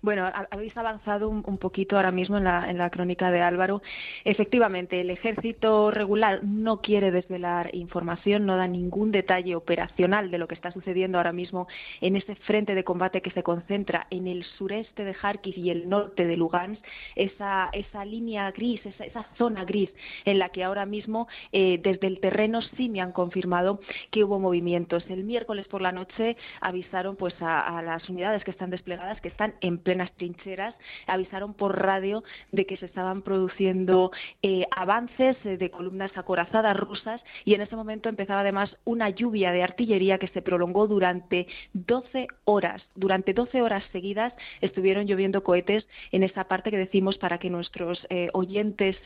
Bueno, 0.02 0.28
habéis 0.50 0.76
avanzado 0.76 1.28
un, 1.28 1.58
poquito 1.58 1.96
ahora 1.96 2.10
mismo 2.10 2.36
en 2.36 2.44
la, 2.44 2.68
en 2.68 2.78
la, 2.78 2.90
crónica 2.90 3.30
de 3.30 3.40
Álvaro. 3.40 3.80
Efectivamente, 4.24 5.00
el 5.00 5.10
ejército 5.10 5.92
regular 5.92 6.42
no 6.42 6.80
quiere 6.80 7.12
desvelar 7.12 7.72
información, 7.74 8.44
no 8.44 8.56
da 8.56 8.66
ningún 8.66 9.12
detalle 9.12 9.54
operacional 9.54 10.32
de 10.32 10.38
lo 10.38 10.48
que 10.48 10.56
está 10.56 10.72
sucediendo 10.72 11.18
ahora 11.18 11.32
mismo 11.32 11.68
en 12.00 12.16
ese 12.16 12.34
frente 12.34 12.74
de 12.74 12.82
combate 12.82 13.22
que 13.22 13.30
se 13.30 13.44
concentra 13.44 14.08
en 14.10 14.26
el 14.26 14.42
sureste 14.42 15.04
de 15.04 15.14
Kharkiv 15.14 15.56
y 15.56 15.70
el 15.70 15.88
norte 15.88 16.26
de 16.26 16.36
Lugansk, 16.36 16.82
esa, 17.14 17.70
esa 17.72 18.04
línea 18.04 18.50
gris, 18.50 18.84
esa, 18.84 19.04
esa 19.04 19.26
zona 19.38 19.64
gris 19.64 19.90
en 20.24 20.40
la 20.40 20.48
que 20.48 20.64
ahora 20.64 20.86
mismo 20.86 21.28
eh, 21.52 21.78
desde 21.80 22.08
el 22.08 22.18
terreno 22.18 22.62
sí 22.76 22.88
me 22.88 23.00
han 23.00 23.12
confirmado 23.12 23.80
que 24.10 24.24
hubo 24.24 24.40
movimientos. 24.40 25.04
El 25.08 25.22
miércoles 25.22 25.68
por 25.68 25.82
la 25.82 25.92
noche 25.92 26.36
avisaron 26.60 27.14
pues 27.14 27.34
a 27.40 27.80
las 27.82 28.08
unidades 28.08 28.42
que 28.42 28.50
están 28.50 28.70
desplegadas 28.70 29.19
que 29.20 29.28
están 29.28 29.54
en 29.60 29.78
plenas 29.78 30.12
trincheras, 30.12 30.74
avisaron 31.06 31.54
por 31.54 31.80
radio 31.80 32.22
de 32.52 32.66
que 32.66 32.76
se 32.76 32.86
estaban 32.86 33.22
produciendo 33.22 34.10
eh, 34.42 34.66
avances 34.70 35.36
eh, 35.44 35.56
de 35.56 35.70
columnas 35.70 36.10
acorazadas 36.16 36.76
rusas 36.76 37.20
y 37.44 37.54
en 37.54 37.60
ese 37.62 37.76
momento 37.76 38.08
empezaba 38.08 38.40
además 38.40 38.76
una 38.84 39.10
lluvia 39.10 39.52
de 39.52 39.62
artillería 39.62 40.18
que 40.18 40.28
se 40.28 40.42
prolongó 40.42 40.86
durante 40.86 41.46
12 41.72 42.28
horas. 42.44 42.82
Durante 42.94 43.32
12 43.32 43.62
horas 43.62 43.84
seguidas 43.92 44.32
estuvieron 44.60 45.06
lloviendo 45.06 45.42
cohetes 45.42 45.86
en 46.12 46.22
esa 46.22 46.44
parte 46.44 46.70
que 46.70 46.78
decimos 46.78 47.18
para 47.18 47.38
que 47.38 47.50
nuestros 47.50 48.06
eh, 48.10 48.28
oyentes 48.32 48.96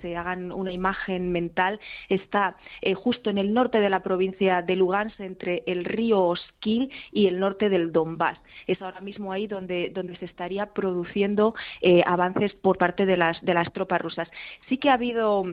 se 0.00 0.16
hagan 0.16 0.52
una 0.52 0.72
imagen 0.72 1.32
mental. 1.32 1.80
Está 2.08 2.56
justo 2.96 3.30
en 3.30 3.38
el 3.38 3.52
norte 3.52 3.80
de 3.80 3.90
la 3.90 4.02
provincia 4.02 4.62
de 4.62 4.76
Lugansk, 4.76 5.20
entre 5.20 5.62
el 5.66 5.84
río 5.84 6.22
Oskil 6.22 6.90
y 7.12 7.26
el 7.26 7.38
norte 7.40 7.68
del 7.68 7.92
Donbass. 7.92 8.38
Es 8.66 8.80
ahora 8.82 9.00
mismo 9.00 9.32
ahí 9.32 9.46
donde 9.46 9.63
donde, 9.66 10.16
se 10.18 10.24
estaría 10.24 10.66
produciendo 10.66 11.54
eh, 11.80 12.02
avances 12.06 12.52
por 12.54 12.78
parte 12.78 13.06
de 13.06 13.16
las, 13.16 13.40
de 13.42 13.54
las 13.54 13.72
tropas 13.72 14.00
rusas. 14.00 14.28
Sí 14.68 14.78
que 14.78 14.90
ha 14.90 14.94
habido 14.94 15.44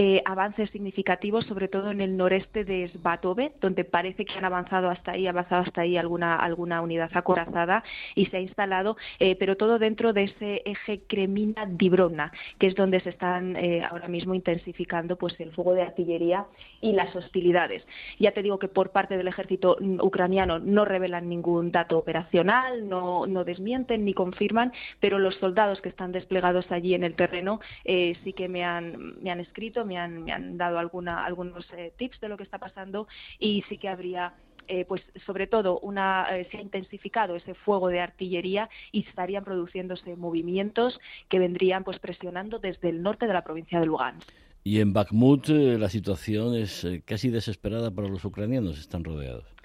eh, 0.00 0.22
avances 0.24 0.70
significativos, 0.70 1.44
sobre 1.46 1.66
todo 1.66 1.90
en 1.90 2.00
el 2.00 2.16
noreste 2.16 2.64
de 2.64 2.86
Svatove, 2.90 3.50
donde 3.60 3.84
parece 3.84 4.24
que 4.24 4.38
han 4.38 4.44
avanzado 4.44 4.90
hasta 4.90 5.10
ahí, 5.10 5.26
avanzado 5.26 5.62
hasta 5.62 5.80
ahí 5.80 5.96
alguna, 5.96 6.36
alguna 6.36 6.80
unidad 6.82 7.10
acorazada 7.14 7.82
y 8.14 8.26
se 8.26 8.36
ha 8.36 8.40
instalado, 8.40 8.96
eh, 9.18 9.34
pero 9.34 9.56
todo 9.56 9.80
dentro 9.80 10.12
de 10.12 10.22
ese 10.22 10.62
eje 10.64 11.00
Kremina-Dibrona, 11.08 12.30
que 12.60 12.68
es 12.68 12.76
donde 12.76 13.00
se 13.00 13.10
están 13.10 13.56
ahora 13.90 14.06
mismo 14.06 14.34
intensificando 14.34 15.16
pues 15.16 15.34
el 15.40 15.50
fuego 15.50 15.74
de 15.74 15.82
artillería 15.82 16.46
y 16.80 16.92
las 16.92 17.14
hostilidades. 17.16 17.84
Ya 18.20 18.30
te 18.30 18.42
digo 18.42 18.60
que 18.60 18.68
por 18.68 18.90
parte 18.90 19.16
del 19.16 19.26
ejército 19.26 19.76
ucraniano 20.00 20.60
no 20.60 20.84
revelan 20.84 21.28
ningún 21.28 21.72
dato 21.72 21.98
operacional, 21.98 22.88
no, 22.88 23.26
no 23.26 23.42
desmienten 23.42 24.04
ni 24.04 24.14
confirman, 24.14 24.72
pero 25.00 25.18
los 25.18 25.34
soldados 25.36 25.80
que 25.80 25.88
están 25.88 26.12
desplegados 26.12 26.70
allí 26.70 26.94
en 26.94 27.02
el 27.02 27.14
terreno 27.14 27.60
eh, 27.84 28.16
sí 28.22 28.32
que 28.32 28.48
me 28.48 28.64
han, 28.64 29.20
me 29.22 29.30
han 29.30 29.40
escrito, 29.40 29.84
me 29.88 29.98
han, 29.98 30.24
me 30.24 30.32
han 30.32 30.56
dado 30.56 30.78
alguna, 30.78 31.24
algunos 31.24 31.66
eh, 31.76 31.92
tips 31.96 32.20
de 32.20 32.28
lo 32.28 32.36
que 32.36 32.44
está 32.44 32.58
pasando 32.58 33.08
y 33.38 33.64
sí 33.68 33.78
que 33.78 33.88
habría 33.88 34.34
eh, 34.68 34.84
pues 34.86 35.02
sobre 35.24 35.46
todo 35.46 35.80
una, 35.80 36.26
se 36.50 36.58
ha 36.58 36.60
intensificado 36.60 37.34
ese 37.34 37.54
fuego 37.54 37.88
de 37.88 38.00
artillería 38.00 38.68
y 38.92 39.06
estarían 39.08 39.42
produciéndose 39.42 40.14
movimientos 40.14 41.00
que 41.28 41.38
vendrían 41.38 41.84
pues 41.84 41.98
presionando 41.98 42.58
desde 42.58 42.90
el 42.90 43.02
norte 43.02 43.26
de 43.26 43.32
la 43.32 43.42
provincia 43.42 43.80
de 43.80 43.86
Lugansk. 43.86 44.28
Y 44.64 44.80
en 44.80 44.92
Bakhmut 44.92 45.48
la 45.48 45.88
situación 45.88 46.54
es 46.54 46.86
casi 47.06 47.30
desesperada 47.30 47.90
para 47.90 48.08
los 48.08 48.24
ucranianos, 48.26 48.78
están 48.78 49.04
rodeados. 49.04 49.57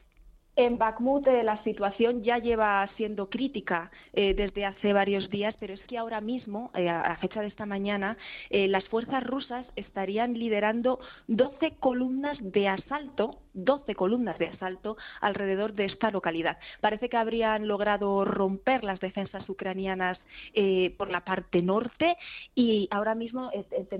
En 0.55 0.77
Bakhmut 0.77 1.25
eh, 1.25 1.41
la 1.41 1.63
situación 1.63 2.21
ya 2.21 2.37
lleva 2.37 2.87
siendo 2.95 3.27
crítica 3.27 3.89
eh, 4.13 4.35
desde 4.35 4.65
hace 4.65 4.93
varios 4.93 5.27
días, 5.31 5.55
pero 5.59 5.73
es 5.73 5.81
que 5.87 5.97
ahora 5.97 6.21
mismo, 6.21 6.69
eh, 6.75 6.87
a 6.89 7.17
fecha 7.17 7.41
de 7.41 7.47
esta 7.47 7.65
mañana, 7.65 8.17
las 8.51 8.83
fuerzas 8.85 9.23
rusas 9.23 9.65
estarían 9.75 10.33
liderando 10.33 10.99
12 11.27 11.77
columnas 11.79 12.37
de 12.39 12.67
asalto, 12.67 13.39
12 13.53 13.95
columnas 13.95 14.37
de 14.37 14.47
asalto 14.47 14.95
alrededor 15.21 15.73
de 15.73 15.85
esta 15.85 16.11
localidad. 16.11 16.57
Parece 16.81 17.09
que 17.09 17.17
habrían 17.17 17.67
logrado 17.67 18.23
romper 18.23 18.83
las 18.83 18.99
defensas 18.99 19.47
ucranianas 19.49 20.19
por 20.97 21.09
la 21.09 21.21
parte 21.21 21.61
norte 21.61 22.15
y 22.53 22.87
ahora 22.91 23.15
mismo 23.15 23.49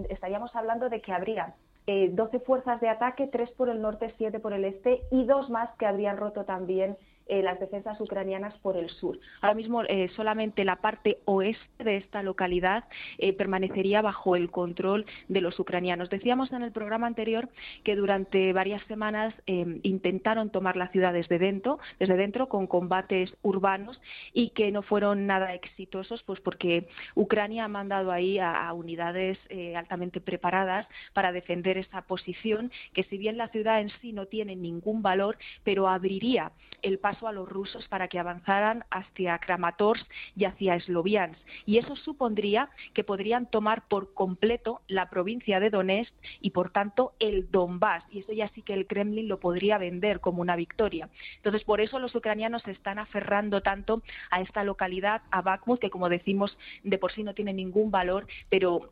estaríamos 0.10 0.56
hablando 0.56 0.90
de 0.90 1.02
que 1.02 1.14
habría 1.14 1.56
eh, 1.88 2.10
12 2.12 2.40
fuerzas 2.40 2.80
de 2.82 2.90
ataque, 2.90 3.28
tres 3.28 3.50
por 3.52 3.70
el 3.70 3.82
norte, 3.82 4.14
siete 4.18 4.40
por 4.40 4.54
el 4.54 4.66
este 4.66 5.02
y 5.12 5.26
dos 5.26 5.50
más 5.50 5.70
que 5.78 5.86
habrían 5.86 6.18
roto 6.18 6.46
también 6.46 6.98
eh, 7.28 7.42
las 7.42 7.58
defensas 7.58 8.00
ucranianas 8.02 8.54
por 8.60 8.76
el 8.76 8.90
sur. 8.90 9.18
Ahora 9.42 9.56
mismo 9.56 9.84
eh, 9.84 10.10
solamente 10.14 10.66
la 10.66 10.76
parte 10.78 11.20
oeste 11.24 11.84
de 11.84 11.96
esta 11.96 12.22
localidad 12.22 12.84
eh, 13.18 13.32
permanecería 13.32 14.02
bajo 14.02 14.36
el 14.36 14.52
control 14.52 15.06
de 15.30 15.40
los 15.40 15.58
ucranianos. 15.58 16.10
Decíamos 16.10 16.52
en 16.52 16.64
el 16.64 16.74
programa 16.74 17.08
anterior 17.08 17.48
que 17.86 17.96
durante 17.96 18.52
varias 18.52 18.84
semanas 18.88 19.34
intentaron 19.46 20.50
tomar 20.50 20.76
la 20.76 20.90
ciudad 20.90 21.14
desde 21.14 21.40
dentro, 21.40 21.80
desde 22.00 22.18
dentro 22.18 22.50
con 22.50 22.68
combates 22.68 23.34
urbanos 23.42 24.02
y 24.34 24.50
que 24.50 24.72
no 24.72 24.82
fueron 24.82 25.26
nada 25.26 25.54
exitosos, 25.54 26.24
pues 26.24 26.40
porque 26.42 26.88
Ucrania 27.16 27.66
ha 27.66 27.68
mandado 27.68 28.12
ahí 28.12 28.40
a, 28.40 28.68
a 28.68 28.74
unidades 28.74 29.38
altamente 29.76 30.20
preparadas 30.20 30.88
para 31.14 31.32
defender 31.32 31.78
esa 31.78 32.02
posición, 32.02 32.72
que 32.94 33.04
si 33.04 33.18
bien 33.18 33.38
la 33.38 33.48
ciudad 33.50 33.82
en 33.82 33.90
sí 34.02 34.12
no 34.12 34.26
tiene 34.26 34.56
ningún 34.56 35.02
valor, 35.02 35.38
pero 35.64 35.88
abriría 35.88 36.52
el 36.82 37.00
paso 37.00 37.13
a 37.22 37.32
los 37.32 37.48
rusos 37.48 37.88
para 37.88 38.08
que 38.08 38.20
avanzaran 38.20 38.86
hacia 38.90 39.38
Kramatorsk 39.38 40.06
y 40.36 40.46
hacia 40.46 40.80
Sloviansk. 40.80 41.40
Y 41.66 41.78
eso 41.78 41.96
supondría 41.96 42.70
que 42.94 43.04
podrían 43.04 43.46
tomar 43.50 43.88
por 43.88 44.14
completo 44.14 44.82
la 44.88 45.10
provincia 45.10 45.60
de 45.60 45.70
Donetsk 45.70 46.14
y, 46.42 46.50
por 46.50 46.72
tanto, 46.72 47.14
el 47.20 47.50
Donbass. 47.52 48.04
Y 48.12 48.20
eso 48.20 48.34
ya 48.34 48.48
sí 48.50 48.62
que 48.64 48.74
el 48.74 48.88
Kremlin 48.88 49.28
lo 49.28 49.40
podría 49.40 49.78
vender 49.78 50.20
como 50.20 50.42
una 50.42 50.56
victoria. 50.56 51.10
Entonces, 51.38 51.64
por 51.64 51.82
eso 51.82 52.00
los 52.00 52.16
ucranianos 52.16 52.64
se 52.64 52.72
están 52.72 52.98
aferrando 52.98 53.62
tanto 53.62 54.02
a 54.32 54.42
esta 54.42 54.64
localidad, 54.64 55.22
a 55.30 55.42
Bakhmut, 55.42 55.80
que, 55.80 55.92
como 55.92 56.10
decimos, 56.10 56.58
de 56.84 56.98
por 56.98 57.12
sí 57.12 57.24
no 57.24 57.34
tiene 57.34 57.54
ningún 57.54 57.92
valor, 57.92 58.28
pero 58.50 58.92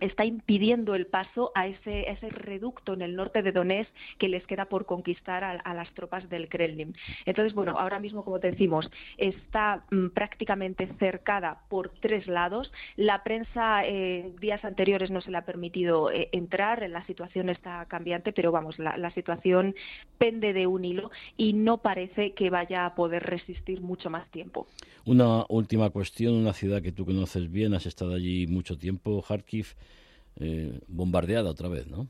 está 0.00 0.24
impidiendo 0.24 0.94
el 0.94 1.06
paso 1.06 1.52
a 1.54 1.66
ese, 1.66 2.06
reducto 2.30 2.94
en 2.94 3.02
el 3.02 3.16
norte 3.16 3.42
de 3.42 3.52
Donetsk 3.52 3.90
que 4.18 4.28
les 4.28 4.46
queda 4.46 4.66
por 4.66 4.86
conquistar 4.86 5.44
a, 5.44 5.74
las 5.74 5.92
tropas 5.94 6.28
del 6.28 6.48
Kremlin. 6.48 6.94
Entonces, 7.26 7.54
bueno, 7.54 7.78
ahora 7.78 7.98
mismo, 7.98 8.24
como 8.24 8.38
te 8.40 8.50
decimos, 8.50 8.90
está 9.18 9.84
mm, 9.90 10.08
prácticamente 10.08 10.88
cercada 10.98 11.62
por 11.68 11.90
tres 12.00 12.26
lados. 12.26 12.72
La 12.96 13.22
prensa 13.22 13.84
eh, 13.84 14.32
días 14.40 14.64
anteriores 14.64 15.10
no 15.10 15.20
se 15.20 15.30
le 15.30 15.38
ha 15.38 15.44
permitido 15.44 16.10
eh, 16.10 16.28
entrar, 16.32 16.88
la 16.88 17.04
situación 17.06 17.48
está 17.50 17.84
cambiante, 17.86 18.32
pero 18.32 18.52
vamos, 18.52 18.78
la, 18.78 18.96
la 18.96 19.10
situación 19.10 19.74
pende 20.18 20.52
de 20.52 20.66
un 20.66 20.84
hilo 20.84 21.10
y 21.36 21.52
no 21.52 21.78
parece 21.78 22.32
que 22.32 22.50
vaya 22.50 22.86
a 22.86 22.94
poder 22.94 23.22
resistir 23.24 23.80
mucho 23.80 24.10
más 24.10 24.28
tiempo. 24.30 24.66
Una 25.04 25.44
última 25.48 25.90
cuestión, 25.90 26.34
una 26.34 26.52
ciudad 26.52 26.82
que 26.82 26.92
tú 26.92 27.06
conoces 27.06 27.50
bien, 27.50 27.74
has 27.74 27.86
estado 27.86 28.14
allí 28.14 28.46
mucho 28.46 28.76
tiempo, 28.78 29.22
Kharkiv 29.26 29.74
eh, 30.40 30.80
bombardeada 30.88 31.50
otra 31.50 31.68
vez, 31.68 31.86
¿no? 31.86 32.08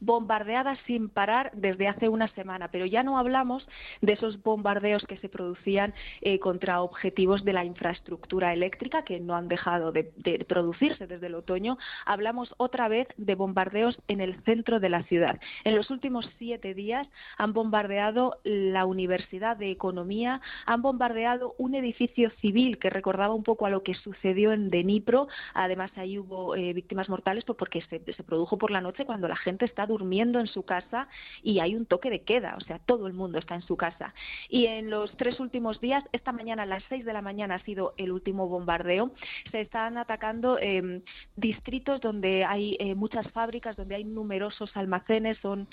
Bombardeadas 0.00 0.78
sin 0.86 1.08
parar 1.08 1.50
desde 1.54 1.88
hace 1.88 2.08
una 2.08 2.28
semana. 2.28 2.68
Pero 2.68 2.86
ya 2.86 3.02
no 3.02 3.18
hablamos 3.18 3.66
de 4.00 4.12
esos 4.12 4.42
bombardeos 4.42 5.04
que 5.06 5.16
se 5.18 5.28
producían 5.28 5.94
eh, 6.20 6.38
contra 6.38 6.82
objetivos 6.82 7.44
de 7.44 7.52
la 7.52 7.64
infraestructura 7.64 8.52
eléctrica, 8.52 9.02
que 9.02 9.20
no 9.20 9.34
han 9.34 9.48
dejado 9.48 9.92
de, 9.92 10.04
producirse 10.48 11.06
desde 11.06 11.26
el 11.26 11.34
otoño. 11.34 11.78
Hablamos 12.04 12.54
otra 12.58 12.88
vez 12.88 13.08
de 13.16 13.34
bombardeos 13.34 13.98
en 14.08 14.20
el 14.20 14.42
centro 14.44 14.80
de 14.80 14.88
la 14.88 15.02
ciudad. 15.04 15.40
En 15.64 15.76
los 15.76 15.90
últimos 15.90 16.28
siete 16.38 16.74
días 16.74 17.08
han 17.38 17.52
bombardeado 17.52 18.38
la 18.44 18.86
Universidad 18.86 19.56
de 19.56 19.70
Economía, 19.70 20.40
han 20.66 20.82
bombardeado 20.82 21.54
un 21.58 21.74
edificio 21.74 22.30
civil 22.40 22.78
que 22.78 22.90
recordaba 22.90 23.34
un 23.34 23.42
poco 23.42 23.66
a 23.66 23.70
lo 23.70 23.82
que 23.82 23.94
sucedió 23.94 24.52
en 24.52 24.70
Dnipro. 24.70 25.28
Además, 25.54 25.90
ahí 25.96 26.18
hubo 26.18 26.54
eh, 26.56 26.72
víctimas 26.72 27.08
mortales 27.08 27.44
pues, 27.44 27.58
porque 27.58 27.82
se, 27.82 28.00
se 28.12 28.22
produjo 28.22 28.58
por 28.58 28.70
la 28.70 28.80
noche 28.80 29.04
cuando 29.04 29.28
la 29.28 29.36
gente 29.36 29.64
está 29.64 29.85
durmiendo 29.86 30.40
en 30.40 30.46
su 30.46 30.64
casa 30.64 31.08
y 31.42 31.60
hay 31.60 31.74
un 31.74 31.86
toque 31.86 32.10
de 32.10 32.22
queda, 32.22 32.54
o 32.56 32.60
sea, 32.60 32.78
todo 32.78 33.06
el 33.06 33.12
mundo 33.12 33.38
está 33.38 33.54
en 33.54 33.62
su 33.62 33.76
casa. 33.76 34.14
Y 34.48 34.66
en 34.66 34.90
los 34.90 35.16
tres 35.16 35.40
últimos 35.40 35.80
días, 35.80 36.04
esta 36.12 36.32
mañana 36.32 36.64
a 36.64 36.66
las 36.66 36.82
seis 36.88 37.04
de 37.04 37.12
la 37.12 37.22
mañana 37.22 37.56
ha 37.56 37.64
sido 37.64 37.94
el 37.96 38.12
último 38.12 38.48
bombardeo, 38.48 39.12
se 39.50 39.60
están 39.60 39.98
atacando 39.98 40.58
em, 40.58 41.02
distritos 41.36 42.00
donde 42.00 42.44
hay 42.44 42.76
eh, 42.80 42.94
muchas 42.94 43.30
fábricas, 43.32 43.76
donde 43.76 43.94
hay 43.94 44.04
numerosos 44.04 44.76
almacenes, 44.76 45.38
son 45.38 45.68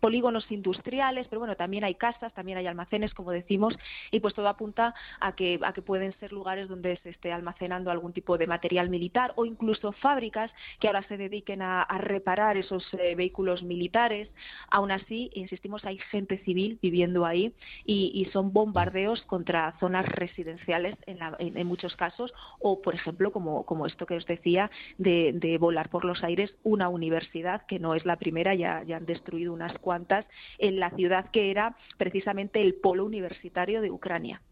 polígonos 0.00 0.50
industriales, 0.50 1.26
pero 1.28 1.40
bueno, 1.40 1.56
también 1.56 1.84
hay 1.84 1.94
casas, 1.94 2.32
también 2.34 2.58
hay 2.58 2.66
almacenes, 2.66 3.14
como 3.14 3.30
decimos, 3.30 3.74
y 4.10 4.20
pues 4.20 4.34
todo 4.34 4.48
apunta 4.48 4.94
a 5.20 5.32
que, 5.32 5.58
a 5.62 5.72
que 5.72 5.82
pueden 5.82 6.12
ser 6.18 6.32
lugares 6.32 6.68
donde 6.68 6.96
se 6.98 7.10
esté 7.10 7.32
almacenando 7.32 7.90
algún 7.90 8.12
tipo 8.12 8.38
de 8.38 8.46
material 8.46 8.90
militar 8.90 9.32
o 9.36 9.44
incluso 9.44 9.92
fábricas 9.92 10.50
que 10.80 10.86
ahora 10.86 11.02
se 11.04 11.16
dediquen 11.16 11.62
a, 11.62 11.86
reparar 11.98 12.56
esos 12.56 12.86
eh, 12.94 13.14
vehículos 13.14 13.37
militares. 13.62 14.28
Aún 14.70 14.90
así, 14.90 15.30
insistimos, 15.34 15.84
hay 15.84 15.98
gente 16.10 16.38
civil 16.38 16.78
viviendo 16.82 17.24
ahí 17.24 17.52
y, 17.84 18.26
son 18.32 18.52
bombardeos 18.52 19.22
contra 19.22 19.74
zonas 19.80 20.06
residenciales 20.06 20.96
en, 21.06 21.66
muchos 21.66 21.96
casos 21.96 22.32
o, 22.60 22.82
por 22.82 22.94
ejemplo, 22.94 23.32
como, 23.32 23.64
como 23.64 23.86
esto 23.86 24.06
que 24.06 24.16
os 24.16 24.26
decía, 24.26 24.70
de, 24.98 25.56
volar 25.58 25.88
por 25.88 26.04
los 26.04 26.22
aires 26.22 26.54
una 26.62 26.88
universidad, 26.88 27.64
que 27.66 27.78
no 27.78 27.94
es 27.94 28.04
la 28.04 28.16
primera, 28.16 28.54
ya, 28.54 28.84
han 28.94 29.06
destruido 29.06 29.52
unas 29.52 29.78
cuantas, 29.78 30.26
en 30.58 30.78
la 30.78 30.90
ciudad 30.90 31.30
que 31.30 31.50
era 31.50 31.76
precisamente 31.96 32.60
el 32.60 32.74
polo 32.74 33.04
universitario 33.04 33.80
de 33.80 33.90
Ucrania. 33.90 34.42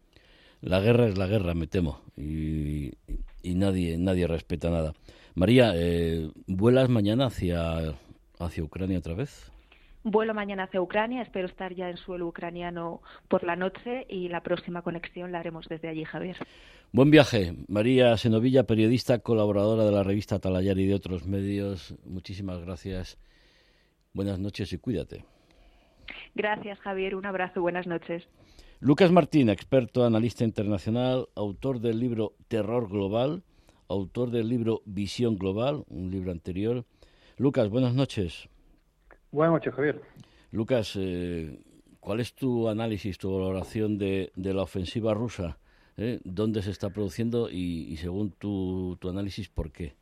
La 0.61 0.79
guerra 0.79 1.07
es 1.07 1.17
la 1.17 1.27
guerra, 1.27 1.53
me 1.53 1.67
temo, 1.67 2.01
y, 2.15 2.93
nadie, 3.43 3.97
nadie 3.97 4.27
respeta 4.27 4.69
nada. 4.69 4.93
María, 5.35 5.73
eh, 5.75 6.31
¿vuelas 6.47 6.89
mañana 6.89 7.27
hacia 7.27 7.95
hacia 8.39 8.63
Ucrania 8.63 8.99
otra 8.99 9.13
vez? 9.13 9.51
Vuelo 10.03 10.33
mañana 10.33 10.63
hacia 10.63 10.81
Ucrania, 10.81 11.21
espero 11.21 11.47
estar 11.47 11.73
ya 11.73 11.89
en 11.89 11.97
suelo 11.97 12.27
ucraniano 12.27 13.01
por 13.27 13.43
la 13.43 13.55
noche 13.55 14.05
y 14.07 14.29
la 14.29 14.41
próxima 14.41 14.81
conexión 14.81 15.31
la 15.31 15.39
haremos 15.39 15.67
desde 15.67 15.89
allí, 15.89 16.05
Javier. 16.05 16.37
Buen 16.93 17.11
viaje. 17.11 17.53
María 17.67 18.15
Senovilla, 18.15 18.63
periodista, 18.63 19.19
colaboradora 19.19 19.83
de 19.83 19.91
la 19.91 20.03
revista 20.03 20.35
Atalayar 20.35 20.77
y 20.77 20.85
de 20.85 20.93
otros 20.93 21.25
medios. 21.25 21.93
Muchísimas 22.05 22.61
gracias. 22.61 23.17
Buenas 24.13 24.39
noches 24.39 24.71
y 24.71 24.77
cuídate. 24.77 25.25
Gracias, 26.33 26.79
Javier. 26.79 27.15
Un 27.15 27.25
abrazo. 27.25 27.61
Buenas 27.61 27.87
noches. 27.87 28.23
Lucas 28.79 29.11
Martín, 29.11 29.49
experto, 29.49 30.05
analista 30.05 30.45
internacional, 30.45 31.27
autor 31.35 31.81
del 31.81 31.99
libro 31.99 32.33
Terror 32.47 32.87
Global, 32.87 33.43
autor 33.89 34.31
del 34.31 34.47
libro 34.47 34.81
Visión 34.85 35.35
Global, 35.35 35.83
un 35.89 36.11
libro 36.11 36.31
anterior 36.31 36.85
Lucas, 37.39 37.69
buenas 37.69 37.93
noches. 37.93 38.49
Buenas 39.31 39.53
noches, 39.53 39.75
Javier. 39.75 40.01
Lucas, 40.51 40.95
eh, 40.99 41.59
¿cuál 41.99 42.19
es 42.19 42.33
tu 42.33 42.67
análisis, 42.67 43.19
tu 43.19 43.31
valoración 43.31 43.99
de, 43.99 44.31
la 44.35 44.63
ofensiva 44.63 45.13
rusa? 45.13 45.59
Eh? 45.97 46.19
¿Dónde 46.23 46.63
se 46.63 46.71
está 46.71 46.89
produciendo 46.89 47.47
y, 47.51 47.95
según 47.97 48.31
tu, 48.31 48.97
análisis, 49.07 49.49
por 49.49 49.71
qué? 49.71 49.93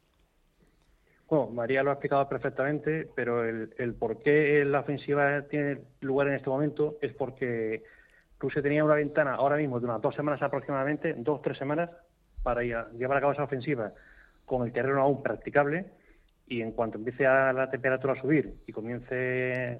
Bueno, 1.28 1.48
María 1.48 1.84
lo 1.84 1.90
ha 1.90 1.94
explicado 1.96 2.30
perfectamente, 2.30 3.10
pero 3.14 3.44
el, 3.44 3.96
por 4.00 4.24
qué 4.24 4.64
la 4.64 4.80
ofensiva 4.80 5.42
tiene 5.50 5.80
lugar 6.00 6.30
en 6.30 6.36
este 6.36 6.50
momento 6.50 6.96
es 7.02 7.12
porque 7.14 7.84
Rusia 8.40 8.62
tenía 8.62 8.86
una 8.86 8.96
ventana 8.96 9.36
ahora 9.36 9.58
mismo 9.58 9.82
de 9.82 9.88
unas 9.88 10.02
dos 10.02 10.16
semanas 10.16 10.42
aproximadamente, 10.42 11.14
dos, 11.18 11.42
tres 11.42 11.58
semamas, 11.58 11.90
para 12.44 12.62
llevar 12.62 13.18
a 13.18 13.20
cabo 13.20 13.34
esa 13.34 13.44
ofensiva 13.44 13.92
con 14.46 14.66
el 14.66 14.72
terreno 14.72 15.02
aún 15.02 15.22
practicable 15.22 15.86
y 16.48 16.62
en 16.62 16.72
cuanto 16.72 16.98
empiece 16.98 17.26
a 17.26 17.52
la 17.54 17.70
temperatura 17.70 18.14
a 18.14 18.22
subir 18.22 18.54
y 18.68 18.72
comience 18.72 19.80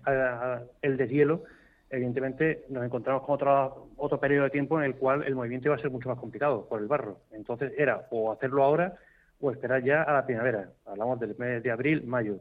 el 0.82 0.98
deshielo, 0.98 1.44
evidentemente 1.90 2.66
nos 2.70 2.84
encontramos 2.84 3.24
con 3.24 3.36
otro, 3.36 3.90
otro 3.98 4.20
periodo 4.20 4.46
de 4.46 4.50
tiempo 4.50 4.80
en 4.80 4.86
el 4.86 4.96
cual 4.96 5.24
el 5.24 5.36
movimiento 5.36 5.68
iba 5.68 5.76
a 5.76 5.80
ser 5.80 5.92
mucho 5.92 6.10
más 6.10 6.20
complicado 6.20 6.68
por 6.68 6.82
el 6.82 6.88
barro. 6.88 7.20
Entonces 7.32 7.74
era 7.78 8.08
o 8.10 8.32
hacerlo 8.32 8.64
ahora 8.64 8.96
o 9.40 9.52
esperar 9.52 9.84
ya 9.84 10.02
a 10.04 10.14
la 10.14 10.26
primavera. 10.26 10.70
Hablamos 10.86 11.20
del 11.20 11.36
mes 11.38 11.62
de 11.62 11.72
abril, 11.72 12.04
mayo. 12.06 12.40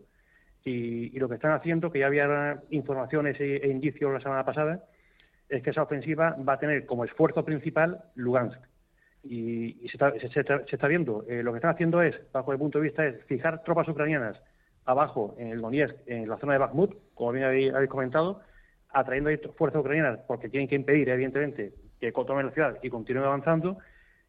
Y, 0.64 1.18
lo 1.18 1.28
que 1.28 1.34
están 1.34 1.52
haciendo, 1.52 1.92
que 1.92 1.98
ya 1.98 2.06
había 2.06 2.62
informaciones 2.70 3.38
e, 3.38 3.56
e 3.56 3.68
indicios 3.68 4.10
la 4.10 4.20
semana 4.20 4.46
pasada, 4.46 4.84
es 5.50 5.62
que 5.62 5.70
esa 5.70 5.82
ofensiva 5.82 6.36
va 6.36 6.54
a 6.54 6.58
tener 6.58 6.86
como 6.86 7.04
esfuerzo 7.04 7.44
principal 7.44 8.02
Lugansk 8.14 8.58
y, 9.24 9.88
se, 9.88 9.96
está, 9.96 10.12
se, 10.18 10.74
está, 10.74 10.88
viendo. 10.88 11.24
Eh, 11.28 11.42
lo 11.42 11.52
que 11.52 11.58
están 11.58 11.72
haciendo 11.72 12.02
es, 12.02 12.14
bajo 12.32 12.52
el 12.52 12.58
punto 12.58 12.78
de 12.78 12.84
vista, 12.84 13.06
es 13.06 13.24
fijar 13.24 13.62
tropas 13.62 13.88
ucranianas 13.88 14.40
abajo 14.84 15.34
en 15.38 15.48
el 15.48 15.60
Donetsk, 15.60 15.96
en 16.06 16.28
la 16.28 16.36
zona 16.38 16.52
de 16.52 16.58
Bakhmut, 16.58 16.94
como 17.14 17.32
bien 17.32 17.44
habéis, 17.44 17.72
comentado, 17.88 18.42
atrayendo 18.90 19.30
ahí 19.30 19.38
fuerzas 19.56 19.80
ucranianas 19.80 20.20
porque 20.26 20.48
tienen 20.48 20.68
que 20.68 20.74
impedir, 20.74 21.08
evidentemente, 21.08 21.72
que 22.00 22.12
tomen 22.12 22.46
la 22.46 22.52
ciudad 22.52 22.78
y 22.82 22.90
continúen 22.90 23.24
avanzando, 23.26 23.78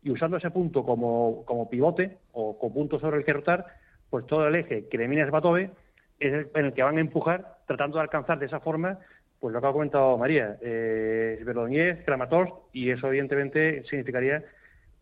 y 0.01 0.11
usando 0.11 0.37
ese 0.37 0.51
punto 0.51 0.85
como, 0.85 1.43
como 1.45 1.69
pivote 1.69 2.17
o 2.31 2.57
como 2.57 2.73
punto 2.73 2.99
sobre 2.99 3.17
el 3.17 3.25
que 3.25 3.33
rotar, 3.33 3.65
pues 4.09 4.25
todo 4.27 4.47
el 4.47 4.55
eje 4.55 4.87
Kremines-Batove 4.87 5.71
es 6.19 6.33
el, 6.33 6.47
en 6.53 6.65
el 6.65 6.73
que 6.73 6.83
van 6.83 6.97
a 6.97 7.01
empujar, 7.01 7.57
tratando 7.67 7.97
de 7.97 8.03
alcanzar 8.03 8.39
de 8.39 8.45
esa 8.45 8.59
forma 8.59 8.99
pues 9.39 9.53
lo 9.53 9.61
que 9.61 9.67
ha 9.67 9.71
comentado 9.73 10.17
María, 10.17 10.57
eh, 10.61 11.43
Kramatorsk, 12.05 12.53
y 12.73 12.89
eso 12.89 13.07
evidentemente 13.07 13.83
significaría 13.83 14.43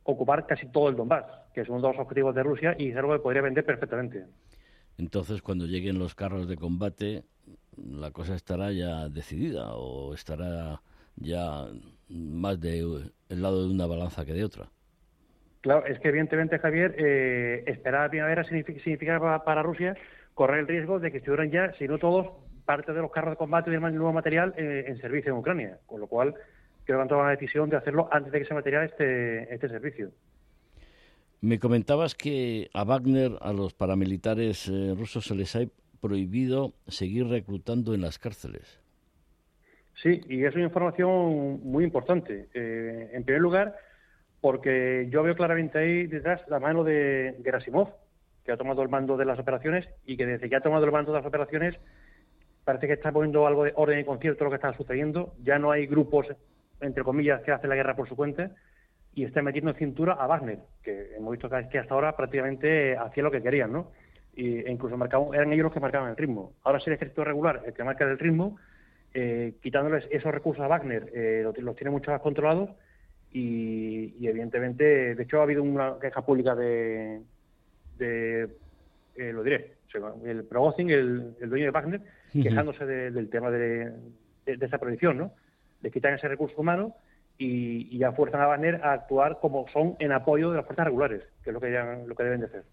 ocupar 0.04 0.46
casi 0.46 0.68
todo 0.68 0.90
el 0.90 0.96
Donbass, 0.96 1.26
que 1.54 1.62
es 1.62 1.70
uno 1.70 1.82
de 1.82 1.88
los 1.90 2.00
objetivos 2.00 2.36
de 2.36 2.44
Rusia 2.44 2.76
y 2.78 2.90
es 2.90 2.98
algo 2.98 3.14
que 3.14 3.20
podría 3.20 3.42
vender 3.42 3.66
perfectamente. 3.66 4.26
Entonces, 4.98 5.42
cuando 5.42 5.66
lleguen 5.66 6.00
los 6.00 6.16
carros 6.16 6.48
de 6.48 6.56
combate, 6.56 7.24
la 7.78 8.12
cosa 8.12 8.36
estará 8.36 8.72
ya 8.72 9.10
decidida 9.10 9.74
o 9.76 10.14
estará 10.14 10.82
ya 11.16 11.68
más 12.10 12.60
de 12.60 12.80
el 13.30 13.42
lado 13.42 13.68
de 13.68 13.74
una 13.74 13.88
balanza 13.88 14.26
que 14.26 14.34
de 14.34 14.44
otra. 14.44 14.70
Claro, 15.62 15.86
es 15.86 16.00
que 16.00 16.10
evidentemente, 16.10 16.60
Javier, 16.60 16.94
eh, 16.98 17.64
esperar 17.68 18.06
a 18.06 18.10
primavera 18.10 18.44
significaba 18.44 19.44
para 19.46 19.64
Rusia 19.64 19.96
correr 20.34 20.60
el 20.60 20.68
riesgo 20.68 21.00
de 21.00 21.12
que 21.12 21.20
estuvieran 21.20 21.52
ya, 21.52 21.74
si 21.78 21.88
no 21.88 21.98
todos, 21.98 22.28
parte 22.66 22.94
de 22.94 23.02
los 23.02 23.12
carros 23.12 23.32
de 23.32 23.38
combate 23.38 23.70
y 23.70 23.74
del 23.74 23.82
nuevo 23.82 24.12
material 24.14 24.54
eh, 24.58 24.86
en 24.88 25.00
servicio 25.00 25.32
en 25.32 25.38
Ucrania. 25.38 25.78
Con 25.86 26.02
lo 26.02 26.08
cual, 26.08 26.36
que 26.86 26.94
han 26.94 27.08
tomado 27.08 27.28
la 27.28 27.36
decisión 27.36 27.70
de 27.70 27.78
hacerlo 27.78 28.10
antes 28.12 28.32
de 28.32 28.40
que 28.40 28.46
ese 28.46 28.54
material 28.54 28.86
esté, 28.86 29.54
este 29.54 29.70
servicio. 29.70 30.12
Me 31.42 31.60
comentabas 31.60 32.16
que 32.16 32.70
a 32.74 32.84
Wagner, 32.84 33.32
a 33.42 33.52
los 33.52 33.74
paramilitares 33.74 34.68
eh, 34.68 34.94
rusos, 34.98 35.26
se 35.26 35.36
les 35.36 35.56
ha 35.56 35.62
prohibido 36.00 36.74
seguir 36.88 37.28
reclutando 37.28 37.94
en 37.94 38.02
las 38.02 38.18
cárceles. 38.20 38.82
Sí, 40.02 40.22
y 40.28 40.44
es 40.44 40.56
una 40.56 40.66
información 40.66 41.62
muy 41.64 41.84
importante. 41.84 42.50
en 42.54 43.24
primer 43.24 43.42
lugar, 43.42 43.78
porque 44.42 45.08
yo 45.10 45.24
veo 45.24 45.36
claramente 45.36 45.80
ahí 45.80 46.08
detrás 46.08 46.42
la 46.50 46.60
mano 46.60 46.84
de 46.84 47.40
Gerasimov, 47.46 47.94
que 48.44 48.52
ha 48.52 48.58
tomado 48.58 48.82
el 48.82 48.90
mando 48.90 49.16
de 49.16 49.24
las 49.24 49.40
operaciones 49.40 49.88
y 50.06 50.18
que 50.18 50.26
desde 50.26 50.50
que 50.50 50.56
ha 50.58 50.60
tomado 50.60 50.84
el 50.84 50.92
mando 50.92 51.14
de 51.14 51.20
las 51.20 51.26
operaciones 51.26 51.76
parece 52.66 52.88
que 52.88 52.94
está 52.94 53.12
poniendo 53.12 53.48
algo 53.48 53.64
de 53.64 53.72
orden 53.76 54.00
y 54.00 54.04
concierto 54.04 54.44
lo 54.44 54.50
que 54.50 54.58
está 54.58 54.74
sucediendo. 54.76 55.34
Ya 55.44 55.60
no 55.60 55.72
hay 55.72 55.88
grupos, 55.88 56.28
entre 56.82 57.04
comillas, 57.04 57.42
que 57.42 57.52
hacen 57.52 57.70
la 57.70 57.76
guerra 57.76 57.96
por 57.96 58.08
su 58.08 58.16
cuenta 58.16 58.52
y 59.16 59.24
está 59.24 59.42
metiendo 59.42 59.72
en 59.72 59.78
cintura 59.78 60.14
a 60.14 60.28
Wagner, 60.28 60.60
que 60.82 61.16
hemos 61.16 61.32
visto 61.32 61.50
que 61.50 61.80
hasta 61.80 61.94
ahora 61.94 62.16
prácticamente 62.16 62.98
hacía 62.98 63.24
lo 63.24 63.32
que 63.32 63.42
querían, 63.42 63.72
¿no? 63.72 63.92
Y, 64.36 64.60
e 64.60 64.72
incluso 64.72 64.98
marcaban, 64.98 65.34
eran 65.34 65.54
ellos 65.54 65.66
los 65.66 65.74
que 65.74 65.80
marcaban 65.80 66.10
el 66.10 66.18
ritmo. 66.18 66.54
Ahora 66.64 66.80
es 66.80 66.88
el 66.88 66.94
ejército 66.94 67.24
regular 67.24 67.62
el 67.66 67.74
que 67.74 67.84
marca 67.84 68.06
el 68.06 68.18
ritmo, 68.18 68.58
eh, 69.14 69.54
quitándoles 69.62 70.08
esos 70.10 70.34
recursos 70.34 70.64
a 70.64 70.68
Wagner, 70.68 71.12
eh, 71.14 71.46
los 71.58 71.76
tiene 71.76 71.92
mucho 71.92 72.10
más 72.10 72.22
controlados 72.22 72.72
y, 73.32 74.16
evidentemente, 74.26 75.16
de 75.16 75.24
hecho 75.24 75.40
ha 75.40 75.44
habido 75.44 75.62
una 75.62 75.98
queja 76.00 76.24
pública 76.24 76.56
de, 76.56 77.22
de 77.98 78.50
eh, 79.16 79.32
lo 79.32 79.44
diré, 79.44 79.74
el 80.26 80.44
Progozin, 80.46 80.90
el, 80.90 81.36
dueño 81.40 81.66
de 81.66 81.72
Wagner, 81.72 82.02
quejándose 82.32 82.86
del 82.86 83.30
tema 83.30 83.52
de, 83.52 83.92
de, 84.46 84.66
esa 84.66 84.80
prohibición, 84.80 85.18
¿no? 85.18 85.34
De 85.84 85.92
quitar 85.92 86.14
ese 86.14 86.28
recurso 86.28 86.60
humano 86.60 86.96
y, 87.38 87.96
ya 88.00 88.12
fuerzan 88.12 88.42
a 88.42 88.48
Wagner 88.48 88.82
a 88.84 88.94
actuar 88.94 89.40
como 89.40 89.68
son 89.72 89.96
en 90.00 90.12
apoyo 90.12 90.50
de 90.50 90.58
las 90.58 90.66
fuerzas 90.66 90.86
regulares, 90.86 91.22
que 91.44 91.52
es 91.52 91.54
lo 91.54 91.60
que, 91.60 91.70
lo 91.70 92.16
que 92.16 92.24
deben 92.24 92.40
de 92.40 92.48
hacer. 92.48 92.64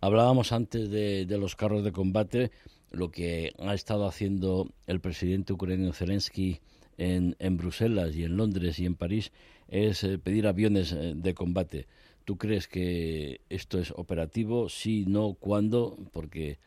Hablábamos 0.00 0.52
antes 0.52 0.90
de, 0.90 1.26
de 1.26 1.38
los 1.38 1.54
carros 1.54 1.84
de 1.84 1.92
combate, 1.92 2.50
lo 2.90 3.10
que 3.10 3.52
ha 3.58 3.74
estado 3.74 4.06
haciendo 4.06 4.68
el 4.86 5.00
presidente 5.00 5.52
ucraniano 5.52 5.92
Zelensky 5.92 6.60
en, 6.98 7.36
en 7.38 7.56
Bruselas 7.56 8.14
y 8.14 8.24
en 8.24 8.36
Londres 8.36 8.78
y 8.78 8.86
en 8.86 8.94
París 8.94 9.32
es 9.68 10.04
eh, 10.04 10.18
pedir 10.18 10.46
aviones 10.46 10.92
eh, 10.92 11.14
de 11.16 11.34
combate. 11.34 11.86
¿Tú 12.24 12.36
crees 12.36 12.68
que 12.68 13.40
esto 13.48 13.78
es 13.78 13.90
operativo? 13.92 14.68
Sí, 14.68 15.04
no, 15.08 15.34
¿cuándo? 15.34 15.96
Porque 16.12 16.58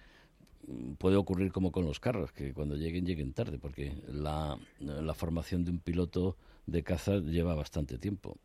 puede 0.97 1.16
ocurrir 1.16 1.51
como 1.51 1.72
con 1.72 1.86
los 1.86 1.99
carros, 1.99 2.32
que 2.32 2.53
cuando 2.53 2.76
lleguen, 2.76 3.05
lleguen 3.05 3.34
tarde, 3.34 3.57
porque 3.59 3.93
la, 4.07 4.57
formación 5.13 5.63
de 5.63 5.72
un 5.72 5.80
piloto 5.80 6.36
de 6.66 6.84
caza 6.84 7.18
lleva 7.18 7.55
bastante 7.55 7.97
tiempo. 7.97 8.38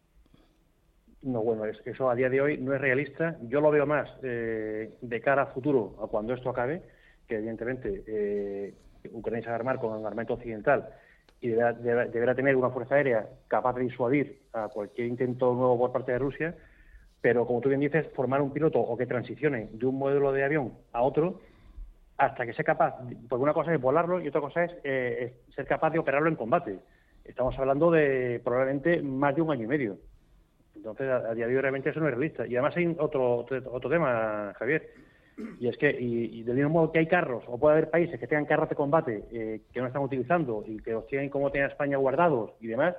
No, 1.22 1.42
bueno, 1.42 1.64
eso 1.64 2.10
a 2.10 2.14
día 2.14 2.30
de 2.30 2.40
hoy 2.40 2.58
no 2.58 2.74
es 2.74 2.80
realista. 2.80 3.36
Yo 3.42 3.60
lo 3.60 3.70
veo 3.70 3.86
más 3.86 4.08
eh, 4.22 4.94
de 5.00 5.20
cara 5.20 5.42
a 5.42 5.46
futuro, 5.46 5.96
a 6.02 6.06
cuando 6.06 6.32
esto 6.32 6.48
acabe, 6.48 6.82
que 7.26 7.36
evidentemente 7.36 8.04
eh, 8.06 8.74
Ucrania 9.12 9.42
se 9.42 9.48
va 9.48 9.54
a 9.54 9.56
armar 9.56 9.78
con 9.78 9.92
armamento 9.92 10.34
occidental 10.34 10.88
y 11.40 11.48
deberá, 11.48 12.34
tener 12.34 12.56
una 12.56 12.70
fuerza 12.70 12.96
aérea 12.96 13.28
capaz 13.48 13.74
de 13.74 13.82
disuadir 13.82 14.42
a 14.52 14.68
cualquier 14.68 15.06
intento 15.06 15.54
nuevo 15.54 15.78
por 15.78 15.92
parte 15.92 16.12
de 16.12 16.18
Rusia, 16.18 16.54
pero 17.20 17.46
como 17.46 17.60
tú 17.60 17.70
bien 17.70 17.80
dices, 17.80 18.06
formar 18.14 18.42
un 18.42 18.52
piloto 18.52 18.78
o 18.78 18.96
que 18.96 19.06
transicione 19.06 19.68
de 19.72 19.86
un 19.86 19.98
modelo 19.98 20.32
de 20.32 20.44
avión 20.44 20.74
a 20.92 21.02
otro 21.02 21.40
hasta 22.20 22.46
que 22.46 22.52
sea 22.52 22.64
capaz, 22.64 22.96
porque 23.28 23.42
una 23.42 23.54
cosa 23.54 23.74
es 23.74 23.80
volarlo 23.80 24.20
y 24.20 24.28
otra 24.28 24.40
cosa 24.40 24.64
es, 24.64 24.72
eh, 24.84 25.40
ser 25.54 25.66
capaz 25.66 25.90
de 25.90 25.98
operarlo 25.98 26.28
en 26.28 26.36
combate. 26.36 26.78
Estamos 27.24 27.58
hablando 27.58 27.90
de 27.90 28.40
probablemente 28.44 29.02
más 29.02 29.34
de 29.34 29.42
un 29.42 29.50
año 29.50 29.64
y 29.64 29.68
medio. 29.68 29.98
Entonces, 30.76 31.08
a, 31.08 31.34
día 31.34 31.46
de 31.46 31.56
hoy 31.56 31.60
realmente 31.60 31.90
eso 31.90 32.00
no 32.00 32.08
es 32.08 32.14
realista. 32.14 32.46
Y 32.46 32.56
además 32.56 32.76
hay 32.76 32.94
otro, 32.98 33.46
otro 33.70 33.90
tema, 33.90 34.52
Javier 34.58 34.90
y 35.58 35.68
es 35.68 35.76
que, 35.76 35.90
y, 35.90 36.42
del 36.42 36.56
mismo 36.56 36.70
modo 36.70 36.92
que 36.92 36.98
hay 36.98 37.06
carros, 37.06 37.44
o 37.46 37.58
puede 37.58 37.76
haber 37.76 37.90
países 37.90 38.18
que 38.18 38.26
tengan 38.26 38.46
carros 38.46 38.68
de 38.68 38.74
combate 38.74 39.24
eh, 39.30 39.62
que 39.72 39.80
no 39.80 39.86
están 39.86 40.02
utilizando 40.02 40.64
y 40.66 40.78
que 40.78 40.92
los 40.92 41.06
tienen 41.06 41.30
como 41.30 41.50
tiene 41.50 41.68
España 41.68 41.96
guardados 41.96 42.52
y 42.60 42.66
demás, 42.66 42.94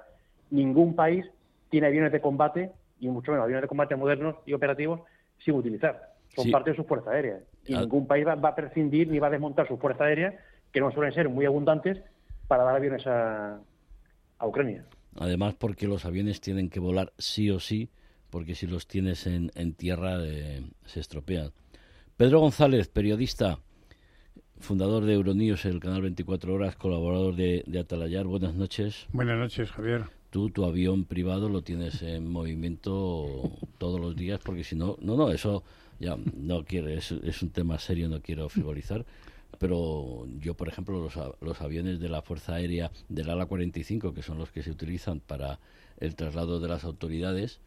ningún 0.50 0.96
país 0.96 1.26
tiene 1.70 1.88
aviones 1.88 2.12
de 2.12 2.22
combate, 2.22 2.72
y 3.00 3.08
mucho 3.08 3.32
menos 3.32 3.44
aviones 3.44 3.64
de 3.64 3.68
combate 3.68 3.96
modernos 3.96 4.36
y 4.46 4.54
operativos, 4.54 5.02
sin 5.44 5.56
utilizar. 5.56 6.10
Son 6.36 6.50
parte 6.52 6.72
de 6.72 6.76
su 6.76 6.84
fuerza 6.84 7.12
aérea. 7.12 7.40
Y 7.66 7.76
ningún 7.76 8.08
país 8.08 8.26
va, 8.26 8.34
a 8.34 8.56
prescindir 8.56 9.08
ni 9.08 9.20
va 9.20 9.28
a 9.28 9.32
desmontar 9.32 9.68
su 9.68 9.78
fuerza 9.78 10.06
aérea, 10.06 10.40
que 10.72 10.80
no 10.80 10.92
suelen 10.92 11.14
ser 11.14 11.30
muy 11.30 11.46
abundantes, 11.46 12.02
para 12.48 12.64
dar 12.64 12.76
aviones 12.76 13.06
a, 13.08 13.60
Ucrania. 14.44 14.86
Además, 15.20 15.54
porque 15.54 15.88
los 15.88 16.06
aviones 16.06 16.42
tienen 16.42 16.70
que 16.70 16.80
volar 16.80 17.14
sí 17.20 17.52
o 17.52 17.60
sí, 17.60 17.92
porque 18.32 18.56
si 18.56 18.66
los 18.66 18.88
tienes 18.88 19.28
en, 19.28 19.74
tierra 19.76 20.18
eh, 20.22 20.64
se 20.86 21.00
estropean. 21.00 21.52
Pedro 22.18 22.40
González, 22.40 22.88
periodista, 22.88 23.60
fundador 24.60 25.06
de 25.06 25.14
Euronews, 25.14 25.66
el 25.66 25.80
canal 25.80 26.02
24 26.02 26.54
Horas, 26.54 26.76
colaborador 26.76 27.36
de, 27.36 27.64
Atalayar. 27.80 28.26
Buenas 28.26 28.56
noches. 28.56 29.08
Buenas 29.12 29.38
noches, 29.38 29.72
Javier. 29.72 30.06
Tú, 30.30 30.50
tu 30.50 30.66
avión 30.66 31.06
privado 31.06 31.50
lo 31.50 31.62
tienes 31.62 32.02
en 32.02 32.28
movimiento 32.28 33.52
todos 33.78 34.00
los 34.00 34.16
días, 34.16 34.40
porque 34.44 34.64
si 34.64 34.76
no, 34.76 34.98
no, 35.02 35.18
no, 35.18 35.32
eso 35.32 35.64
ya 36.02 36.18
no 36.36 36.66
quiere, 36.66 36.96
es, 36.96 37.12
un 37.12 37.50
tema 37.52 37.80
serio, 37.80 38.10
no 38.10 38.22
quiero 38.22 38.50
frivolizar. 38.50 39.06
Pero 39.60 40.28
yo, 40.40 40.56
por 40.56 40.68
ejemplo, 40.68 41.00
los, 41.00 41.14
los 41.40 41.62
aviones 41.62 42.00
de 42.00 42.10
la 42.10 42.22
Fuerza 42.24 42.56
Aérea 42.56 42.92
del 43.10 43.30
ala 43.30 43.46
45, 43.46 44.14
que 44.14 44.24
son 44.24 44.38
los 44.40 44.52
que 44.52 44.64
se 44.64 44.72
utilizan 44.72 45.20
para 45.20 45.60
el 46.00 46.16
traslado 46.16 46.60
de 46.60 46.68
las 46.68 46.84
autoridades, 46.84 47.60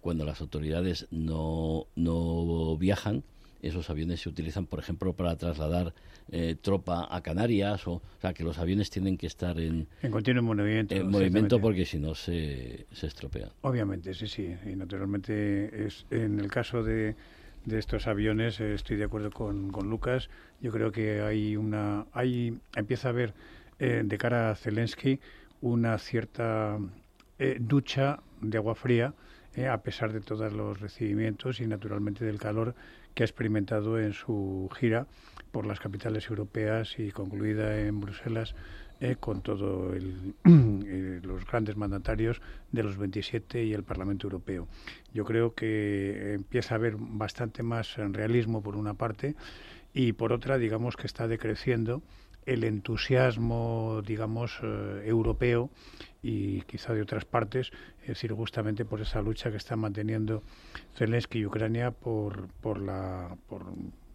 cuando 0.00 0.24
las 0.24 0.40
autoridades 0.40 1.06
no, 1.10 1.86
no 1.94 2.76
viajan, 2.78 3.22
esos 3.60 3.90
aviones 3.90 4.20
se 4.20 4.28
utilizan, 4.28 4.66
por 4.66 4.80
ejemplo, 4.80 5.12
para 5.12 5.36
trasladar 5.36 5.94
eh, 6.30 6.56
tropa 6.60 7.06
a 7.10 7.22
Canarias, 7.22 7.86
o, 7.86 8.02
sea, 8.20 8.32
que 8.32 8.42
los 8.42 8.58
aviones 8.58 8.90
tienen 8.90 9.16
que 9.16 9.26
estar 9.26 9.60
en, 9.60 9.86
en 10.02 10.10
continuo 10.10 10.42
movimiento. 10.42 10.94
En 10.94 11.08
movimiento 11.10 11.60
porque 11.60 11.84
si 11.84 11.98
no 11.98 12.14
se, 12.14 12.86
se 12.92 13.06
estropean. 13.06 13.50
Obviamente, 13.60 14.14
sí, 14.14 14.26
sí. 14.26 14.54
Y 14.66 14.74
naturalmente, 14.74 15.86
es, 15.86 16.06
en 16.10 16.40
el 16.40 16.50
caso 16.50 16.82
de, 16.82 17.14
de 17.64 17.78
estos 17.78 18.06
aviones, 18.06 18.60
eh, 18.60 18.74
estoy 18.74 18.96
de 18.96 19.04
acuerdo 19.04 19.30
con, 19.30 19.70
con, 19.70 19.88
Lucas. 19.88 20.28
Yo 20.60 20.70
creo 20.72 20.92
que 20.92 21.22
hay 21.22 21.56
una. 21.56 22.06
hay 22.12 22.58
empieza 22.76 23.08
a 23.08 23.10
haber, 23.10 23.34
eh, 23.78 24.02
de 24.04 24.18
cara 24.18 24.50
a 24.50 24.54
Zelensky, 24.54 25.20
una 25.60 25.98
cierta 25.98 26.78
ducha 27.58 28.20
de 28.40 28.56
agua 28.56 28.76
fría. 28.76 29.14
a 29.68 29.82
pesar 29.82 30.12
de 30.12 30.20
todos 30.20 30.52
los 30.52 30.80
recibimientos 30.80 31.60
y 31.60 31.66
naturalmente 31.66 32.24
del 32.24 32.38
calor 32.38 32.74
que 33.14 33.24
ha 33.24 33.26
experimentado 33.26 33.98
en 33.98 34.12
su 34.12 34.70
gira 34.78 35.06
por 35.50 35.66
las 35.66 35.80
capitales 35.80 36.28
europeas 36.30 36.98
y 36.98 37.10
concluida 37.10 37.80
en 37.80 38.00
Bruselas 38.00 38.54
eh, 39.02 39.16
con 39.18 39.42
todos 39.42 39.96
eh, 40.44 41.20
los 41.24 41.44
grandes 41.44 41.76
mandatarios 41.76 42.40
de 42.70 42.84
los 42.84 42.96
27 42.96 43.64
y 43.64 43.72
el 43.72 43.82
Parlamento 43.82 44.28
Europeo. 44.28 44.68
Yo 45.12 45.24
creo 45.24 45.54
que 45.54 46.34
empieza 46.34 46.76
a 46.76 46.78
haber 46.78 46.94
bastante 46.96 47.64
más 47.64 47.96
realismo 47.96 48.62
por 48.62 48.76
una 48.76 48.94
parte 48.94 49.34
y 49.92 50.12
por 50.12 50.32
otra, 50.32 50.56
digamos 50.56 50.94
que 50.94 51.08
está 51.08 51.26
decreciendo 51.26 52.00
el 52.46 52.62
entusiasmo, 52.62 54.02
digamos, 54.06 54.60
eh, 54.62 55.02
europeo 55.04 55.68
y 56.22 56.60
quizá 56.62 56.94
de 56.94 57.02
otras 57.02 57.24
partes, 57.24 57.72
es 58.02 58.08
decir, 58.08 58.30
justamente 58.32 58.84
por 58.84 59.00
esa 59.00 59.20
lucha 59.20 59.50
que 59.50 59.56
está 59.56 59.74
manteniendo 59.74 60.44
Zelensky 60.94 61.40
y 61.40 61.46
Ucrania 61.46 61.90
por, 61.90 62.46
por, 62.60 62.80
la, 62.80 63.36
por 63.48 63.64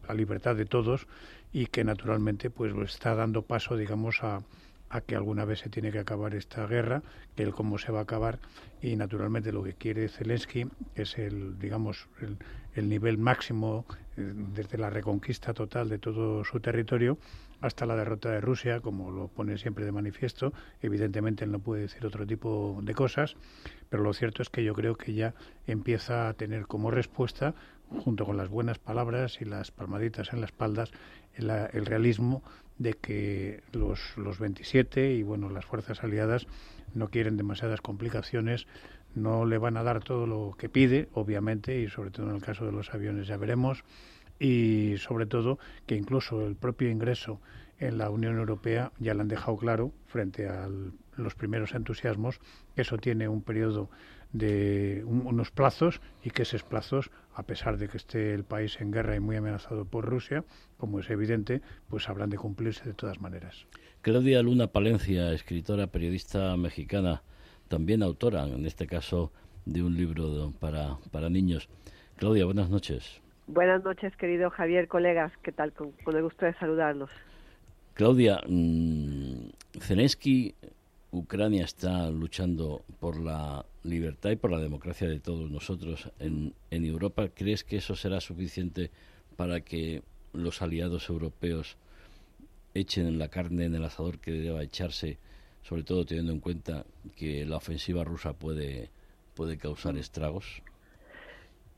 la 0.07 0.13
libertad 0.13 0.55
de 0.55 0.65
todos 0.65 1.07
y 1.51 1.65
que 1.65 1.83
naturalmente 1.83 2.49
pues 2.49 2.73
está 2.89 3.15
dando 3.15 3.41
paso, 3.41 3.75
digamos, 3.75 4.23
a, 4.23 4.43
a 4.89 5.01
que 5.01 5.15
alguna 5.15 5.45
vez 5.45 5.59
se 5.59 5.69
tiene 5.69 5.91
que 5.91 5.99
acabar 5.99 6.33
esta 6.33 6.65
guerra, 6.67 7.03
que 7.35 7.43
el 7.43 7.53
cómo 7.53 7.77
se 7.77 7.91
va 7.91 7.99
a 7.99 8.03
acabar 8.03 8.39
y 8.81 8.95
naturalmente 8.95 9.51
lo 9.51 9.63
que 9.63 9.73
quiere 9.73 10.07
Zelensky 10.07 10.67
es 10.95 11.17
el, 11.17 11.59
digamos, 11.59 12.07
el, 12.21 12.38
el 12.75 12.89
nivel 12.89 13.17
máximo 13.17 13.85
eh, 14.15 14.33
desde 14.53 14.77
la 14.77 14.89
reconquista 14.89 15.53
total 15.53 15.89
de 15.89 15.99
todo 15.99 16.43
su 16.43 16.59
territorio 16.59 17.17
hasta 17.61 17.85
la 17.85 17.95
derrota 17.95 18.29
de 18.29 18.41
Rusia, 18.41 18.81
como 18.81 19.11
lo 19.11 19.27
pone 19.29 19.57
siempre 19.57 19.85
de 19.85 19.91
manifiesto. 19.91 20.53
Evidentemente 20.81 21.43
él 21.43 21.51
no 21.51 21.59
puede 21.59 21.83
decir 21.83 22.05
otro 22.05 22.25
tipo 22.25 22.79
de 22.83 22.93
cosas, 22.93 23.35
pero 23.89 24.03
lo 24.03 24.13
cierto 24.13 24.41
es 24.41 24.49
que 24.49 24.63
yo 24.63 24.73
creo 24.73 24.95
que 24.95 25.13
ya 25.13 25.33
empieza 25.65 26.29
a 26.29 26.33
tener 26.33 26.67
como 26.67 26.91
respuesta, 26.91 27.55
junto 27.89 28.25
con 28.25 28.38
las 28.38 28.49
buenas 28.49 28.79
palabras 28.79 29.41
y 29.41 29.45
las 29.45 29.71
palmaditas 29.71 30.33
en 30.33 30.41
las 30.41 30.49
espaldas, 30.49 30.91
el, 31.35 31.85
realismo 31.85 32.43
de 32.78 32.93
que 32.93 33.61
los, 33.71 34.17
los 34.17 34.39
27 34.39 35.13
y 35.13 35.23
bueno 35.23 35.49
las 35.49 35.65
fuerzas 35.65 36.03
aliadas 36.03 36.47
no 36.93 37.09
quieren 37.09 37.38
demasiadas 37.38 37.82
complicaciones, 37.82 38.67
no 39.15 39.45
le 39.45 39.57
van 39.57 39.78
a 39.78 39.84
dar 39.84 40.03
todo 40.03 40.28
lo 40.28 40.55
que 40.57 40.69
pide, 40.69 41.09
obviamente, 41.13 41.80
y 41.80 41.89
sobre 41.89 42.11
todo 42.11 42.30
en 42.30 42.36
el 42.36 42.41
caso 42.41 42.65
de 42.65 42.71
los 42.71 42.93
aviones 42.93 43.28
ya 43.28 43.38
veremos, 43.38 43.84
y 44.39 44.95
sobre 44.97 45.25
todo 45.25 45.57
que 45.86 45.95
incluso 45.95 46.45
el 46.45 46.55
propio 46.55 46.89
ingreso 46.89 47.41
en 47.80 47.97
la 47.97 48.09
Unión 48.09 48.38
Europea 48.38 48.91
ya 48.99 49.13
le 49.13 49.21
han 49.21 49.28
dejado 49.28 49.57
claro 49.57 49.91
frente 50.07 50.47
a 50.47 50.67
los 51.15 51.36
primeros 51.36 51.73
entusiasmos 51.73 52.39
que 52.75 52.82
eso 52.82 52.97
tiene 52.97 53.28
un 53.28 53.41
periodo 53.41 53.89
de 54.38 55.03
unos 55.05 55.51
plazos 55.51 56.01
y 56.23 56.29
que 56.29 56.43
esos 56.43 56.63
plazos, 56.63 57.11
a 57.33 57.43
pesar 57.43 57.77
de 57.77 57.88
que 57.88 57.97
esté 57.97 58.33
el 58.33 58.43
país 58.43 58.79
en 58.79 58.91
guerra 58.91 59.15
y 59.15 59.19
muy 59.19 59.35
amenazado 59.35 59.85
por 59.85 60.05
Rusia, 60.05 60.43
como 60.77 60.99
es 60.99 61.09
evidente, 61.09 61.61
pues 61.89 62.09
habrán 62.09 62.29
de 62.29 62.38
cumplirse 62.38 62.83
de 62.85 62.93
todas 62.93 63.19
maneras. 63.21 63.67
Claudia 64.01 64.41
Luna 64.41 64.67
Palencia, 64.67 65.33
escritora, 65.33 65.88
periodista 65.88 66.55
mexicana, 66.57 67.23
también 67.67 68.03
autora, 68.03 68.47
en 68.47 68.65
este 68.65 68.88
caso, 68.88 69.31
de 69.65 69.83
un 69.83 69.97
libro 69.97 70.53
para, 70.59 70.97
para 71.11 71.29
niños. 71.29 71.69
Claudia, 72.15 72.45
buenas 72.45 72.69
noches. 72.69 73.21
Buenas 73.47 73.83
noches, 73.83 74.15
querido 74.17 74.49
Javier, 74.49 74.88
colegas. 74.88 75.31
¿Qué 75.41 75.51
tal? 75.51 75.71
Con, 75.73 75.93
el 76.05 76.21
gusto 76.21 76.45
de 76.45 76.53
saludarlos. 76.55 77.09
Claudia, 77.93 78.41
mmm, 78.47 79.49
Zelensky, 79.79 80.53
Ucrania 81.12 81.64
está 81.64 82.10
luchando 82.10 82.84
por 82.99 83.20
la 83.20 83.66
libertad 83.84 84.32
y 84.32 84.36
por 84.36 84.51
la 84.51 84.60
democracia 84.60 85.08
de 85.08 85.20
todos 85.20 85.49
nosotros 85.49 86.12
en, 86.20 86.53
en 86.70 86.86
Europa. 86.86 87.30
¿Crees 87.30 87.64
que 87.64 87.78
eso 87.78 87.95
será 87.95 88.20
suficiente 88.20 88.91
para 89.38 89.62
que 89.62 90.03
los 90.34 90.62
aliados 90.62 91.10
europeos 91.10 91.78
echen 92.74 93.18
la 93.18 93.30
carne 93.30 93.66
en 93.66 93.76
el 93.76 93.86
asador 93.86 94.20
que 94.20 94.32
deba 94.32 94.62
echarse, 94.64 95.18
sobre 95.64 95.84
todo 95.84 96.05
teniendo 96.05 96.34
en 96.34 96.39
cuenta 96.39 96.86
que 97.16 97.45
la 97.45 97.58
ofensiva 97.58 98.03
rusa 98.03 98.34
puede, 98.34 98.89
puede 99.34 99.58
causar 99.58 99.97
estragos? 99.97 100.62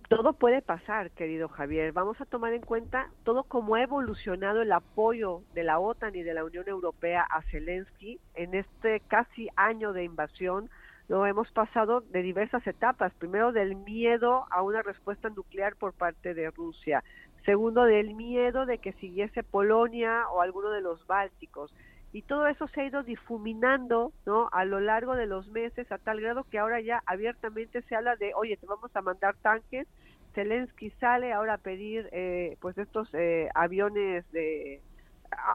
Todo 0.09 0.33
puede 0.33 0.63
pasar, 0.63 1.11
querido 1.11 1.49
Javier. 1.49 1.91
Vamos 1.91 2.19
a 2.19 2.25
tomar 2.25 2.53
en 2.53 2.63
cuenta 2.63 3.11
todo 3.23 3.43
cómo 3.43 3.75
ha 3.75 3.83
evolucionado 3.83 4.63
el 4.63 4.71
apoyo 4.71 5.43
de 5.53 5.63
la 5.63 5.77
OTAN 5.77 6.15
y 6.15 6.23
de 6.23 6.33
la 6.33 6.43
Unión 6.43 6.67
Europea 6.67 7.21
a 7.21 7.43
Zelensky 7.43 8.19
en 8.33 8.55
este 8.55 9.01
casi 9.01 9.49
año 9.55 9.93
de 9.93 10.03
invasión. 10.03 10.71
Lo 11.09 11.27
hemos 11.27 11.51
pasado 11.51 12.01
de 12.01 12.23
diversas 12.23 12.65
etapas. 12.65 13.13
Primero 13.19 13.51
del 13.51 13.75
miedo 13.75 14.47
a 14.49 14.63
una 14.63 14.81
respuesta 14.81 15.29
nuclear 15.29 15.75
por 15.75 15.93
parte 15.93 16.33
de 16.33 16.49
Rusia. 16.49 17.03
Segundo 17.45 17.83
del 17.83 18.15
miedo 18.15 18.65
de 18.65 18.79
que 18.79 18.93
siguiese 18.93 19.43
Polonia 19.43 20.27
o 20.31 20.41
alguno 20.41 20.71
de 20.71 20.81
los 20.81 21.05
bálticos 21.05 21.71
y 22.11 22.23
todo 22.23 22.47
eso 22.47 22.67
se 22.67 22.81
ha 22.81 22.85
ido 22.85 23.03
difuminando 23.03 24.11
¿no? 24.25 24.49
a 24.51 24.65
lo 24.65 24.79
largo 24.79 25.15
de 25.15 25.27
los 25.27 25.47
meses 25.49 25.91
a 25.91 25.97
tal 25.97 26.21
grado 26.21 26.43
que 26.43 26.57
ahora 26.57 26.81
ya 26.81 27.03
abiertamente 27.05 27.81
se 27.83 27.95
habla 27.95 28.15
de, 28.15 28.33
oye, 28.33 28.57
te 28.57 28.65
vamos 28.65 28.95
a 28.95 29.01
mandar 29.01 29.35
tanques, 29.41 29.87
Zelensky 30.33 30.91
sale 30.99 31.33
ahora 31.33 31.55
a 31.55 31.57
pedir 31.57 32.09
eh, 32.11 32.57
pues 32.61 32.77
estos 32.77 33.09
eh, 33.13 33.49
aviones 33.55 34.29
de 34.31 34.81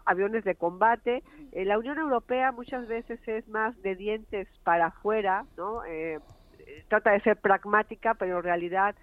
aviones 0.06 0.44
de 0.44 0.54
combate. 0.54 1.24
Eh, 1.50 1.64
la 1.64 1.78
Unión 1.78 1.98
Europea 1.98 2.52
muchas 2.52 2.86
veces 2.86 3.18
es 3.26 3.48
más 3.48 3.80
de 3.82 3.96
dientes 3.96 4.46
para 4.62 4.86
afuera, 4.86 5.46
¿no? 5.56 5.80
trata 6.88 7.10
de 7.10 7.20
ser 7.20 7.36
pragmática, 7.36 8.14
pero 8.14 8.38
en 8.38 8.44
realidad 8.44 8.94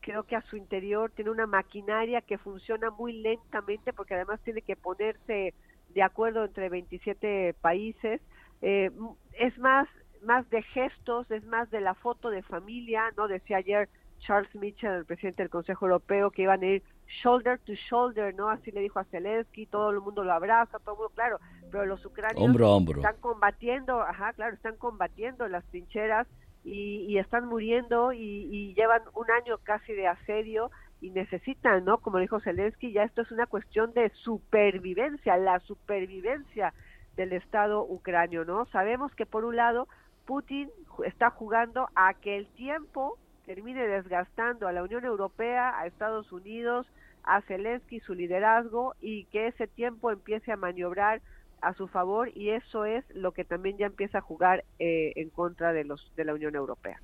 creo 0.00 0.24
que 0.24 0.36
a 0.36 0.42
su 0.42 0.56
interior 0.56 1.10
tiene 1.12 1.30
una 1.30 1.46
maquinaria 1.46 2.20
que 2.20 2.36
funciona 2.36 2.90
muy 2.90 3.12
lentamente 3.14 3.92
porque 3.92 4.14
además 4.14 4.40
tiene 4.42 4.60
que 4.60 4.76
ponerse 4.76 5.54
de 5.94 6.02
acuerdo 6.02 6.44
entre 6.44 6.68
27 6.68 7.54
países. 7.60 8.20
Eh, 8.60 8.90
es 9.38 9.58
más, 9.58 9.88
más 10.22 10.48
de 10.50 10.62
gestos, 10.62 11.30
es 11.30 11.44
más 11.44 11.70
de 11.70 11.80
la 11.80 11.94
foto 11.94 12.30
de 12.30 12.42
familia, 12.42 13.12
¿no? 13.16 13.28
Decía 13.28 13.58
ayer 13.58 13.88
Charles 14.20 14.54
Mitchell, 14.54 14.92
el 14.92 15.04
presidente 15.04 15.42
del 15.42 15.50
Consejo 15.50 15.86
Europeo, 15.86 16.30
que 16.30 16.42
iban 16.42 16.62
a 16.62 16.66
ir 16.66 16.82
shoulder 17.22 17.58
to 17.58 17.72
shoulder, 17.74 18.34
¿no? 18.34 18.48
Así 18.48 18.70
le 18.70 18.80
dijo 18.80 18.98
a 18.98 19.04
Zelensky, 19.04 19.66
todo 19.66 19.90
el 19.90 20.00
mundo 20.00 20.24
lo 20.24 20.32
abraza, 20.32 20.78
todo 20.78 20.94
el 20.94 20.98
mundo, 20.98 21.12
claro, 21.14 21.38
pero 21.70 21.86
los 21.86 22.04
ucranianos 22.04 22.88
están 22.88 23.16
combatiendo, 23.20 24.00
ajá, 24.00 24.32
claro, 24.32 24.54
están 24.54 24.76
combatiendo 24.76 25.48
las 25.48 25.64
trincheras 25.66 26.26
y, 26.64 27.18
están 27.18 27.46
muriendo 27.46 28.12
y, 28.12 28.48
y, 28.50 28.74
llevan 28.74 29.02
un 29.14 29.30
año 29.30 29.58
casi 29.58 29.92
de 29.92 30.06
asedio 30.06 30.70
y 31.02 31.10
necesitan, 31.10 31.84
¿no? 31.84 31.98
Como 31.98 32.18
dijo 32.18 32.40
Zelensky, 32.40 32.92
ya 32.92 33.02
esto 33.02 33.22
es 33.22 33.32
una 33.32 33.46
cuestión 33.46 33.92
de 33.92 34.10
supervivencia, 34.10 35.36
la 35.36 35.58
supervivencia 35.60 36.72
del 37.16 37.32
Estado 37.32 37.84
ucranio, 37.84 38.44
¿no? 38.44 38.66
Sabemos 38.66 39.12
que 39.14 39.26
por 39.26 39.44
un 39.44 39.56
lado 39.56 39.88
Putin 40.26 40.70
está 41.04 41.30
jugando 41.30 41.88
a 41.96 42.14
que 42.14 42.36
el 42.36 42.46
tiempo 42.54 43.18
termine 43.44 43.86
desgastando 43.86 44.68
a 44.68 44.72
la 44.72 44.84
Unión 44.84 45.04
Europea, 45.04 45.76
a 45.76 45.86
Estados 45.86 46.30
Unidos, 46.30 46.86
a 47.24 47.42
Zelensky, 47.42 47.98
su 48.00 48.14
liderazgo, 48.14 48.94
y 49.00 49.24
que 49.26 49.48
ese 49.48 49.66
tiempo 49.66 50.12
empiece 50.12 50.52
a 50.52 50.56
maniobrar 50.56 51.20
a 51.60 51.74
su 51.74 51.88
favor, 51.88 52.30
y 52.34 52.50
eso 52.50 52.84
es 52.84 53.04
lo 53.14 53.32
que 53.32 53.44
también 53.44 53.76
ya 53.76 53.86
empieza 53.86 54.18
a 54.18 54.22
jugar 54.22 54.64
eh, 54.78 55.12
en 55.16 55.30
contra 55.30 55.72
de, 55.72 55.84
los, 55.84 56.12
de 56.16 56.24
la 56.24 56.34
Unión 56.34 56.54
Europea. 56.54 57.00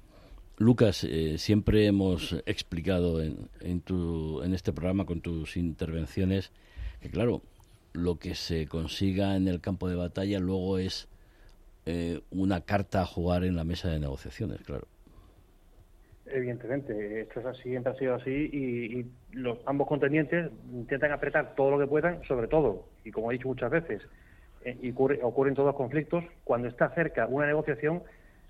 Lucas, 0.59 1.05
eh, 1.05 1.39
siempre 1.39 1.87
hemos 1.87 2.33
explicado 2.45 3.23
en, 3.23 3.49
en, 3.61 3.81
tu, 3.81 4.43
en 4.43 4.55
este 4.55 4.73
programa 4.73 5.07
con 5.07 5.21
tus 5.21 5.57
intervenciones 5.57 6.53
que, 7.01 7.11
claro, 7.11 7.43
lo 7.93 8.19
que 8.19 8.35
se 8.35 8.67
consiga 8.67 9.37
en 9.37 9.49
el 9.49 9.61
campo 9.61 9.89
de 9.89 9.97
batalla 9.97 10.39
luego 10.39 10.79
es 10.79 11.09
eh, 11.87 12.21
una 12.31 12.61
carta 12.61 13.03
a 13.03 13.07
jugar 13.07 13.45
en 13.45 13.57
la 13.57 13.65
mesa 13.65 13.89
de 13.89 13.99
negociaciones, 13.99 14.61
claro. 14.63 14.87
Evidentemente, 16.27 17.23
esto 17.23 17.41
es 17.41 17.47
así, 17.47 17.63
siempre 17.63 17.93
ha 17.93 17.97
sido 17.97 18.15
así 18.15 18.31
y, 18.31 19.07
los 19.33 19.59
ambos 19.65 19.87
contendientes 19.87 20.51
intentan 20.73 21.13
apretar 21.13 21.55
todo 21.55 21.71
lo 21.71 21.79
que 21.79 21.87
puedan, 21.87 22.23
sobre 22.25 22.49
todo, 22.49 22.85
y 23.05 23.11
como 23.11 23.31
he 23.31 23.35
dicho 23.35 23.49
muchas 23.49 23.71
veces, 23.71 24.03
eh, 24.65 24.77
y 24.83 24.91
ocurre, 24.91 25.21
ocurren 25.23 25.55
todos 25.55 25.69
los 25.69 25.77
conflictos, 25.77 26.25
cuando 26.45 26.69
está 26.69 26.91
cerca 26.91 27.27
una 27.27 27.47
negociación 27.47 28.03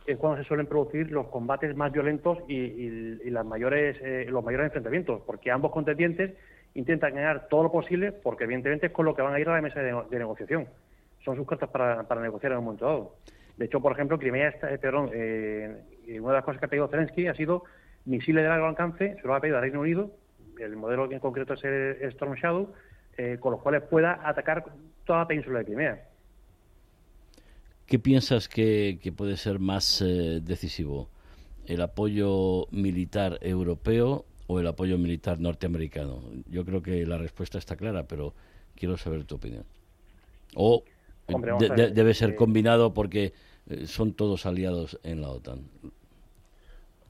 es 0.09 0.17
cuando 0.17 0.43
se 0.43 0.49
suelen 0.49 0.67
producir 0.67 1.11
los 1.11 1.29
combates 1.29 1.77
más 1.77 1.93
violentos 1.93 2.39
y, 2.49 3.29
las 3.31 3.45
mayores, 3.45 3.97
eh, 4.01 4.27
los 4.29 4.43
mayores 4.43 4.67
enfrentamientos, 4.67 5.21
porque 5.27 5.51
ambos 5.51 5.71
contendientes 5.71 6.33
intentan 6.75 7.15
ganar 7.15 7.49
todo 7.49 7.65
lo 7.65 7.73
posible, 7.73 8.13
porque 8.13 8.45
evidentemente 8.45 8.87
es 8.87 8.93
con 8.93 9.05
lo 9.05 9.15
que 9.15 9.21
van 9.21 9.35
a 9.35 9.41
ir 9.41 9.49
a 9.49 9.55
la 9.55 9.61
mesa 9.61 9.81
de, 9.81 10.19
negociación. 10.19 10.67
Son 11.25 11.37
sus 11.37 11.47
cartas 11.47 11.69
para, 11.69 12.21
negociar 12.23 12.53
en 12.53 12.59
un 12.59 12.65
momento 12.65 12.87
dado. 12.87 13.17
De 13.59 13.67
hecho, 13.67 13.83
por 13.83 13.93
ejemplo, 13.93 14.19
Crimea, 14.19 14.49
está, 14.49 14.73
eh, 14.73 14.79
perdón, 14.79 15.11
eh, 15.13 15.77
una 16.21 16.29
de 16.29 16.35
las 16.37 16.45
cosas 16.45 16.59
que 16.59 16.67
ha 16.67 16.71
pedido 16.71 16.89
Zelensky 16.89 17.27
ha 17.27 17.35
sido 17.35 17.65
misiles 18.07 18.43
de 18.43 18.49
largo 18.49 18.67
alcance, 18.67 19.17
se 19.21 19.27
lo 19.27 19.35
ha 19.35 19.41
pedido 19.41 19.59
al 19.59 19.63
Reino 19.63 19.81
Unido, 19.81 20.11
el 20.59 20.75
modelo 20.77 21.11
en 21.13 21.19
concreto 21.19 21.53
es 21.53 21.65
el 21.65 22.03
Storm 22.13 22.35
Shadow, 22.35 22.73
con 23.41 23.53
los 23.53 23.61
cuales 23.61 23.83
pueda 23.83 24.21
atacar 24.25 24.65
toda 25.05 25.21
la 25.21 25.27
península 25.27 25.59
de 25.59 25.65
Crimea. 25.67 26.08
¿Qué 27.89 27.99
piensas 27.99 28.49
que, 28.49 29.01
puede 29.17 29.39
ser 29.39 29.61
más 29.61 30.03
eh, 30.03 30.41
decisivo? 30.43 31.09
¿El 31.67 31.81
apoyo 31.81 32.67
militar 32.71 33.39
europeo 33.41 34.27
o 34.47 34.61
el 34.61 34.67
apoyo 34.67 34.99
militar 34.99 35.41
norteamericano? 35.41 36.21
Yo 36.51 36.67
creo 36.67 36.83
que 36.83 37.07
la 37.07 37.17
respuesta 37.17 37.57
está 37.57 37.77
clara, 37.77 38.03
pero 38.07 38.35
quiero 38.75 38.99
saber 38.99 39.25
tu 39.25 39.37
opinión. 39.37 39.65
¿O 40.55 40.85
debe 41.95 42.13
ser 42.13 42.31
eh, 42.31 42.35
combinado 42.37 42.93
porque 42.93 43.33
eh, 43.71 43.87
son 43.87 44.13
todos 44.13 44.45
aliados 44.45 45.01
en 45.03 45.23
la 45.23 45.31
OTAN? 45.31 45.61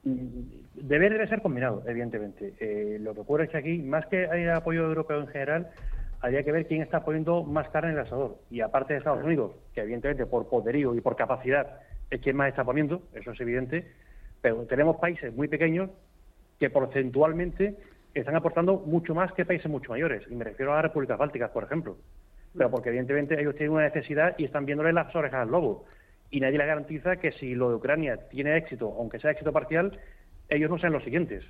Debe, 0.03 1.09
debe 1.09 1.27
ser 1.27 1.41
combinado, 1.41 1.83
evidentemente. 1.87 2.53
lo 2.99 3.13
que 3.13 3.19
ocurre 3.19 3.43
es 3.43 3.49
que 3.49 3.57
aquí, 3.57 3.79
más 3.79 4.05
que 4.05 4.23
el 4.23 4.49
apoyo 4.51 4.85
europeo 4.85 5.19
en 5.19 5.27
general, 5.27 5.71
habría 6.21 6.43
que 6.43 6.51
ver 6.51 6.67
quién 6.67 6.81
está 6.81 7.03
poniendo 7.03 7.43
más 7.43 7.69
carne 7.69 7.91
en 7.91 7.95
el 7.95 8.05
asador. 8.05 8.37
Y 8.49 8.61
aparte 8.61 8.93
de 8.93 8.99
Estados 8.99 9.23
Unidos, 9.23 9.53
que 9.73 9.81
evidentemente 9.81 10.25
por 10.25 10.47
poderío 10.49 10.95
y 10.95 11.01
por 11.01 11.15
capacidad 11.15 11.79
es 12.09 12.21
quien 12.21 12.35
más 12.35 12.49
está 12.49 12.63
poniendo, 12.63 13.03
eso 13.13 13.31
es 13.31 13.41
evidente, 13.41 13.91
pero 14.41 14.65
tenemos 14.65 14.97
países 14.97 15.33
muy 15.33 15.47
pequeños 15.47 15.89
que 16.59 16.69
porcentualmente 16.69 17.75
están 18.13 18.35
aportando 18.35 18.79
mucho 18.79 19.13
más 19.15 19.31
que 19.33 19.45
países 19.45 19.69
mucho 19.69 19.91
mayores. 19.91 20.23
Y 20.29 20.35
me 20.35 20.43
refiero 20.43 20.71
a 20.71 20.75
las 20.75 20.83
repúblicas 20.83 21.17
bálticas, 21.17 21.51
por 21.51 21.63
ejemplo. 21.63 21.97
Pero 22.57 22.71
porque 22.71 22.89
evidentemente 22.89 23.39
ellos 23.39 23.55
tienen 23.55 23.73
una 23.73 23.83
necesidad 23.83 24.35
y 24.37 24.45
están 24.45 24.65
viéndole 24.65 24.91
las 24.91 25.15
orejas 25.15 25.41
al 25.41 25.51
lobo. 25.51 25.85
Y 26.31 26.39
nadie 26.39 26.57
les 26.57 26.67
garantiza 26.67 27.17
que 27.17 27.31
si 27.33 27.55
lo 27.55 27.69
de 27.69 27.75
Ucrania 27.75 28.17
tiene 28.29 28.57
éxito, 28.57 28.93
aunque 28.97 29.19
sea 29.19 29.31
éxito 29.31 29.53
parcial, 29.53 29.99
ellos 30.49 30.69
no 30.69 30.79
sean 30.79 30.93
los 30.93 31.03
siguientes. 31.03 31.43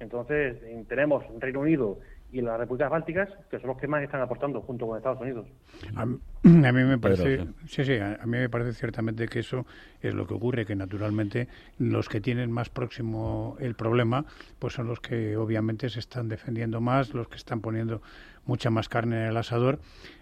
Entonces, 0.00 0.56
tenemos 0.88 1.24
Reino 1.40 1.60
Unido 1.60 1.98
y 2.32 2.40
las 2.40 2.58
repúblicas 2.58 2.90
bálticas, 2.90 3.28
que 3.50 3.58
son 3.58 3.68
los 3.68 3.78
que 3.78 3.86
más 3.86 4.02
están 4.02 4.20
aportando 4.20 4.60
junto 4.60 4.86
con 4.86 4.96
Estados 4.96 5.20
Unidos. 5.20 5.46
A, 5.94 6.04
mí 6.04 6.84
me 6.84 6.98
parece, 6.98 7.46
sí, 7.66 7.84
sí, 7.84 7.94
a, 7.98 8.18
mí 8.24 8.38
me 8.38 8.48
parece 8.48 8.72
ciertamente 8.72 9.28
que 9.28 9.40
eso 9.40 9.64
es 10.00 10.14
lo 10.14 10.26
que 10.26 10.34
ocurre, 10.34 10.66
que 10.66 10.76
naturalmente 10.76 11.48
los 11.78 12.08
que 12.08 12.20
tienen 12.20 12.50
más 12.50 12.68
próximo 12.68 13.56
el 13.60 13.74
problema, 13.74 14.24
pues 14.58 14.74
son 14.74 14.88
los 14.88 15.00
que 15.00 15.36
obviamente 15.36 15.88
se 15.88 16.00
están 16.00 16.28
defendiendo 16.28 16.80
más, 16.80 17.14
los 17.14 17.28
que 17.28 17.36
están 17.36 17.60
poniendo 17.60 18.02
mucha 18.44 18.70
más 18.70 18.88
carne 18.88 19.24
en 19.24 19.30
el 19.30 19.36
asador 19.36 19.78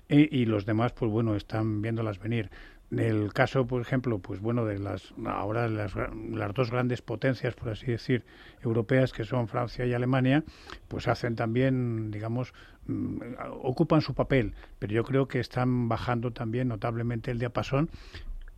y, 0.08 0.34
y 0.36 0.46
los 0.46 0.66
demás, 0.66 0.92
pues 0.92 1.10
bueno, 1.10 1.34
están 1.34 1.82
viéndolas 1.82 2.18
venir. 2.18 2.50
El 2.90 3.32
caso, 3.32 3.66
por 3.66 3.80
ejemplo, 3.80 4.18
pues 4.18 4.40
bueno, 4.40 4.64
de 4.64 4.78
las 4.78 5.14
ahora 5.26 5.68
las, 5.68 5.94
las, 5.96 6.54
dos 6.54 6.70
grandes 6.70 7.02
potencias, 7.02 7.54
por 7.54 7.70
así 7.70 7.86
decir, 7.86 8.24
europeas, 8.62 9.12
que 9.12 9.24
son 9.24 9.48
Francia 9.48 9.84
y 9.86 9.92
Alemania, 9.94 10.44
pues 10.88 11.08
hacen 11.08 11.34
también, 11.34 12.10
digamos, 12.10 12.52
mm, 12.86 13.18
ocupan 13.62 14.00
su 14.00 14.14
papel, 14.14 14.54
pero 14.78 14.92
yo 14.92 15.02
creo 15.04 15.26
que 15.26 15.40
están 15.40 15.88
bajando 15.88 16.32
también 16.32 16.68
notablemente 16.68 17.30
el 17.30 17.38
diapasón 17.38 17.90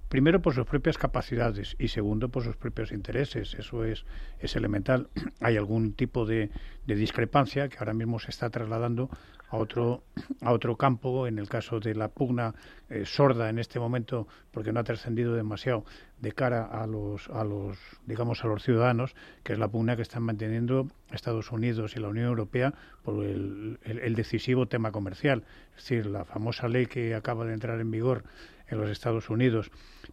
primero 0.09 0.41
por 0.41 0.55
sus 0.55 0.67
propias 0.67 0.99
capacidades 0.99 1.77
y 1.79 1.89
segundo 1.89 2.29
por 2.29 2.45
sus 2.45 2.57
propios 2.57 2.93
intereses. 2.93 3.55
Eso 3.55 3.85
es, 3.85 4.05
es 4.39 4.57
elemental. 4.57 5.09
Hay 5.41 5.57
algún 5.57 5.95
tipo 5.95 6.27
de, 6.27 6.51
discrepancia 6.87 7.69
que 7.69 7.79
ahora 7.79 7.95
mismo 7.95 8.19
se 8.19 8.31
está 8.31 8.49
trasladando 8.51 9.11
a 9.49 9.57
otro, 9.57 10.05
a 10.41 10.53
otro 10.53 10.77
campo, 10.77 11.27
en 11.27 11.39
el 11.39 11.49
caso 11.49 11.79
de 11.81 11.95
la 11.95 12.09
pugna 12.09 12.55
eh, 12.89 13.05
sorda 13.05 13.49
en 13.49 13.59
este 13.59 13.79
momento, 13.79 14.27
porque 14.51 14.73
no 14.73 14.81
ha 14.81 14.85
trascendido 14.85 15.35
demasiado 15.35 15.85
de 16.19 16.33
cara 16.33 16.65
a 16.65 16.87
los, 16.87 17.29
a 17.31 17.45
los, 17.45 17.79
digamos, 18.07 18.45
a 18.45 18.49
los 18.49 18.63
ciudadanos, 18.63 19.15
que 19.43 19.53
es 19.53 19.59
la 19.59 19.69
pugna 19.69 19.97
que 19.97 20.03
están 20.03 20.23
manteniendo 20.23 20.89
Estados 21.13 21.53
Unidos 21.53 21.97
y 21.97 22.01
la 22.01 22.09
Unión 22.09 22.27
Europea 22.27 22.75
por 23.03 23.25
el, 23.25 23.79
el, 23.83 24.15
decisivo 24.15 24.67
tema 24.67 24.93
comercial. 24.93 25.45
Es 25.77 25.83
decir, 25.83 26.07
la 26.07 26.25
famosa 26.25 26.69
ley 26.69 26.87
que 26.87 27.15
acaba 27.15 27.45
de 27.45 27.55
entrar 27.55 27.81
en 27.81 27.91
vigor 27.91 28.25
en 28.69 28.79
los 28.79 28.91
Estados 28.91 29.31
Unidos 29.31 29.71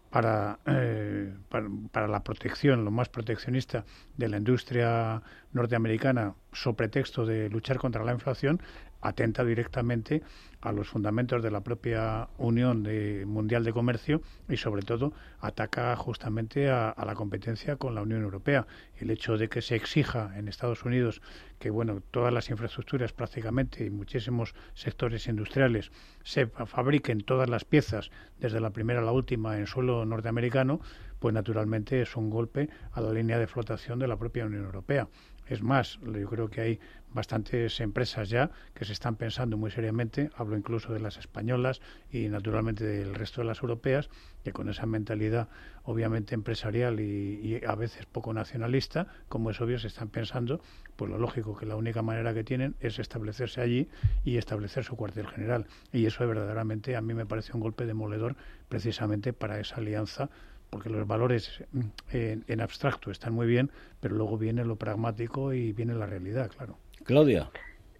para, 0.10 0.60
eh, 0.66 1.34
para, 1.50 1.68
para, 1.92 2.08
la 2.08 2.24
protección, 2.24 2.86
lo 2.86 2.92
más 2.92 3.10
proteccionista 3.10 3.86
de 4.18 4.30
la 4.30 4.38
industria 4.38 5.22
norteamericana, 5.52 6.36
so 6.52 6.74
pretexto 6.74 7.26
de 7.26 7.50
luchar 7.50 7.78
contra 7.78 8.04
la 8.04 8.14
inflación, 8.14 8.62
atenta 9.02 9.44
directamente 9.44 10.24
a 10.64 10.72
los 10.72 10.88
fundamentos 10.88 11.44
de 11.44 11.52
la 11.52 11.62
propia 11.62 12.30
Unión 12.38 12.84
de, 12.84 13.26
Mundial 13.26 13.66
de 13.66 13.74
Comercio 13.74 14.22
y 14.48 14.56
sobre 14.56 14.82
todo 14.82 15.12
ataca 15.42 15.94
justamente 15.98 16.70
a, 16.70 16.96
la 17.06 17.16
competencia 17.16 17.76
con 17.76 17.96
la 17.96 18.02
Unión 18.02 18.24
Europea. 18.24 18.66
El 18.98 19.12
hecho 19.12 19.38
de 19.38 19.50
que 19.50 19.62
se 19.62 19.76
exija 19.76 20.32
en 20.38 20.48
Estados 20.48 20.86
Unidos 20.86 21.22
que 21.60 21.70
bueno 21.70 22.02
todas 22.12 22.34
las 22.34 22.50
infraestructuras 22.50 23.12
prácticamente 23.12 23.86
y 23.86 23.90
muchísimos 23.90 24.56
sectores 24.74 25.28
industriales 25.28 25.92
se 26.24 26.48
fabriquen 26.48 27.22
todas 27.22 27.50
las 27.50 27.66
piezas 27.66 28.10
desde 28.40 28.62
la 28.62 28.70
primera 28.70 29.02
a 29.02 29.04
la 29.04 29.12
última 29.12 29.58
en 29.58 29.68
suelo 29.68 30.06
norteamericano, 30.06 30.80
pues 31.20 31.34
naturalmente 31.34 32.02
es 32.02 32.16
un 32.16 32.30
golpe 32.30 32.70
a 32.94 33.02
la 33.02 33.12
línea 33.12 33.38
de 33.38 33.48
flotación 33.48 34.00
de 34.00 34.08
la 34.08 34.18
propia 34.18 34.46
Unión 34.46 34.64
Europea. 34.64 35.10
Es 35.48 35.62
más, 35.62 36.00
yo 36.02 36.30
creo 36.30 36.50
que 36.50 36.62
hay 36.62 36.80
bastantes 37.14 37.80
empresas 37.80 38.30
ya 38.30 38.52
que 38.74 38.86
se 38.86 38.94
están 38.94 39.16
pensando 39.16 39.58
muy 39.58 39.72
seriamente, 39.72 40.30
hablo 40.36 40.58
incluso 40.58 40.94
de 40.94 41.00
las 41.00 41.18
españolas 41.18 41.82
y 42.12 42.28
naturalmente 42.30 42.84
del 42.84 43.14
resto 43.14 43.42
de 43.42 43.48
las 43.48 43.62
europeas, 43.62 44.10
que 44.44 44.52
con 44.52 44.70
esa 44.70 44.86
mentalidad 44.86 45.48
obviamente 45.84 46.36
empresarial 46.36 47.00
y, 47.00 47.62
a 47.66 47.76
veces 47.76 48.06
poco 48.06 48.34
nacionalista, 48.34 49.08
como 49.30 49.52
es 49.52 49.62
obvio, 49.62 49.80
se 49.80 49.88
están 49.88 50.10
pensando, 50.10 50.62
pues 50.96 51.10
lo 51.12 51.18
lógico 51.18 51.56
que 51.56 51.66
la 51.66 51.76
única 51.76 52.02
manera 52.02 52.34
que 52.34 52.44
tienen 52.44 52.76
es 52.80 53.00
establecerse 53.00 53.62
allí 53.62 53.90
y 54.24 54.38
establecer 54.38 54.84
su 54.84 54.96
cuartel 54.96 55.28
general. 55.28 55.68
Y 55.92 56.06
eso 56.06 56.28
verdaderamente 56.28 56.96
a 56.96 57.02
mí 57.02 57.14
me 57.14 57.26
parece 57.26 57.54
un 57.54 57.62
golpe 57.62 57.86
demoledor 57.86 58.36
precisamente 58.70 59.34
para 59.34 59.60
esa 59.60 59.78
alianza 59.78 60.30
porque 60.70 60.90
los 60.90 61.06
valores 61.06 61.64
en, 62.12 62.44
en, 62.48 62.60
abstracto 62.60 63.12
están 63.12 63.34
muy 63.34 63.46
bien, 63.46 63.70
pero 64.00 64.16
luego 64.16 64.40
viene 64.40 64.66
lo 64.66 64.76
pragmático 64.76 65.54
y 65.54 65.72
viene 65.72 65.94
la 65.94 66.08
realidad, 66.08 66.50
claro. 66.50 66.80
Claudia. 67.04 67.50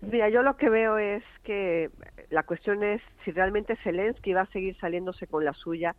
Mira, 0.02 0.30
yo 0.30 0.44
lo 0.44 0.58
que 0.58 0.70
veo 0.70 0.98
es 0.98 1.24
que 1.44 1.90
la 2.30 2.44
cuestión 2.44 2.84
es 2.84 3.02
si 3.24 3.32
realmente 3.32 3.78
Zelensky 3.78 4.34
va 4.34 4.42
a 4.42 4.52
seguir 4.52 4.78
saliéndose 4.80 5.28
con 5.28 5.46
la 5.46 5.54
suya. 5.54 5.96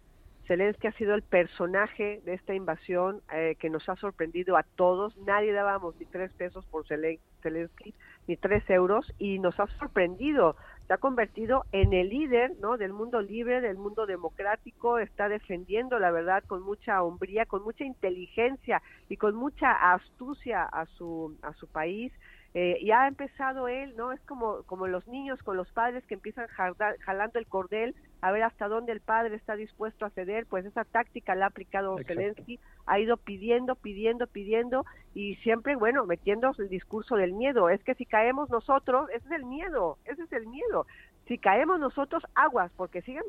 Zelensky 0.46 0.88
ha 0.88 0.92
sido 0.92 1.14
el 1.14 1.22
personaje 1.22 2.20
de 2.26 2.34
esta 2.34 2.54
invasión 2.54 3.22
eh, 3.32 3.56
que 3.58 3.70
nos 3.70 3.88
ha 3.88 3.96
sorprendido 3.96 4.58
a 4.58 4.62
todos. 4.62 5.16
Nadie 5.18 5.52
dábamos 5.52 5.96
ni 5.98 6.04
tres 6.04 6.32
pesos 6.34 6.66
por 6.66 6.86
Zelensky, 6.86 7.94
ni 8.26 8.36
tres 8.36 8.68
euros, 8.68 9.10
y 9.18 9.38
nos 9.38 9.58
ha 9.58 9.66
sorprendido 9.78 10.54
se 10.86 10.92
ha 10.92 10.98
convertido 10.98 11.64
en 11.72 11.92
el 11.92 12.10
líder 12.10 12.52
¿no? 12.60 12.76
del 12.76 12.92
mundo 12.92 13.22
libre, 13.22 13.60
del 13.60 13.78
mundo 13.78 14.06
democrático, 14.06 14.98
está 14.98 15.28
defendiendo 15.28 15.98
la 15.98 16.10
verdad 16.10 16.44
con 16.46 16.62
mucha 16.62 17.02
hombría, 17.02 17.46
con 17.46 17.62
mucha 17.62 17.84
inteligencia 17.84 18.82
y 19.08 19.16
con 19.16 19.34
mucha 19.34 19.94
astucia 19.94 20.62
a 20.62 20.86
su, 20.86 21.36
a 21.42 21.54
su 21.54 21.66
país. 21.68 22.12
Eh, 22.56 22.78
y 22.80 22.92
ha 22.92 23.08
empezado 23.08 23.66
él, 23.66 23.96
¿no? 23.96 24.12
Es 24.12 24.20
como, 24.20 24.62
como 24.66 24.86
los 24.86 25.06
niños 25.08 25.42
con 25.42 25.56
los 25.56 25.68
padres 25.72 26.06
que 26.06 26.14
empiezan 26.14 26.46
jalando 27.00 27.40
el 27.40 27.48
cordel 27.48 27.96
a 28.20 28.30
ver 28.30 28.44
hasta 28.44 28.68
dónde 28.68 28.92
el 28.92 29.00
padre 29.00 29.34
está 29.34 29.56
dispuesto 29.56 30.06
a 30.06 30.10
ceder, 30.10 30.46
pues 30.46 30.64
esa 30.64 30.84
táctica 30.84 31.34
la 31.34 31.46
ha 31.46 31.48
aplicado 31.48 31.96
Zelensky, 32.06 32.60
ha 32.86 33.00
ido 33.00 33.16
pidiendo, 33.16 33.74
pidiendo, 33.74 34.28
pidiendo 34.28 34.86
y 35.14 35.34
siempre, 35.36 35.74
bueno, 35.74 36.06
metiendo 36.06 36.52
el 36.56 36.68
discurso 36.68 37.16
del 37.16 37.32
miedo. 37.32 37.70
Es 37.70 37.82
que 37.82 37.96
si 37.96 38.06
caemos 38.06 38.48
nosotros, 38.50 39.10
ese 39.10 39.26
es 39.26 39.32
el 39.32 39.44
miedo, 39.46 39.98
ese 40.04 40.22
es 40.22 40.32
el 40.32 40.46
miedo. 40.46 40.86
Si 41.26 41.38
caemos 41.38 41.80
nosotros, 41.80 42.22
aguas, 42.36 42.70
porque 42.76 43.02
siguen 43.02 43.24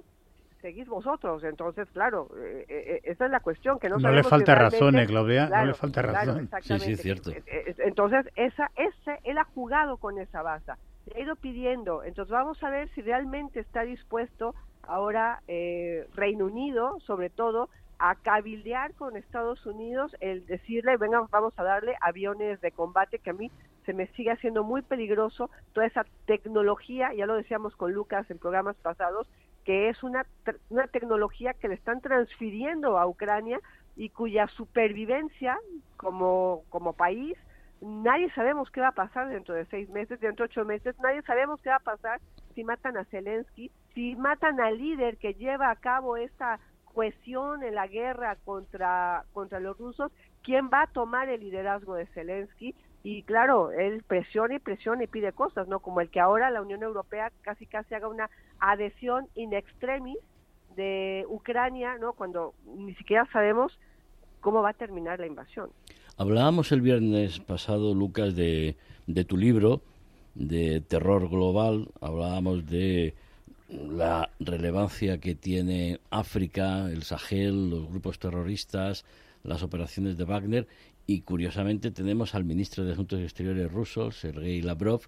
seguís 0.65 0.87
vosotros. 0.87 1.43
Entonces, 1.43 1.87
claro, 1.93 2.27
eh, 2.37 2.65
eh, 2.67 3.01
esa 3.03 3.25
es 3.25 3.31
la 3.31 3.39
cuestión. 3.39 3.77
que 3.77 3.87
No, 3.87 3.97
no 3.97 4.11
le 4.11 4.23
falta 4.23 4.55
razón, 4.55 4.97
eh, 4.97 5.05
Claudia, 5.05 5.47
no 5.47 5.65
le 5.65 5.73
falta 5.75 6.01
razón. 6.01 6.49
sí, 6.61 6.79
sí, 6.79 6.95
cierto. 6.95 7.29
Entonces, 7.77 8.25
esa, 8.35 8.71
ese, 8.75 9.19
él 9.23 9.37
ha 9.37 9.43
jugado 9.43 9.97
con 9.97 10.17
esa 10.17 10.41
base, 10.41 10.71
ha 10.71 11.19
ido 11.19 11.35
pidiendo. 11.35 12.03
Entonces, 12.03 12.31
vamos 12.31 12.61
a 12.63 12.71
ver 12.71 12.89
si 12.95 13.03
realmente 13.03 13.59
está 13.59 13.83
dispuesto 13.83 14.55
ahora 14.87 15.43
eh, 15.47 16.07
Reino 16.15 16.45
Unido, 16.45 16.99
sobre 17.05 17.29
todo, 17.29 17.69
a 17.99 18.15
cabildear 18.15 18.93
con 18.95 19.15
Estados 19.15 19.63
Unidos 19.67 20.15
el 20.19 20.47
decirle, 20.47 20.97
venga, 20.97 21.27
vamos 21.29 21.53
a 21.57 21.63
darle 21.63 21.95
aviones 22.01 22.59
de 22.61 22.71
combate, 22.71 23.19
que 23.19 23.29
a 23.29 23.33
mí 23.33 23.51
se 23.85 23.93
me 23.93 24.07
sigue 24.07 24.31
haciendo 24.31 24.63
muy 24.63 24.81
peligroso 24.81 25.49
toda 25.73 25.85
esa 25.85 26.05
tecnología, 26.25 27.13
ya 27.13 27.27
lo 27.27 27.35
decíamos 27.35 27.75
con 27.75 27.93
Lucas 27.93 28.29
en 28.31 28.39
programas 28.39 28.75
pasados, 28.77 29.27
que 29.65 29.89
es 29.89 30.01
una, 30.03 30.25
una 30.69 30.87
tecnología 30.87 31.53
que 31.53 31.67
le 31.67 31.73
están 31.73 31.99
transfiriendo 31.99 32.97
a 32.97 33.07
Ucrania 33.07 33.59
y 33.95 34.09
cuya 34.09 34.47
supervivencia 34.47 35.57
como, 35.97 36.63
como 36.69 36.93
país, 36.93 37.37
nadie 37.81 38.31
sabemos 38.33 38.69
qué 38.69 38.81
va 38.81 38.89
a 38.89 38.93
pasar 38.93 39.29
dentro 39.29 39.55
de 39.55 39.65
seis 39.65 39.89
meses, 39.89 40.19
dentro 40.19 40.45
de 40.45 40.51
ocho 40.51 40.65
meses, 40.65 40.95
nadie 40.99 41.21
sabemos 41.23 41.59
qué 41.61 41.69
va 41.69 41.77
a 41.77 41.79
pasar 41.79 42.21
si 42.53 42.63
matan 42.63 42.95
a 42.97 43.05
Zelensky, 43.05 43.71
si 43.93 44.15
matan 44.15 44.59
al 44.59 44.77
líder 44.77 45.17
que 45.17 45.33
lleva 45.33 45.71
a 45.71 45.75
cabo 45.75 46.15
esta 46.15 46.59
cohesión 46.93 47.63
en 47.63 47.75
la 47.75 47.87
guerra 47.87 48.37
contra, 48.45 49.25
contra 49.33 49.59
los 49.59 49.77
rusos, 49.77 50.11
¿quién 50.43 50.69
va 50.71 50.83
a 50.83 50.87
tomar 50.87 51.27
el 51.27 51.41
liderazgo 51.41 51.95
de 51.95 52.05
Zelensky? 52.07 52.75
Y 53.05 53.21
claro, 53.21 53.71
él 53.71 54.01
presiona 54.01 54.55
y 54.55 54.59
presiona 54.59 55.03
y 55.03 55.07
pide 55.07 55.31
cosas, 55.31 55.67
¿no? 55.67 55.79
Como 55.79 56.01
el 56.01 56.09
que 56.09 56.19
ahora 56.19 56.49
la 56.49 56.63
Unión 56.63 56.81
Europea 56.81 57.31
casi 57.43 57.67
casi 57.67 57.93
haga 57.93 58.07
una 58.07 58.31
adhesión 58.57 59.27
in 59.35 59.53
extremis 59.53 60.17
de 60.75 61.23
Ucrania, 61.29 61.99
¿no? 61.99 62.13
Cuando 62.13 62.55
ni 62.75 62.95
siquiera 62.95 63.27
sabemos 63.31 63.77
cómo 64.41 64.63
va 64.63 64.69
a 64.71 64.73
terminar 64.73 65.19
la 65.19 65.27
invasión. 65.27 65.69
Hablábamos 66.17 66.71
el 66.71 66.81
viernes 66.81 67.39
pasado, 67.39 67.93
Lucas, 67.93 68.35
de, 68.35 68.75
de 69.05 69.23
tu 69.23 69.37
libro, 69.37 69.81
de 70.33 70.81
terror 70.81 71.29
global, 71.29 71.89
hablábamos 72.01 72.65
de 72.65 73.13
la 73.69 74.31
relevancia 74.39 75.19
que 75.19 75.35
tiene 75.35 75.99
África, 76.09 76.89
el 76.89 77.03
Sahel, 77.03 77.69
los 77.69 77.87
grupos 77.87 78.17
terroristas, 78.17 79.05
las 79.43 79.61
operaciones 79.61 80.17
de 80.17 80.23
Wagner 80.23 80.67
y 81.07 81.21
curiosamente 81.21 81.91
tenemos 81.91 82.35
al 82.35 82.45
ministro 82.45 82.83
de 82.83 82.93
Asuntos 82.93 83.19
Exteriores 83.19 83.71
ruso, 83.71 84.11
Sergei 84.11 84.61
Lavrov, 84.61 85.01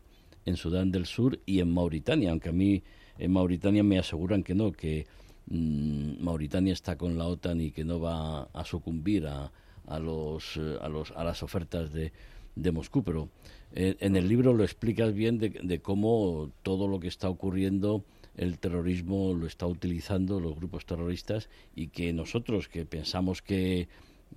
en 0.46 0.56
Sudán 0.56 0.92
del 0.92 1.06
Sur 1.06 1.40
y 1.46 1.60
en 1.60 1.74
Mauritania, 1.74 2.32
aunque 2.32 2.50
a 2.50 2.54
mí 2.54 2.84
en 3.18 3.32
Mauritania 3.32 3.84
me 3.84 4.00
aseguran 4.00 4.44
que 4.44 4.56
no, 4.56 4.72
que 4.72 5.08
mmm, 5.48 6.24
Mauritania 6.24 6.74
está 6.74 6.98
con 6.98 7.18
la 7.18 7.26
OTAN 7.26 7.62
y 7.62 7.72
que 7.72 7.84
no 7.84 8.00
va 8.00 8.44
a 8.44 8.64
sucumbir 8.64 9.28
a, 9.28 9.52
a, 9.88 10.00
los, 10.00 10.58
eh, 10.58 10.78
a, 10.80 10.88
los, 10.88 11.12
a 11.12 11.24
las 11.24 11.44
ofertas 11.44 11.92
de, 11.92 12.14
de 12.56 12.72
Moscú. 12.72 13.04
Pero 13.04 13.30
eh, 13.74 13.98
en 14.00 14.16
el 14.16 14.28
libro 14.28 14.54
lo 14.54 14.64
explicas 14.64 15.14
bien 15.14 15.38
de, 15.40 15.50
de 15.50 15.80
cómo 15.80 16.52
todo 16.64 16.88
lo 16.88 17.00
que 17.00 17.08
está 17.08 17.28
ocurriendo 17.28 18.06
el 18.38 18.60
terrorismo 18.60 19.34
lo 19.34 19.48
está 19.48 19.66
utilizando 19.66 20.40
los 20.40 20.56
grupos 20.56 20.86
terroristas 20.86 21.50
y 21.76 21.88
que 21.88 22.14
nosotros 22.14 22.70
que 22.70 22.86
pensamos 22.86 23.42
que 23.42 23.90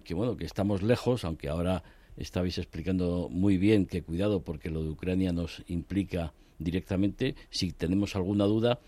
que 0.05 0.15
bueno, 0.15 0.37
que 0.37 0.45
estamos 0.45 0.83
lejos, 0.83 1.25
aunque 1.25 1.49
ahora 1.49 1.83
estabais 2.17 2.59
explicando 2.59 3.29
muy 3.31 3.57
bien 3.57 3.87
que 3.87 4.03
cuidado 4.03 4.43
porque 4.43 4.71
lo 4.71 4.83
de 4.83 4.91
Ucrania 4.91 5.33
nos 5.33 5.63
implica 5.67 6.33
directamente. 6.59 7.35
Si 7.51 7.73
tenemos 7.73 8.17
alguna 8.17 8.45
duda, 8.45 8.81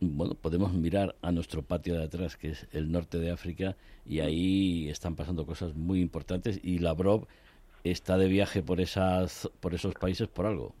bueno, 0.00 0.34
podemos 0.34 0.72
mirar 0.74 1.16
a 1.22 1.32
nuestro 1.32 1.62
patio 1.62 1.94
de 1.94 2.04
atrás, 2.04 2.36
que 2.36 2.50
es 2.50 2.66
el 2.72 2.92
norte 2.92 3.18
de 3.18 3.30
África, 3.30 3.76
y 4.04 4.20
ahí 4.20 4.88
están 4.88 5.16
pasando 5.16 5.46
cosas 5.46 5.74
muy 5.74 6.00
importantes 6.00 6.60
y 6.62 6.78
Lavrov 6.78 7.26
está 7.82 8.18
de 8.18 8.28
viaje 8.28 8.62
por 8.62 8.80
esas 8.80 9.48
por 9.60 9.74
esos 9.74 9.94
países 9.94 10.28
por 10.28 10.46
algo. 10.46 10.74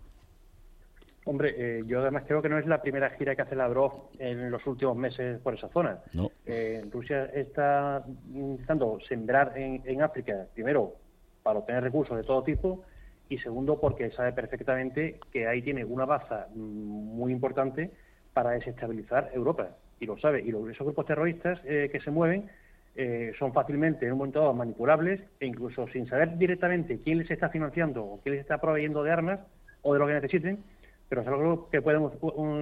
Hombre, 1.26 1.54
eh, 1.58 1.82
yo 1.86 2.00
además 2.00 2.22
creo 2.26 2.40
que 2.40 2.48
no 2.48 2.56
es 2.56 2.66
la 2.66 2.80
primera 2.80 3.10
gira 3.10 3.34
que 3.34 3.42
hace 3.42 3.56
Lavrov 3.56 4.10
en 4.20 4.48
los 4.48 4.64
últimos 4.66 4.96
meses 4.96 5.40
por 5.40 5.54
esa 5.54 5.68
zona. 5.68 5.98
No. 6.14 6.30
Eh, 6.46 6.84
Rusia 6.90 7.24
está 7.34 8.04
intentando 8.32 8.98
sembrar 9.08 9.52
en, 9.58 9.82
en 9.84 10.02
África, 10.02 10.46
primero, 10.54 10.94
para 11.42 11.58
obtener 11.58 11.82
recursos 11.82 12.16
de 12.16 12.22
todo 12.22 12.44
tipo, 12.44 12.84
y 13.28 13.38
segundo, 13.38 13.80
porque 13.80 14.10
sabe 14.12 14.32
perfectamente 14.32 15.18
que 15.32 15.48
ahí 15.48 15.62
tiene 15.62 15.84
una 15.84 16.04
baza 16.04 16.46
mm, 16.54 16.58
muy 16.58 17.32
importante 17.32 17.90
para 18.32 18.50
desestabilizar 18.50 19.30
Europa, 19.34 19.70
y 19.98 20.06
lo 20.06 20.16
sabe. 20.18 20.42
Y 20.42 20.52
los, 20.52 20.68
esos 20.68 20.86
grupos 20.86 21.06
terroristas 21.06 21.58
eh, 21.64 21.88
que 21.90 22.00
se 22.00 22.10
mueven 22.12 22.48
eh, 22.94 23.32
son 23.38 23.52
fácilmente 23.52 24.06
en 24.06 24.12
un 24.12 24.18
momento 24.18 24.40
dado 24.40 24.54
manipulables 24.54 25.20
e 25.40 25.46
incluso 25.46 25.88
sin 25.88 26.06
saber 26.06 26.38
directamente 26.38 27.00
quién 27.02 27.18
les 27.18 27.30
está 27.30 27.48
financiando 27.48 28.04
o 28.04 28.20
quién 28.22 28.36
les 28.36 28.42
está 28.42 28.58
proveyendo 28.58 29.02
de 29.02 29.10
armas 29.10 29.40
o 29.82 29.92
de 29.92 29.98
lo 29.98 30.06
que 30.06 30.14
necesiten, 30.14 30.58
pero 31.08 31.22
es 31.22 31.28
algo 31.28 31.68
que 31.70 31.82
podemos 31.82 32.12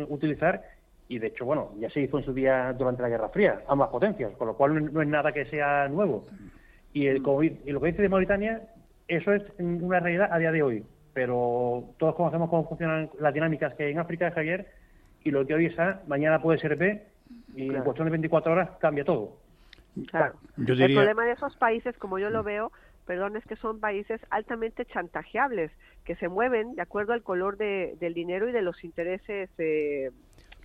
utilizar 0.08 0.62
y 1.08 1.18
de 1.18 1.28
hecho, 1.28 1.44
bueno, 1.44 1.72
ya 1.78 1.90
se 1.90 2.00
hizo 2.00 2.18
en 2.18 2.24
su 2.24 2.32
día 2.32 2.72
durante 2.72 3.02
la 3.02 3.08
Guerra 3.08 3.28
Fría, 3.28 3.62
ambas 3.68 3.90
potencias, 3.90 4.32
con 4.36 4.48
lo 4.48 4.56
cual 4.56 4.92
no 4.92 5.02
es 5.02 5.08
nada 5.08 5.32
que 5.32 5.44
sea 5.46 5.88
nuevo. 5.88 6.24
Y, 6.92 7.06
el, 7.06 7.22
y 7.64 7.72
lo 7.72 7.80
que 7.80 7.88
dice 7.88 8.02
de 8.02 8.08
Mauritania, 8.08 8.62
eso 9.06 9.32
es 9.32 9.42
una 9.58 10.00
realidad 10.00 10.32
a 10.32 10.38
día 10.38 10.52
de 10.52 10.62
hoy, 10.62 10.84
pero 11.12 11.84
todos 11.98 12.14
conocemos 12.14 12.48
cómo 12.48 12.66
funcionan 12.66 13.10
las 13.20 13.34
dinámicas 13.34 13.74
que 13.74 13.84
hay 13.84 13.92
en 13.92 13.98
África, 13.98 14.30
Javier, 14.30 14.66
y 15.22 15.30
lo 15.30 15.46
que 15.46 15.54
hoy 15.54 15.66
es 15.66 15.78
A, 15.78 16.00
mañana 16.06 16.40
puede 16.40 16.58
ser 16.58 16.76
B, 16.76 17.02
y 17.54 17.74
en 17.74 17.82
cuestión 17.82 18.06
de 18.06 18.12
24 18.12 18.52
horas 18.52 18.70
cambia 18.80 19.04
todo. 19.04 19.36
Claro. 20.10 20.34
El 20.56 20.94
problema 20.94 21.24
de 21.24 21.32
esos 21.32 21.54
países, 21.56 21.96
como 21.98 22.18
yo 22.18 22.30
lo 22.30 22.42
veo, 22.42 22.72
perdón, 23.06 23.36
es 23.36 23.44
que 23.44 23.56
son 23.56 23.80
países 23.80 24.20
altamente 24.30 24.84
chantajeables, 24.84 25.70
que 26.04 26.16
se 26.16 26.28
mueven 26.28 26.74
de 26.74 26.82
acuerdo 26.82 27.12
al 27.12 27.22
color 27.22 27.56
de, 27.56 27.96
del 28.00 28.14
dinero 28.14 28.48
y 28.48 28.52
de 28.52 28.62
los 28.62 28.82
intereses 28.84 29.50
eh, 29.58 30.10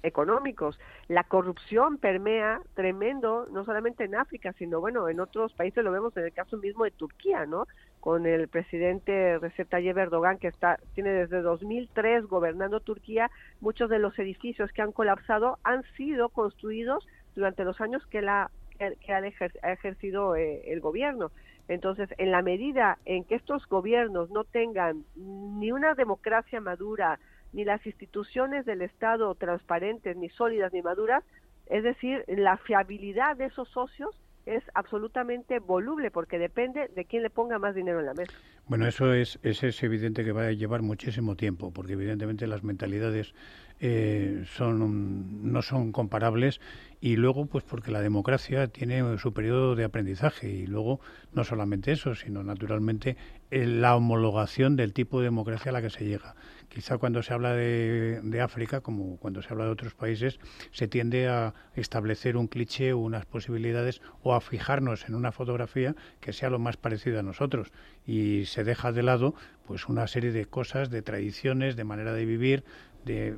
económicos. 0.04 0.80
La 1.08 1.24
corrupción 1.24 1.98
permea 1.98 2.62
tremendo, 2.76 3.48
no 3.52 3.66
solamente 3.66 4.06
en 4.06 4.16
África, 4.16 4.54
sino 4.54 4.80
bueno, 4.80 5.10
en 5.10 5.20
otros 5.20 5.54
países 5.54 5.84
lo 5.84 5.92
vemos 5.92 6.16
en 6.18 6.26
el 6.26 6.34
caso 6.34 6.58
mismo 6.58 6.84
de 6.84 6.92
Turquía, 6.92 7.46
¿no? 7.46 7.68
Con 8.00 8.26
el 8.26 8.48
presidente 8.48 9.38
Recep 9.40 9.70
Tayyip 9.70 9.98
Erdogan 9.98 10.38
que 10.38 10.48
está 10.48 10.80
tiene 10.94 11.12
desde 11.12 11.42
2003 11.42 12.26
gobernando 12.28 12.80
Turquía, 12.80 13.30
muchos 13.60 13.90
de 13.90 14.00
los 14.00 14.18
edificios 14.20 14.72
que 14.72 14.82
han 14.82 14.92
colapsado 14.92 15.58
han 15.64 15.84
sido 15.98 16.30
construidos 16.30 17.06
durante 17.36 17.64
los 17.64 17.80
años 17.82 18.06
que 18.08 18.22
la 18.22 18.52
que 18.78 19.14
ha 19.14 19.72
ejercido 19.74 20.38
eh, 20.38 20.62
el 20.72 20.80
gobierno. 20.80 21.32
Entonces, 21.70 22.09
en 22.17 22.32
la 22.32 22.41
medida 22.41 22.97
en 23.05 23.24
que 23.24 23.36
estos 23.36 23.65
gobiernos 23.67 24.32
no 24.32 24.43
tengan 24.43 25.05
ni 25.15 25.72
una 25.72 25.93
democracia 25.93 26.59
madura, 26.59 27.20
ni 27.53 27.63
las 27.63 27.86
instituciones 27.86 28.65
del 28.65 28.82
Estado 28.82 29.36
transparentes, 29.36 30.17
ni 30.17 30.30
sólidas, 30.30 30.74
ni 30.74 30.82
maduras, 30.82 31.24
es 31.67 31.84
decir, 31.84 32.26
la 32.28 32.57
fiabilidad 32.57 33.38
de 33.38 33.45
esos 33.45 33.70
socios 33.70 34.20
es 34.50 34.64
absolutamente 34.74 35.60
voluble 35.60 36.10
porque 36.10 36.39
depende 36.39 36.89
de 36.95 37.06
quién 37.06 37.24
le 37.24 37.30
ponga 37.30 37.60
más 37.60 37.76
dinero 37.76 38.00
en 38.00 38.08
la 38.08 38.14
mesa. 38.14 38.34
Bueno, 38.68 38.88
eso 38.88 39.14
es, 39.14 39.39
es, 39.43 39.64
es 39.64 39.82
evidente 39.84 40.24
que 40.24 40.32
va 40.32 40.47
a 40.47 40.52
llevar 40.52 40.82
muchísimo 40.82 41.36
tiempo 41.36 41.72
porque 41.72 41.93
evidentemente 41.93 42.47
las 42.47 42.64
mentalidades 42.64 43.34
eh, 43.80 44.43
son, 44.45 45.52
no 45.52 45.62
son 45.62 45.91
comparables 45.91 46.60
y 47.00 47.16
luego 47.16 47.45
pues 47.45 47.64
porque 47.64 47.91
la 47.91 48.02
democracia 48.02 48.68
tiene 48.68 49.18
su 49.18 49.34
periodo 49.34 49.76
de 49.76 49.86
aprendizaje 49.86 50.50
y 50.50 50.68
luego 50.68 51.00
no 51.32 51.43
solamente 51.43 51.93
eso 51.93 52.14
sino 52.14 52.43
naturalmente 52.43 53.16
la 53.52 53.95
homologación 53.95 54.76
del 54.76 54.93
tipo 54.93 55.20
de 55.20 55.26
democracia 55.26 55.70
a 55.70 55.74
la 55.74 55.82
que 55.82 55.89
se 55.89 56.06
llega. 56.06 56.36
Quizá 56.68 57.00
cuando 57.00 57.24
se 57.24 57.34
habla 57.34 57.54
de, 57.54 58.22
de, 58.22 58.41
África 58.41 58.82
como 58.82 59.18
cuando 59.18 59.41
se 59.41 59.50
habla 59.52 59.66
de 59.66 59.72
otros 59.72 59.95
países 59.95 60.39
se 60.72 60.88
tiende 60.88 61.28
a 61.28 61.56
establecer 61.74 62.38
un 62.38 62.47
cliché 62.47 62.93
o 62.93 63.00
unas 63.00 63.26
posibilidades 63.26 64.02
o 64.22 64.36
a 64.36 64.41
fijarnos 64.41 65.10
en 65.10 65.16
una 65.16 65.32
fotografía 65.32 65.95
que 66.20 66.32
sea 66.32 66.52
lo 66.52 66.60
más 66.60 66.78
parecido 66.78 67.20
a 67.20 67.24
nosotros. 67.24 67.72
Y 68.06 68.45
se 68.45 68.64
deja 68.64 68.91
de 68.91 69.02
lado 69.02 69.34
pues 69.66 69.88
una 69.88 70.06
serie 70.08 70.32
de 70.32 70.45
cosas 70.45 70.91
de 70.91 71.02
tradiciones 71.02 71.76
de 71.76 71.84
manera 71.84 72.14
de 72.14 72.26
vivir 72.26 72.64
de, 73.06 73.36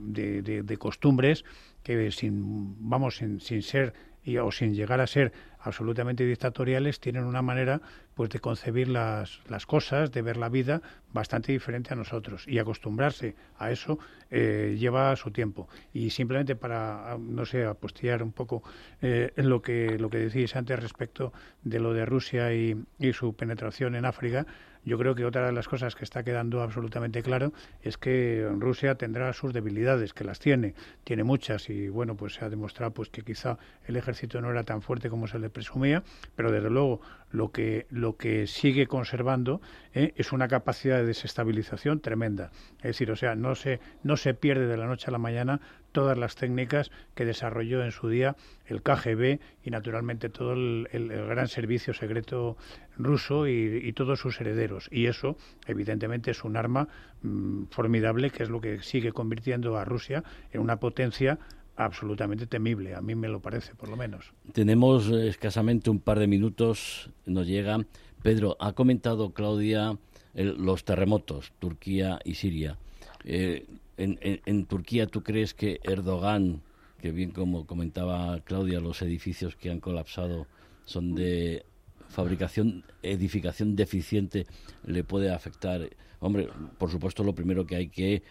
de, 0.64 0.78
costumbres 0.78 1.45
que 1.84 2.12
sin 2.12 2.89
vamos 2.89 3.18
sin, 3.18 3.39
sin 3.39 3.62
ser 3.62 3.93
y, 4.24 4.38
o 4.38 4.51
sin 4.51 4.74
llegar 4.74 5.01
a 5.01 5.07
ser 5.07 5.32
absolutamente 5.64 6.26
dictatoriales 6.26 6.99
tienen 6.99 7.24
una 7.24 7.41
manera 7.41 7.82
pues 8.14 8.30
de 8.30 8.39
concebir 8.39 8.88
las, 8.88 9.41
las 9.47 9.66
cosas 9.66 10.12
de 10.12 10.22
ver 10.22 10.38
la 10.38 10.49
vida 10.49 10.82
bastante 11.14 11.51
diferente 11.51 11.93
a 11.93 11.95
nosotros 11.95 12.47
y 12.47 12.59
acostumbrarse 12.59 13.36
a 13.57 13.72
eso 13.72 13.99
eh, 14.30 14.76
lleva 14.78 15.16
su 15.16 15.32
tiempo. 15.32 15.68
Y 15.93 16.09
simplemente 16.09 16.55
para 16.55 17.18
no 17.20 17.45
sé 17.45 17.66
apostillar 17.66 18.24
un 18.24 18.32
poco 18.32 18.64
eh, 19.01 19.32
lo 19.38 19.62
que 19.62 19.97
lo 19.97 20.09
que 20.09 20.18
decís 20.18 20.55
antes 20.55 20.80
respecto 20.80 21.34
de 21.64 21.80
lo 21.80 21.93
de 21.93 22.05
Rusia 22.05 22.53
y, 22.53 22.84
y 22.99 23.14
su 23.14 23.34
penetración 23.36 23.95
en 23.95 24.05
África 24.05 24.45
yo 24.84 24.97
creo 24.97 25.15
que 25.15 25.25
otra 25.25 25.45
de 25.45 25.51
las 25.51 25.67
cosas 25.67 25.95
que 25.95 26.03
está 26.03 26.23
quedando 26.23 26.61
absolutamente 26.61 27.21
claro 27.21 27.53
es 27.82 27.97
que 27.97 28.47
Rusia 28.57 28.95
tendrá 28.95 29.32
sus 29.34 29.53
debilidades, 29.53 30.13
que 30.13 30.23
las 30.23 30.39
tiene, 30.39 30.73
tiene 31.03 31.23
muchas 31.23 31.69
y 31.69 31.89
bueno, 31.89 32.15
pues 32.15 32.34
se 32.34 32.45
ha 32.45 32.49
demostrado 32.49 32.91
pues 32.93 33.09
que 33.09 33.21
quizá 33.21 33.57
el 33.86 33.95
ejército 33.95 34.41
no 34.41 34.49
era 34.49 34.63
tan 34.63 34.82
fuerte 34.82 35.09
como 35.09 35.27
se 35.27 35.39
le 35.39 35.49
presumía, 35.49 36.03
pero 36.36 36.51
desde 36.51 36.69
luego 36.69 37.01
lo 37.32 37.51
que 37.51 37.88
lo 37.89 38.17
que 38.17 38.47
sigue 38.47 38.88
conservando 38.88 39.61
¿eh? 39.93 40.13
es 40.15 40.32
una 40.32 40.47
capacidad 40.47 40.97
de 40.97 41.05
desestabilización 41.05 41.99
tremenda. 41.99 42.51
Es 42.77 42.84
decir, 42.84 43.11
o 43.11 43.15
sea, 43.15 43.36
no 43.36 43.55
se 43.55 43.79
no 44.03 44.17
se 44.17 44.34
pierde 44.34 44.67
de 44.67 44.77
la 44.77 44.88
noche 44.88 45.05
a 45.07 45.11
la 45.11 45.17
mañana 45.17 45.61
todas 45.91 46.17
las 46.17 46.35
técnicas 46.35 46.91
que 47.15 47.25
desarrolló 47.25 47.83
en 47.83 47.91
su 47.91 48.09
día 48.09 48.35
el 48.65 48.81
KGB 48.81 49.39
y 49.63 49.69
naturalmente 49.69 50.29
todo 50.29 50.53
el, 50.53 50.87
gran 50.91 51.47
servicio 51.47 51.93
secreto 51.93 52.57
ruso 52.97 53.47
y, 53.47 53.91
todos 53.93 54.19
sus 54.19 54.39
herederos. 54.39 54.87
Y 54.91 55.07
eso, 55.07 55.37
evidentemente, 55.67 56.31
es 56.31 56.43
un 56.43 56.57
arma 56.57 56.87
mm, 57.21 57.65
formidable 57.69 58.29
que 58.29 58.43
es 58.43 58.49
lo 58.49 58.61
que 58.61 58.81
sigue 58.81 59.11
convirtiendo 59.11 59.77
a 59.77 59.85
Rusia 59.85 60.23
en 60.51 60.61
una 60.61 60.77
potencia 60.77 61.39
absolutamente 61.75 62.47
temible, 62.47 62.95
a 62.95 63.01
mí 63.01 63.15
me 63.15 63.27
lo 63.27 63.39
parece, 63.39 63.73
por 63.75 63.89
lo 63.89 63.95
menos. 63.95 64.33
Tenemos 64.53 65.09
escasamente 65.09 65.89
un 65.89 65.99
par 65.99 66.19
de 66.19 66.27
minutos, 66.27 67.09
nos 67.25 67.47
llega. 67.47 67.79
Pedro, 68.21 68.55
ha 68.59 68.73
comentado 68.73 69.31
Claudia 69.31 69.97
los 70.33 70.83
terremotos, 70.83 71.51
Turquía 71.59 72.19
y 72.23 72.35
Siria. 72.35 72.77
Eh, 73.23 73.65
en, 74.04 74.66
Turquía, 74.66 75.08
¿tú 75.08 75.24
crees 75.24 75.54
que 75.54 75.80
Erdogan, 75.84 76.62
que 76.99 77.12
bien 77.12 77.32
como 77.32 77.66
comentaba 77.66 78.39
Claudia, 78.41 78.80
los 78.80 79.02
edificios 79.02 79.56
que 79.56 79.70
han 79.70 79.80
colapsado 79.80 80.47
son 80.86 81.16
de 81.16 81.66
fabricación, 82.10 82.84
edificación 83.04 83.76
deficiente, 83.76 84.45
le 84.86 85.04
puede 85.04 85.32
afectar? 85.32 85.89
Hombre, 86.20 86.49
por 86.78 86.91
supuesto, 86.91 87.24
lo 87.24 87.36
primero 87.36 87.66
que 87.66 87.76
hay 87.76 87.89
que 87.89 88.24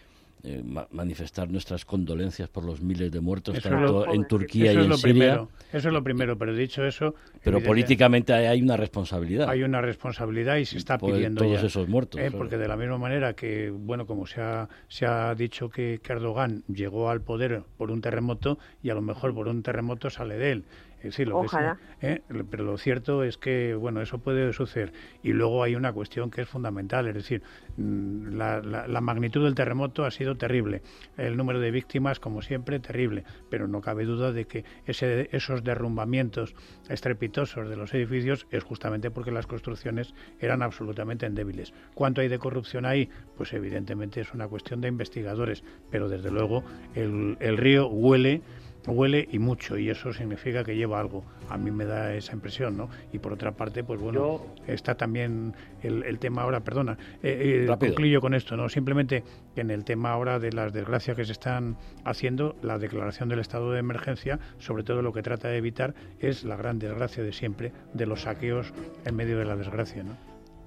eh, 0.43 0.63
manifestar 0.91 1.49
nuestras 1.49 1.85
condolencias 1.85 2.49
por 2.49 2.63
los 2.63 2.81
miles 2.81 3.11
de 3.11 3.19
muertos 3.19 3.59
tanto 3.61 4.11
en 4.11 4.25
Turquía 4.25 4.73
y 4.73 4.77
en 4.77 4.97
Siria. 4.97 5.47
eso 5.71 5.87
es 5.87 5.93
lo 5.93 6.03
primero, 6.03 6.37
pero 6.37 6.55
dicho 6.55 6.83
eso... 6.83 7.13
Pero 7.43 7.61
políticamente 7.61 8.33
hay 8.33 8.61
una 8.61 8.77
responsabilidad. 8.77 9.49
Hay 9.49 9.63
una 9.63 9.81
responsabilidad 9.81 10.57
y 10.57 10.65
se 10.65 10.77
está 10.77 10.97
pidiendo 10.97 11.43
todos 11.43 11.63
esos 11.63 11.87
muertos. 11.87 12.19
¿eh? 12.19 12.31
Porque 12.31 12.57
de 12.57 12.67
la 12.67 12.75
misma 12.75 12.97
manera 12.97 13.33
que, 13.33 13.69
bueno, 13.69 14.05
como 14.05 14.25
se 14.25 14.41
ha, 14.41 14.67
se 14.87 15.05
ha 15.05 15.33
dicho 15.35 15.69
que, 15.69 15.99
que 16.01 16.13
Erdogan 16.13 16.63
llegó 16.67 17.09
al 17.09 17.21
poder 17.21 17.63
por 17.77 17.91
un 17.91 18.01
terremoto 18.01 18.57
y 18.81 18.89
a 18.89 18.93
lo 18.93 19.01
mejor 19.01 19.33
por 19.33 19.47
un 19.47 19.63
terremoto 19.63 20.09
sale 20.09 20.37
de 20.37 20.51
él. 20.51 20.65
Sí, 21.09 21.25
lo 21.25 21.39
Ojalá. 21.39 21.77
¿eh? 22.01 22.21
Pero 22.49 22.63
lo 22.63 22.77
cierto 22.77 23.23
es 23.23 23.37
que, 23.37 23.73
bueno, 23.73 24.01
eso 24.01 24.19
puede 24.19 24.53
suceder. 24.53 24.93
Y 25.23 25.33
luego 25.33 25.63
hay 25.63 25.75
una 25.75 25.91
cuestión 25.93 26.29
que 26.29 26.41
es 26.41 26.47
fundamental, 26.47 27.07
es 27.07 27.15
decir, 27.15 27.41
mm, 27.77 28.35
la, 28.35 28.61
la, 28.61 29.01
magnitud 29.01 29.43
del 29.43 29.55
terremoto 29.55 30.05
ha 30.05 30.11
sido 30.11 30.35
terrible. 30.35 30.81
El 31.17 31.37
número 31.37 31.59
de 31.59 31.71
víctimas, 31.71 32.19
como 32.19 32.41
siempre, 32.41 32.79
terrible. 32.79 33.23
Pero 33.49 33.67
no 33.67 33.81
cabe 33.81 34.05
duda 34.05 34.31
de 34.31 34.45
que 34.45 34.63
ese, 34.85 35.29
esos 35.31 35.63
derrumbamientos 35.63 36.55
estrepitosos 36.89 37.67
de 37.67 37.75
los 37.75 37.93
edificios 37.93 38.45
es 38.51 38.63
justamente 38.63 39.09
porque 39.09 39.31
las 39.31 39.47
construcciones 39.47 40.13
eran 40.39 40.61
absolutamente 40.61 41.25
endebles. 41.25 41.73
¿Cuánto 41.95 42.21
hay 42.21 42.27
de 42.27 42.37
corrupción 42.37 42.85
ahí? 42.85 43.09
Pues 43.37 43.53
evidentemente 43.53 44.21
es 44.21 44.33
una 44.33 44.47
cuestión 44.47 44.81
de 44.81 44.87
investigadores. 44.87 45.63
Pero 45.89 46.09
desde 46.09 46.29
luego 46.29 46.63
el, 46.93 47.37
el 47.39 47.57
río 47.57 47.87
huele 47.87 48.41
huele 48.87 49.27
y 49.31 49.39
mucho 49.39 49.77
y 49.77 49.89
eso 49.89 50.13
significa 50.13 50.63
que 50.63 50.75
lleva 50.75 50.99
algo. 50.99 51.23
A 51.49 51.57
mí 51.57 51.71
me 51.71 51.85
da 51.85 52.13
esa 52.13 52.33
impresión, 52.33 52.77
¿no? 52.77 52.89
Y 53.13 53.19
por 53.19 53.33
otra 53.33 53.51
parte, 53.51 53.83
pues 53.83 53.99
bueno, 53.99 54.41
está 54.67 54.95
también 54.95 55.53
el, 55.83 56.19
tema 56.19 56.43
ahora, 56.43 56.61
perdona, 56.61 56.97
eh, 57.21 57.67
eh 57.67 57.75
concluyo 57.79 58.21
con 58.21 58.33
esto, 58.33 58.55
¿no? 58.57 58.69
Simplemente 58.69 59.23
que 59.53 59.61
en 59.61 59.71
el 59.71 59.83
tema 59.83 60.11
ahora 60.11 60.39
de 60.39 60.51
las 60.51 60.73
desgracias 60.73 61.15
que 61.17 61.25
se 61.25 61.31
están 61.33 61.77
haciendo, 62.05 62.55
la 62.61 62.77
declaración 62.77 63.29
del 63.29 63.39
estado 63.39 63.71
de 63.71 63.79
emergencia, 63.79 64.39
sobre 64.59 64.83
todo 64.83 65.01
lo 65.01 65.13
que 65.13 65.21
trata 65.21 65.49
de 65.49 65.57
evitar 65.57 65.93
es 66.19 66.43
la 66.43 66.55
gran 66.55 66.79
desgracia 66.79 67.23
de 67.23 67.33
siempre 67.33 67.71
de 67.93 68.05
los 68.05 68.21
saqueos 68.21 68.73
en 69.05 69.15
medio 69.15 69.37
de 69.37 69.45
la 69.45 69.55
desgracia, 69.55 70.03
¿no? 70.03 70.15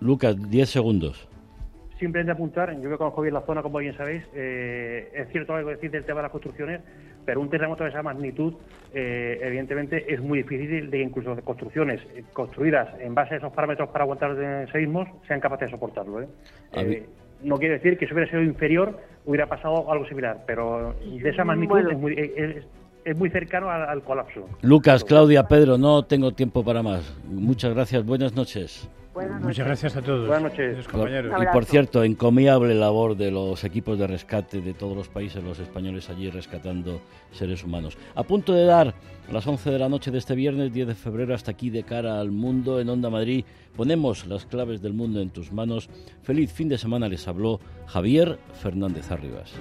Lucas, 0.00 0.36
10 0.50 0.68
segundos 0.68 1.28
simplemente 1.98 2.32
apuntar, 2.32 2.78
yo 2.80 2.90
que 2.90 2.96
conozco 2.96 3.22
bien 3.22 3.34
la 3.34 3.42
zona, 3.42 3.62
como 3.62 3.78
bien 3.78 3.96
sabéis, 3.96 4.24
eh, 4.34 5.10
es 5.14 5.28
cierto 5.30 5.54
algo 5.54 5.70
decir 5.70 5.90
del 5.90 6.04
tema 6.04 6.18
de 6.18 6.24
las 6.24 6.32
construcciones, 6.32 6.80
pero 7.24 7.40
un 7.40 7.50
terremoto 7.50 7.84
de 7.84 7.90
esa 7.90 8.02
magnitud, 8.02 8.54
eh, 8.92 9.38
evidentemente, 9.42 10.12
es 10.12 10.20
muy 10.20 10.38
difícil 10.38 10.90
de 10.90 11.00
incluso 11.00 11.34
de 11.34 11.42
construcciones 11.42 12.00
construidas 12.32 12.88
en 13.00 13.14
base 13.14 13.34
a 13.34 13.36
esos 13.38 13.52
parámetros 13.52 13.88
para 13.90 14.04
aguantar 14.04 14.68
seísmos 14.70 15.08
sean 15.26 15.40
capaces 15.40 15.68
de 15.68 15.72
soportarlo. 15.72 16.22
¿eh? 16.22 17.06
no 17.42 17.58
quiere 17.58 17.74
decir 17.74 17.98
que 17.98 18.06
si 18.06 18.14
hubiera 18.14 18.30
sido 18.30 18.42
inferior 18.42 18.98
hubiera 19.26 19.46
pasado 19.46 19.90
algo 19.90 20.06
similar, 20.06 20.44
pero 20.46 20.94
de 21.04 21.28
esa 21.28 21.44
magnitud 21.44 21.78
es 21.78 21.98
muy, 21.98 22.14
es, 22.14 22.64
muy 23.16 23.30
cercano 23.30 23.70
al 23.70 24.02
colapso. 24.02 24.48
Lucas, 24.62 25.04
Claudia, 25.04 25.46
Pedro, 25.46 25.78
no 25.78 26.04
tengo 26.04 26.32
tiempo 26.32 26.64
para 26.64 26.82
más. 26.82 27.14
Muchas 27.24 27.74
gracias, 27.74 28.04
buenas 28.04 28.34
noches. 28.34 28.88
Muchas 29.40 29.66
gracias 29.66 29.96
a 29.96 30.02
todos. 30.02 30.26
Buenas 30.26 30.52
noches, 30.52 30.88
compañeros. 30.88 31.32
Y 31.40 31.46
por 31.52 31.64
cierto, 31.64 32.02
encomiable 32.02 32.74
labor 32.74 33.16
de 33.16 33.30
los 33.30 33.62
equipos 33.62 33.96
de 33.98 34.08
rescate 34.08 34.60
de 34.60 34.74
todos 34.74 34.96
los 34.96 35.08
países, 35.08 35.42
los 35.42 35.60
españoles 35.60 36.10
allí 36.10 36.30
rescatando 36.30 37.00
seres 37.30 37.62
humanos. 37.62 37.96
A 38.16 38.24
punto 38.24 38.52
de 38.52 38.64
dar 38.64 38.94
las 39.30 39.46
11 39.46 39.70
de 39.70 39.78
la 39.78 39.88
noche 39.88 40.10
de 40.10 40.18
este 40.18 40.34
viernes 40.34 40.72
10 40.72 40.88
de 40.88 40.94
febrero 40.94 41.34
hasta 41.34 41.52
aquí 41.52 41.70
de 41.70 41.84
cara 41.84 42.18
al 42.18 42.32
mundo 42.32 42.80
en 42.80 42.88
Onda 42.88 43.08
Madrid. 43.08 43.44
Ponemos 43.76 44.26
las 44.26 44.46
claves 44.46 44.82
del 44.82 44.94
mundo 44.94 45.20
en 45.20 45.30
tus 45.30 45.52
manos. 45.52 45.88
Feliz 46.22 46.52
fin 46.52 46.68
de 46.68 46.78
semana 46.78 47.08
les 47.08 47.28
habló 47.28 47.60
Javier 47.86 48.38
Fernández 48.60 49.12
Arribas. 49.12 49.52